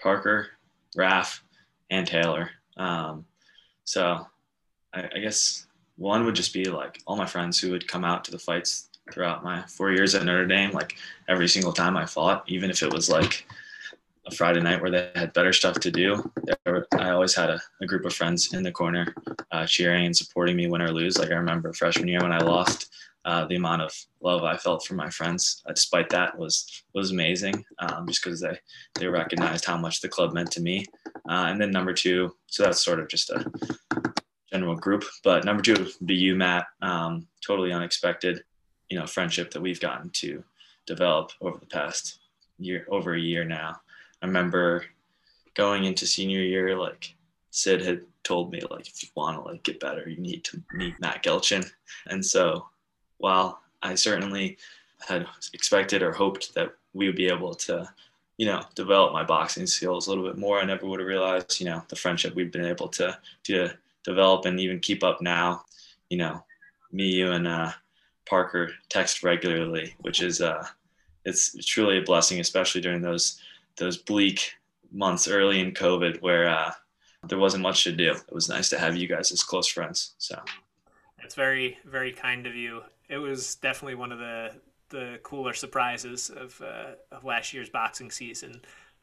Parker, 0.00 0.48
Raf, 0.94 1.42
and 1.90 2.06
Taylor. 2.06 2.50
Um, 2.76 3.24
so 3.84 4.26
I, 4.92 5.08
I, 5.14 5.18
guess 5.18 5.66
one 5.96 6.24
would 6.24 6.34
just 6.34 6.52
be 6.52 6.64
like 6.64 7.00
all 7.06 7.16
my 7.16 7.26
friends 7.26 7.58
who 7.58 7.70
would 7.70 7.88
come 7.88 8.04
out 8.04 8.24
to 8.24 8.30
the 8.30 8.38
fights 8.38 8.88
throughout 9.12 9.44
my 9.44 9.62
four 9.66 9.92
years 9.92 10.14
at 10.14 10.24
Notre 10.24 10.46
Dame. 10.46 10.72
Like 10.72 10.96
every 11.28 11.48
single 11.48 11.72
time 11.72 11.96
I 11.96 12.06
fought, 12.06 12.44
even 12.48 12.70
if 12.70 12.82
it 12.82 12.92
was 12.92 13.08
like 13.08 13.46
a 14.26 14.34
Friday 14.34 14.60
night 14.60 14.80
where 14.80 14.90
they 14.90 15.10
had 15.14 15.32
better 15.32 15.52
stuff 15.52 15.78
to 15.80 15.90
do, 15.90 16.30
were, 16.66 16.86
I 16.92 17.10
always 17.10 17.34
had 17.34 17.48
a, 17.48 17.60
a, 17.80 17.86
group 17.86 18.04
of 18.04 18.12
friends 18.12 18.52
in 18.52 18.62
the 18.62 18.72
corner 18.72 19.14
uh, 19.52 19.66
cheering 19.66 20.06
and 20.06 20.16
supporting 20.16 20.56
me 20.56 20.66
win 20.66 20.82
or 20.82 20.90
lose. 20.90 21.18
Like 21.18 21.30
I 21.30 21.36
remember 21.36 21.72
freshman 21.72 22.08
year 22.08 22.20
when 22.20 22.32
I 22.32 22.38
lost. 22.38 22.90
Uh, 23.26 23.44
the 23.46 23.56
amount 23.56 23.82
of 23.82 23.92
love 24.20 24.44
I 24.44 24.56
felt 24.56 24.86
from 24.86 24.96
my 24.96 25.10
friends, 25.10 25.62
uh, 25.66 25.72
despite 25.72 26.08
that, 26.10 26.38
was 26.38 26.84
was 26.94 27.10
amazing. 27.10 27.64
Um, 27.80 28.06
just 28.06 28.22
because 28.22 28.40
they 28.40 28.58
they 28.94 29.08
recognized 29.08 29.64
how 29.64 29.76
much 29.76 30.00
the 30.00 30.08
club 30.08 30.32
meant 30.32 30.52
to 30.52 30.62
me. 30.62 30.86
Uh, 31.28 31.46
and 31.50 31.60
then 31.60 31.72
number 31.72 31.92
two, 31.92 32.34
so 32.46 32.62
that's 32.62 32.84
sort 32.84 33.00
of 33.00 33.08
just 33.08 33.30
a 33.30 33.44
general 34.52 34.76
group. 34.76 35.04
But 35.24 35.44
number 35.44 35.62
two 35.62 35.74
would 35.74 36.06
be 36.06 36.14
you, 36.14 36.36
Matt. 36.36 36.66
Um, 36.82 37.26
totally 37.44 37.72
unexpected, 37.72 38.44
you 38.88 38.98
know, 38.98 39.06
friendship 39.06 39.50
that 39.50 39.60
we've 39.60 39.80
gotten 39.80 40.10
to 40.10 40.44
develop 40.86 41.32
over 41.40 41.58
the 41.58 41.66
past 41.66 42.20
year, 42.58 42.86
over 42.88 43.14
a 43.14 43.20
year 43.20 43.44
now. 43.44 43.80
I 44.22 44.26
remember 44.26 44.84
going 45.54 45.84
into 45.84 46.06
senior 46.06 46.42
year, 46.42 46.78
like 46.78 47.14
Sid 47.50 47.82
had 47.82 48.02
told 48.22 48.52
me, 48.52 48.60
like 48.70 48.86
if 48.86 49.02
you 49.02 49.08
want 49.14 49.36
to 49.36 49.42
like 49.42 49.62
get 49.62 49.80
better, 49.80 50.08
you 50.08 50.18
need 50.18 50.44
to 50.44 50.62
meet 50.72 50.98
Matt 51.00 51.24
Gelchin. 51.24 51.68
And 52.06 52.24
so, 52.24 52.68
while 53.18 53.60
I 53.82 53.94
certainly 53.94 54.58
had 55.06 55.26
expected 55.52 56.02
or 56.02 56.12
hoped 56.12 56.54
that 56.54 56.74
we 56.94 57.06
would 57.06 57.16
be 57.16 57.28
able 57.28 57.54
to 57.54 57.88
you 58.36 58.46
know, 58.46 58.62
develop 58.74 59.12
my 59.12 59.24
boxing 59.24 59.66
skills 59.66 60.06
a 60.06 60.10
little 60.10 60.24
bit 60.24 60.38
more. 60.38 60.60
I 60.60 60.64
never 60.64 60.86
would 60.86 61.00
have 61.00 61.08
realized, 61.08 61.58
you 61.58 61.66
know, 61.66 61.82
the 61.88 61.96
friendship 61.96 62.34
we've 62.34 62.52
been 62.52 62.66
able 62.66 62.88
to 62.88 63.18
to 63.44 63.70
develop 64.04 64.44
and 64.44 64.60
even 64.60 64.78
keep 64.80 65.02
up 65.02 65.22
now. 65.22 65.64
You 66.10 66.18
know, 66.18 66.44
me, 66.92 67.06
you, 67.06 67.32
and 67.32 67.48
uh, 67.48 67.72
Parker 68.28 68.72
text 68.88 69.22
regularly, 69.22 69.94
which 70.00 70.22
is 70.22 70.40
uh, 70.40 70.66
it's 71.24 71.56
truly 71.64 71.98
a 71.98 72.02
blessing, 72.02 72.40
especially 72.40 72.82
during 72.82 73.00
those 73.00 73.40
those 73.76 73.96
bleak 73.96 74.52
months 74.92 75.28
early 75.28 75.60
in 75.60 75.72
COVID 75.72 76.20
where 76.20 76.48
uh, 76.48 76.72
there 77.28 77.38
wasn't 77.38 77.62
much 77.62 77.84
to 77.84 77.92
do. 77.92 78.12
It 78.12 78.34
was 78.34 78.48
nice 78.48 78.68
to 78.70 78.78
have 78.78 78.96
you 78.96 79.08
guys 79.08 79.32
as 79.32 79.42
close 79.42 79.66
friends. 79.66 80.14
So 80.18 80.38
it's 81.22 81.34
very 81.34 81.78
very 81.86 82.12
kind 82.12 82.46
of 82.46 82.54
you. 82.54 82.82
It 83.08 83.18
was 83.18 83.56
definitely 83.56 83.94
one 83.94 84.12
of 84.12 84.18
the 84.18 84.52
the 84.88 85.18
cooler 85.22 85.52
surprises 85.52 86.30
of, 86.30 86.60
uh, 86.62 86.92
of 87.10 87.24
last 87.24 87.52
year's 87.52 87.68
boxing 87.68 88.10
season. 88.10 88.60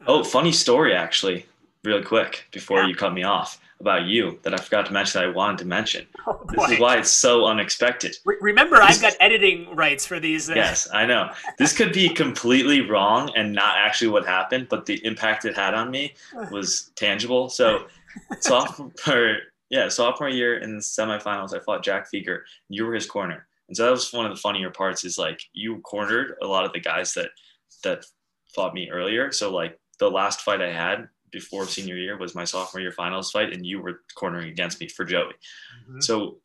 oh, 0.08 0.20
um, 0.20 0.24
funny 0.24 0.52
story 0.52 0.96
actually, 0.96 1.46
really 1.84 2.04
quick 2.04 2.48
before 2.52 2.82
yeah. 2.82 2.88
you 2.88 2.96
cut 2.96 3.14
me 3.14 3.24
off 3.24 3.60
about 3.80 4.06
you 4.06 4.40
that 4.44 4.54
I 4.54 4.58
forgot 4.58 4.86
to 4.86 4.94
mention 4.94 5.20
that 5.20 5.28
I 5.28 5.32
wanted 5.32 5.58
to 5.60 5.66
mention. 5.66 6.08
Oh, 6.26 6.46
this 6.50 6.72
is 6.72 6.80
why 6.80 6.98
it's 6.98 7.12
so 7.12 7.46
unexpected. 7.46 8.16
Re- 8.24 8.38
remember, 8.40 8.78
this 8.78 8.96
I've 8.96 9.02
got 9.02 9.14
editing 9.20 9.76
rights 9.76 10.06
for 10.06 10.20
these. 10.22 10.50
Uh... 10.50 10.54
Yes, 10.56 10.88
I 10.94 11.06
know. 11.06 11.32
This 11.58 11.76
could 11.76 11.92
be 11.92 12.08
completely 12.08 12.82
wrong 12.82 13.30
and 13.36 13.52
not 13.52 13.76
actually 13.78 14.08
what 14.10 14.26
happened, 14.26 14.68
but 14.70 14.86
the 14.86 15.06
impact 15.06 15.44
it 15.44 15.56
had 15.58 15.74
on 15.74 15.92
me 15.92 16.14
was 16.50 16.92
tangible. 16.96 17.50
So, 17.50 17.88
sophomore, 18.40 19.38
yeah, 19.70 19.90
sophomore 19.90 20.30
year 20.30 20.60
in 20.60 20.76
the 20.76 20.82
semifinals, 20.82 21.54
I 21.54 21.60
fought 21.60 21.84
Jack 21.84 22.08
Feger. 22.10 22.44
You 22.70 22.86
were 22.86 22.94
his 22.94 23.06
corner 23.06 23.48
and 23.68 23.78
so 23.78 23.86
that 23.86 23.92
was 23.92 24.12
one 24.12 24.26
of 24.26 24.32
the 24.36 24.42
funnier 24.42 24.70
parts 24.70 25.04
is 25.04 25.18
like 25.18 25.42
you 25.54 25.80
cornered 25.82 26.36
a 26.42 26.48
lot 26.48 26.66
of 26.66 26.74
the 26.74 26.80
guys 26.80 27.14
that 27.14 27.30
that 27.84 28.06
fought 28.54 28.74
me 28.74 28.90
earlier. 28.92 29.32
So 29.32 29.52
like 29.52 29.80
the 30.00 30.10
last 30.10 30.42
fight 30.42 30.62
I 30.62 30.72
had 30.72 31.08
before 31.32 31.66
senior 31.66 31.96
year 31.96 32.18
was 32.18 32.36
my 32.36 32.44
sophomore 32.44 32.82
year 32.82 32.92
finals 32.92 33.32
fight, 33.32 33.54
and 33.54 33.66
you 33.66 33.82
were 33.82 34.02
cornering 34.16 34.50
against 34.50 34.80
me 34.80 34.88
for 34.88 35.06
Joey. 35.06 35.34
Mm-hmm. 35.90 36.02
So 36.02 36.38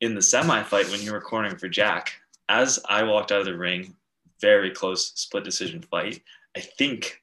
in 0.00 0.14
the 0.14 0.22
semi 0.22 0.62
fight, 0.62 0.90
when 0.90 1.02
you 1.02 1.12
were 1.12 1.20
cornering 1.20 1.56
for 1.56 1.68
Jack, 1.68 2.12
as 2.48 2.78
I 2.88 3.02
walked 3.02 3.32
out 3.32 3.40
of 3.40 3.46
the 3.46 3.56
ring, 3.56 3.94
very 4.40 4.70
close 4.70 5.12
split 5.14 5.44
decision 5.44 5.82
fight, 5.82 6.22
I 6.56 6.60
think 6.60 7.22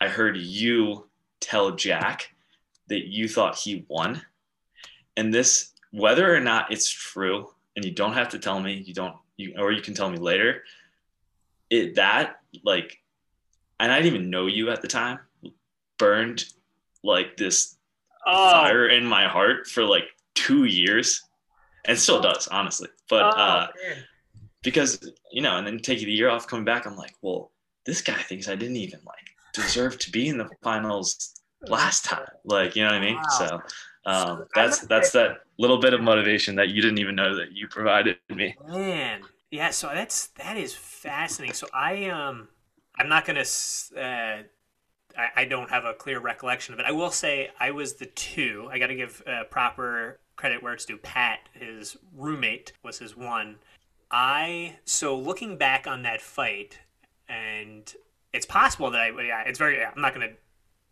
I 0.00 0.08
heard 0.08 0.36
you 0.36 1.08
tell 1.40 1.72
Jack 1.72 2.34
that 2.88 3.06
you 3.06 3.28
thought 3.28 3.56
he 3.56 3.84
won. 3.88 4.22
And 5.16 5.32
this, 5.32 5.72
whether 5.90 6.34
or 6.34 6.40
not 6.40 6.72
it's 6.72 6.90
true, 6.90 7.48
and 7.76 7.84
you 7.84 7.90
don't 7.90 8.12
have 8.12 8.28
to 8.28 8.38
tell 8.38 8.60
me 8.60 8.82
you 8.86 8.94
don't 8.94 9.16
you 9.36 9.54
or 9.58 9.72
you 9.72 9.82
can 9.82 9.94
tell 9.94 10.10
me 10.10 10.18
later 10.18 10.62
it 11.70 11.94
that 11.94 12.36
like 12.64 12.98
and 13.80 13.90
i 13.90 13.96
didn't 14.00 14.14
even 14.14 14.30
know 14.30 14.46
you 14.46 14.70
at 14.70 14.82
the 14.82 14.88
time 14.88 15.18
burned 15.98 16.44
like 17.04 17.36
this 17.36 17.76
oh. 18.26 18.50
fire 18.50 18.88
in 18.88 19.04
my 19.04 19.26
heart 19.28 19.66
for 19.66 19.84
like 19.84 20.04
two 20.34 20.64
years 20.64 21.22
and 21.84 21.98
still 21.98 22.20
does, 22.20 22.48
honestly. 22.48 22.88
But 23.08 23.24
Oh, 23.24 23.38
uh, 23.38 23.66
man. 23.88 24.04
because 24.62 25.10
you 25.30 25.42
know, 25.42 25.56
and 25.56 25.66
then 25.66 25.78
taking 25.78 26.06
the 26.06 26.12
year 26.12 26.28
off, 26.28 26.46
coming 26.46 26.64
back, 26.64 26.86
I'm 26.86 26.96
like, 26.96 27.14
well, 27.22 27.50
this 27.84 28.00
guy 28.00 28.14
thinks 28.14 28.48
I 28.48 28.54
didn't 28.54 28.76
even 28.76 29.00
like 29.06 29.16
deserve 29.52 29.98
to 30.00 30.10
be 30.10 30.28
in 30.28 30.38
the 30.38 30.48
finals 30.62 31.34
last 31.66 32.04
time. 32.04 32.26
Like, 32.44 32.76
you 32.76 32.82
know 32.82 32.90
what 32.90 32.96
I 32.96 33.04
mean? 33.04 33.16
Wow. 33.16 33.22
So 33.38 33.46
So, 33.48 33.60
um, 34.04 34.46
that's 34.54 34.80
that's 34.80 35.12
that 35.12 35.42
little 35.58 35.78
bit 35.78 35.94
of 35.94 36.00
motivation 36.00 36.56
that 36.56 36.70
you 36.70 36.82
didn't 36.82 36.98
even 36.98 37.14
know 37.14 37.36
that 37.36 37.52
you 37.52 37.68
provided 37.68 38.16
me. 38.28 38.56
Man, 38.66 39.22
yeah. 39.50 39.70
So 39.70 39.88
that's 39.88 40.28
that 40.38 40.56
is 40.56 40.74
fascinating. 40.74 41.54
So 41.54 41.68
I 41.72 42.06
um, 42.06 42.48
I'm 42.96 43.08
not 43.08 43.24
gonna. 43.24 43.44
Uh, 43.96 44.42
I, 45.16 45.28
I 45.36 45.44
don't 45.44 45.70
have 45.70 45.84
a 45.84 45.92
clear 45.92 46.20
recollection 46.20 46.74
of 46.74 46.80
it. 46.80 46.86
I 46.86 46.92
will 46.92 47.10
say 47.10 47.50
I 47.60 47.70
was 47.70 47.94
the 47.94 48.06
two. 48.06 48.68
I 48.72 48.78
got 48.78 48.86
to 48.88 48.94
give 48.94 49.22
uh, 49.26 49.44
proper 49.44 50.18
credit 50.36 50.62
where 50.62 50.72
it's 50.72 50.84
due. 50.84 50.96
Pat, 50.96 51.40
his 51.52 51.96
roommate, 52.16 52.72
was 52.82 52.98
his 52.98 53.16
one. 53.16 53.56
I 54.10 54.76
so 54.84 55.16
looking 55.16 55.56
back 55.56 55.86
on 55.86 56.02
that 56.02 56.20
fight, 56.20 56.78
and 57.28 57.92
it's 58.32 58.46
possible 58.46 58.90
that 58.90 59.00
I. 59.00 59.08
Yeah, 59.22 59.42
it's 59.46 59.58
very. 59.58 59.84
I'm 59.84 60.00
not 60.00 60.12
gonna 60.12 60.32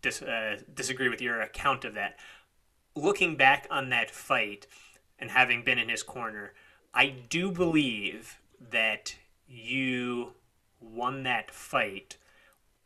dis, 0.03 0.23
uh, 0.23 0.59
disagree 0.75 1.09
with 1.09 1.21
your 1.21 1.41
account 1.41 1.85
of 1.85 1.95
that. 1.95 2.19
Looking 2.97 3.37
back 3.37 3.67
on 3.71 3.91
that 3.91 4.11
fight 4.11 4.67
and 5.19 5.31
having 5.31 5.63
been 5.63 5.79
in 5.79 5.89
his 5.89 6.03
corner, 6.03 6.55
I 6.93 7.07
do 7.29 7.51
believe 7.53 8.39
that 8.71 9.15
you 9.47 10.33
won 10.81 11.23
that 11.25 11.51
fight. 11.51 12.17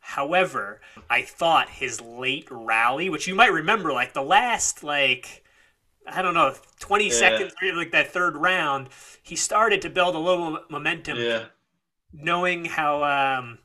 However, 0.01 0.81
I 1.09 1.23
thought 1.23 1.71
his 1.71 2.01
late 2.01 2.47
rally, 2.51 3.09
which 3.09 3.27
you 3.27 3.35
might 3.35 3.53
remember, 3.53 3.93
like 3.93 4.13
the 4.13 4.23
last, 4.23 4.85
like, 4.85 5.43
I 6.07 6.21
don't 6.21 6.35
know, 6.35 6.55
20 6.81 7.07
Yeah. 7.07 7.11
seconds, 7.11 7.55
like 7.75 7.93
that 7.93 8.13
third 8.13 8.37
round, 8.37 8.91
he 9.23 9.37
started 9.37 9.81
to 9.83 9.89
build 9.91 10.15
a 10.15 10.19
little 10.19 10.61
momentum, 10.69 11.19
Yeah. 11.19 11.47
knowing 12.13 12.67
how 12.67 13.03
um, 13.03 13.59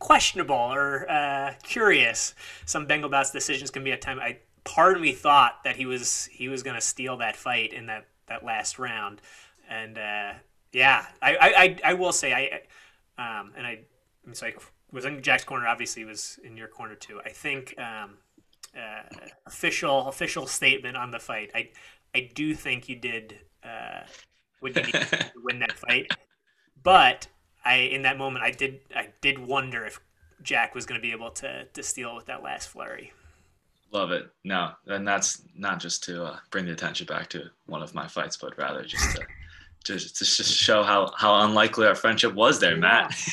questionable 0.00 0.56
or 0.56 1.08
uh, 1.08 1.54
curious 1.62 2.34
some 2.66 2.86
Bengal 2.86 3.08
Bouts 3.08 3.30
decisions 3.30 3.70
can 3.70 3.84
be 3.84 3.92
at 3.92 4.00
times. 4.02 4.20
I 4.20 4.38
part 4.64 4.96
of 4.96 5.02
me 5.02 5.12
thought 5.12 5.62
that 5.64 5.76
he 5.76 5.86
was 5.86 6.28
he 6.32 6.48
was 6.48 6.62
going 6.62 6.74
to 6.74 6.80
steal 6.80 7.18
that 7.18 7.36
fight 7.36 7.72
in 7.72 7.86
that 7.86 8.06
that 8.26 8.44
last 8.44 8.78
round, 8.78 9.20
and 9.68 9.98
uh, 9.98 10.32
yeah, 10.72 11.06
I, 11.22 11.78
I 11.84 11.90
I 11.90 11.94
will 11.94 12.12
say 12.12 12.32
I 12.32 13.38
um, 13.38 13.52
and 13.56 13.66
I 13.66 13.80
it's 14.28 14.42
like 14.42 14.60
was 14.92 15.04
in 15.04 15.22
Jack's 15.22 15.44
corner. 15.44 15.66
Obviously, 15.66 16.04
was 16.04 16.38
in 16.42 16.56
your 16.56 16.68
corner 16.68 16.94
too. 16.94 17.20
I 17.24 17.30
think 17.30 17.74
um, 17.78 18.18
uh, 18.76 19.02
official 19.46 20.08
official 20.08 20.46
statement 20.46 20.96
on 20.96 21.10
the 21.10 21.18
fight. 21.18 21.50
I 21.54 21.70
I 22.14 22.30
do 22.34 22.54
think 22.54 22.88
you 22.88 22.96
did 22.96 23.38
uh, 23.62 24.00
you 24.62 24.72
win 25.42 25.58
that 25.60 25.72
fight, 25.72 26.10
but 26.82 27.28
I 27.64 27.76
in 27.76 28.02
that 28.02 28.18
moment 28.18 28.44
I 28.44 28.50
did 28.50 28.80
I 28.94 29.08
did 29.20 29.38
wonder 29.38 29.84
if 29.84 30.00
Jack 30.42 30.74
was 30.74 30.86
going 30.86 31.00
to 31.00 31.02
be 31.02 31.12
able 31.12 31.30
to 31.30 31.66
to 31.66 31.82
steal 31.82 32.14
with 32.16 32.26
that 32.26 32.42
last 32.42 32.68
flurry. 32.68 33.12
Love 33.94 34.10
it. 34.10 34.28
No, 34.42 34.72
and 34.88 35.06
that's 35.06 35.42
not 35.56 35.78
just 35.78 36.02
to 36.04 36.24
uh, 36.24 36.36
bring 36.50 36.66
the 36.66 36.72
attention 36.72 37.06
back 37.06 37.28
to 37.28 37.44
one 37.66 37.80
of 37.80 37.94
my 37.94 38.08
fights, 38.08 38.36
but 38.36 38.58
rather 38.58 38.82
just 38.82 39.14
to 39.14 39.22
just 39.84 40.16
to 40.16 40.24
just 40.24 40.52
show 40.52 40.82
how 40.82 41.12
how 41.16 41.44
unlikely 41.44 41.86
our 41.86 41.94
friendship 41.94 42.34
was 42.34 42.58
there, 42.58 42.76
Matt. 42.76 43.14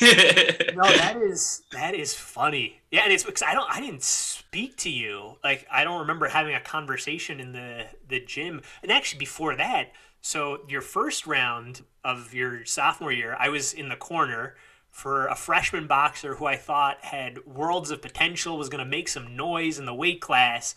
No, 0.74 0.84
that 0.84 1.16
is 1.20 1.62
that 1.72 1.96
is 1.96 2.14
funny. 2.14 2.80
Yeah, 2.92 3.02
and 3.02 3.12
it's 3.12 3.24
because 3.24 3.42
I 3.42 3.54
don't 3.54 3.68
I 3.68 3.80
didn't 3.80 4.04
speak 4.04 4.76
to 4.78 4.90
you. 4.90 5.36
Like 5.42 5.66
I 5.70 5.82
don't 5.82 6.00
remember 6.00 6.28
having 6.28 6.54
a 6.54 6.60
conversation 6.60 7.40
in 7.40 7.52
the 7.52 7.86
the 8.08 8.20
gym. 8.20 8.62
And 8.84 8.92
actually 8.92 9.18
before 9.18 9.56
that, 9.56 9.90
so 10.20 10.60
your 10.68 10.80
first 10.80 11.26
round 11.26 11.82
of 12.04 12.32
your 12.32 12.64
sophomore 12.66 13.12
year, 13.12 13.36
I 13.36 13.48
was 13.48 13.72
in 13.72 13.88
the 13.88 13.96
corner 13.96 14.54
for 14.92 15.26
a 15.26 15.34
freshman 15.34 15.86
boxer 15.86 16.36
who 16.36 16.44
I 16.46 16.56
thought 16.56 17.02
had 17.02 17.44
worlds 17.46 17.90
of 17.90 18.02
potential, 18.02 18.58
was 18.58 18.68
going 18.68 18.84
to 18.84 18.88
make 18.88 19.08
some 19.08 19.34
noise 19.34 19.78
in 19.78 19.86
the 19.86 19.94
weight 19.94 20.20
class, 20.20 20.76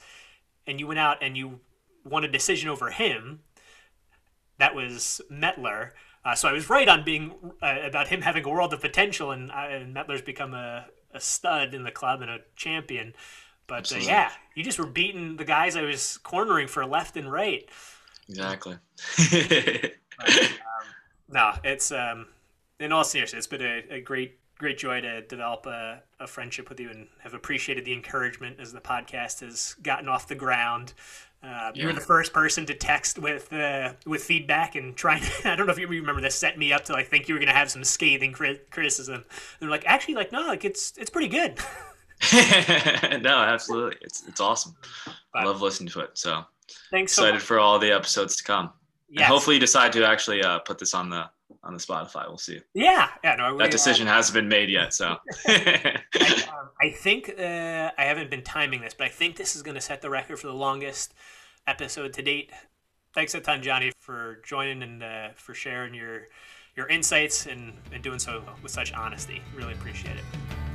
and 0.65 0.79
you 0.79 0.87
went 0.87 0.99
out 0.99 1.21
and 1.21 1.37
you 1.37 1.59
won 2.03 2.23
a 2.23 2.27
decision 2.27 2.69
over 2.69 2.89
him. 2.89 3.41
That 4.57 4.73
was 4.73 5.21
Metler. 5.29 5.91
Uh, 6.23 6.33
so 6.33 6.47
I 6.47 6.53
was 6.53 6.69
right 6.69 6.87
on 6.87 7.03
being 7.03 7.33
uh, 7.61 7.75
about 7.83 8.07
him 8.07 8.21
having 8.21 8.45
a 8.45 8.49
world 8.49 8.73
of 8.73 8.81
potential, 8.81 9.31
and, 9.31 9.51
uh, 9.51 9.67
and 9.69 9.93
Metler's 9.93 10.21
become 10.21 10.53
a, 10.53 10.85
a 11.13 11.19
stud 11.19 11.73
in 11.73 11.83
the 11.83 11.91
club 11.91 12.21
and 12.21 12.31
a 12.31 12.39
champion. 12.55 13.13
But 13.67 13.91
uh, 13.91 13.97
yeah, 13.97 14.31
you 14.55 14.63
just 14.63 14.79
were 14.79 14.87
beating 14.87 15.35
the 15.35 15.45
guys 15.45 15.75
I 15.75 15.81
was 15.81 16.17
cornering 16.17 16.67
for 16.67 16.85
left 16.85 17.17
and 17.17 17.31
right. 17.31 17.67
exactly. 18.29 18.77
No, 21.27 21.53
it's 21.63 21.91
um, 21.91 22.27
in 22.79 22.91
all 22.91 23.03
seriousness, 23.03 23.45
it's 23.45 23.47
been 23.47 23.61
a, 23.61 23.95
a 23.95 24.01
great, 24.01 24.39
great 24.57 24.77
joy 24.77 25.01
to 25.01 25.21
develop 25.21 25.65
a, 25.65 26.01
a 26.19 26.27
friendship 26.27 26.69
with 26.69 26.79
you, 26.79 26.89
and 26.89 27.07
have 27.21 27.33
appreciated 27.33 27.85
the 27.85 27.93
encouragement 27.93 28.59
as 28.59 28.73
the 28.73 28.81
podcast 28.81 29.41
has 29.41 29.75
gotten 29.81 30.07
off 30.07 30.27
the 30.27 30.35
ground. 30.35 30.93
Uh, 31.43 31.71
You 31.75 31.87
were 31.87 31.93
the 31.93 32.01
first 32.01 32.33
person 32.33 32.65
to 32.65 32.73
text 32.73 33.19
with 33.19 33.53
uh, 33.53 33.93
with 34.05 34.23
feedback 34.23 34.75
and 34.75 34.95
trying. 34.95 35.21
I 35.45 35.55
don't 35.55 35.67
know 35.67 35.73
if 35.73 35.79
you 35.79 35.87
remember 35.87 36.21
this. 36.21 36.35
Set 36.35 36.57
me 36.57 36.73
up 36.73 36.85
to 36.85 36.93
like 36.93 37.07
think 37.07 37.27
you 37.27 37.35
were 37.35 37.39
going 37.39 37.49
to 37.49 37.55
have 37.55 37.69
some 37.69 37.83
scathing 37.83 38.31
cri- 38.31 38.61
criticism. 38.71 39.15
And 39.15 39.23
they're 39.59 39.69
like, 39.69 39.85
actually, 39.85 40.15
like 40.15 40.31
no, 40.31 40.41
like 40.47 40.65
it's 40.65 40.93
it's 40.97 41.09
pretty 41.09 41.27
good. 41.27 41.59
no, 43.21 43.37
absolutely. 43.39 43.97
It's 44.01 44.23
it's 44.27 44.39
awesome. 44.39 44.75
I 45.33 45.43
love 45.43 45.61
listening 45.61 45.89
to 45.89 45.99
it. 46.01 46.11
So 46.17 46.43
Thanks 46.91 47.13
so 47.13 47.23
excited 47.23 47.33
much. 47.35 47.43
for 47.43 47.59
all 47.59 47.77
the 47.77 47.91
episodes 47.91 48.35
to 48.37 48.43
come. 48.43 48.71
And 49.17 49.25
hopefully 49.25 49.55
you 49.55 49.59
decide 49.59 49.93
to 49.93 50.05
actually 50.05 50.41
uh, 50.43 50.59
put 50.59 50.77
this 50.79 50.93
on 50.93 51.09
the 51.09 51.29
on 51.65 51.73
the 51.73 51.79
Spotify. 51.79 52.27
We'll 52.27 52.37
see. 52.37 52.61
Yeah, 52.73 53.09
yeah. 53.23 53.35
No, 53.35 53.57
that 53.57 53.71
decision 53.71 54.07
uh, 54.07 54.13
hasn't 54.13 54.35
been 54.35 54.47
made 54.47 54.69
yet. 54.69 54.93
So 54.93 55.17
I, 55.47 56.03
um, 56.13 56.69
I, 56.79 56.89
think 56.91 57.33
uh, 57.37 57.91
I 57.97 58.03
haven't 58.03 58.29
been 58.29 58.43
timing 58.43 58.81
this, 58.81 58.93
but 58.93 59.05
I 59.05 59.09
think 59.09 59.35
this 59.35 59.55
is 59.55 59.63
going 59.63 59.75
to 59.75 59.81
set 59.81 60.01
the 60.01 60.09
record 60.09 60.39
for 60.39 60.47
the 60.47 60.53
longest 60.53 61.13
episode 61.67 62.13
to 62.13 62.21
date. 62.21 62.51
Thanks 63.13 63.33
a 63.33 63.39
ton, 63.39 63.61
Johnny, 63.61 63.91
for 63.99 64.41
joining 64.45 64.83
and 64.83 65.03
uh, 65.03 65.29
for 65.35 65.53
sharing 65.53 65.93
your 65.93 66.27
your 66.75 66.87
insights 66.87 67.45
and, 67.45 67.73
and 67.93 68.03
doing 68.03 68.19
so 68.19 68.43
with 68.61 68.71
such 68.71 68.93
honesty. 68.93 69.41
Really 69.55 69.73
appreciate 69.73 70.17
it. 70.17 70.23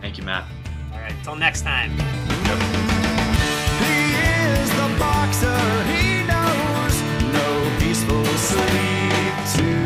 Thank 0.00 0.16
you, 0.16 0.24
Matt. 0.24 0.44
All 0.92 0.98
right, 0.98 1.14
till 1.22 1.36
next 1.36 1.62
time. 1.62 1.90
He 1.90 1.96
is 4.56 4.70
the 4.70 4.96
boxer. 4.98 5.84
He 5.84 6.24
knows 6.26 7.02
no 7.32 7.76
peaceful 7.78 8.24
sleep. 8.24 9.79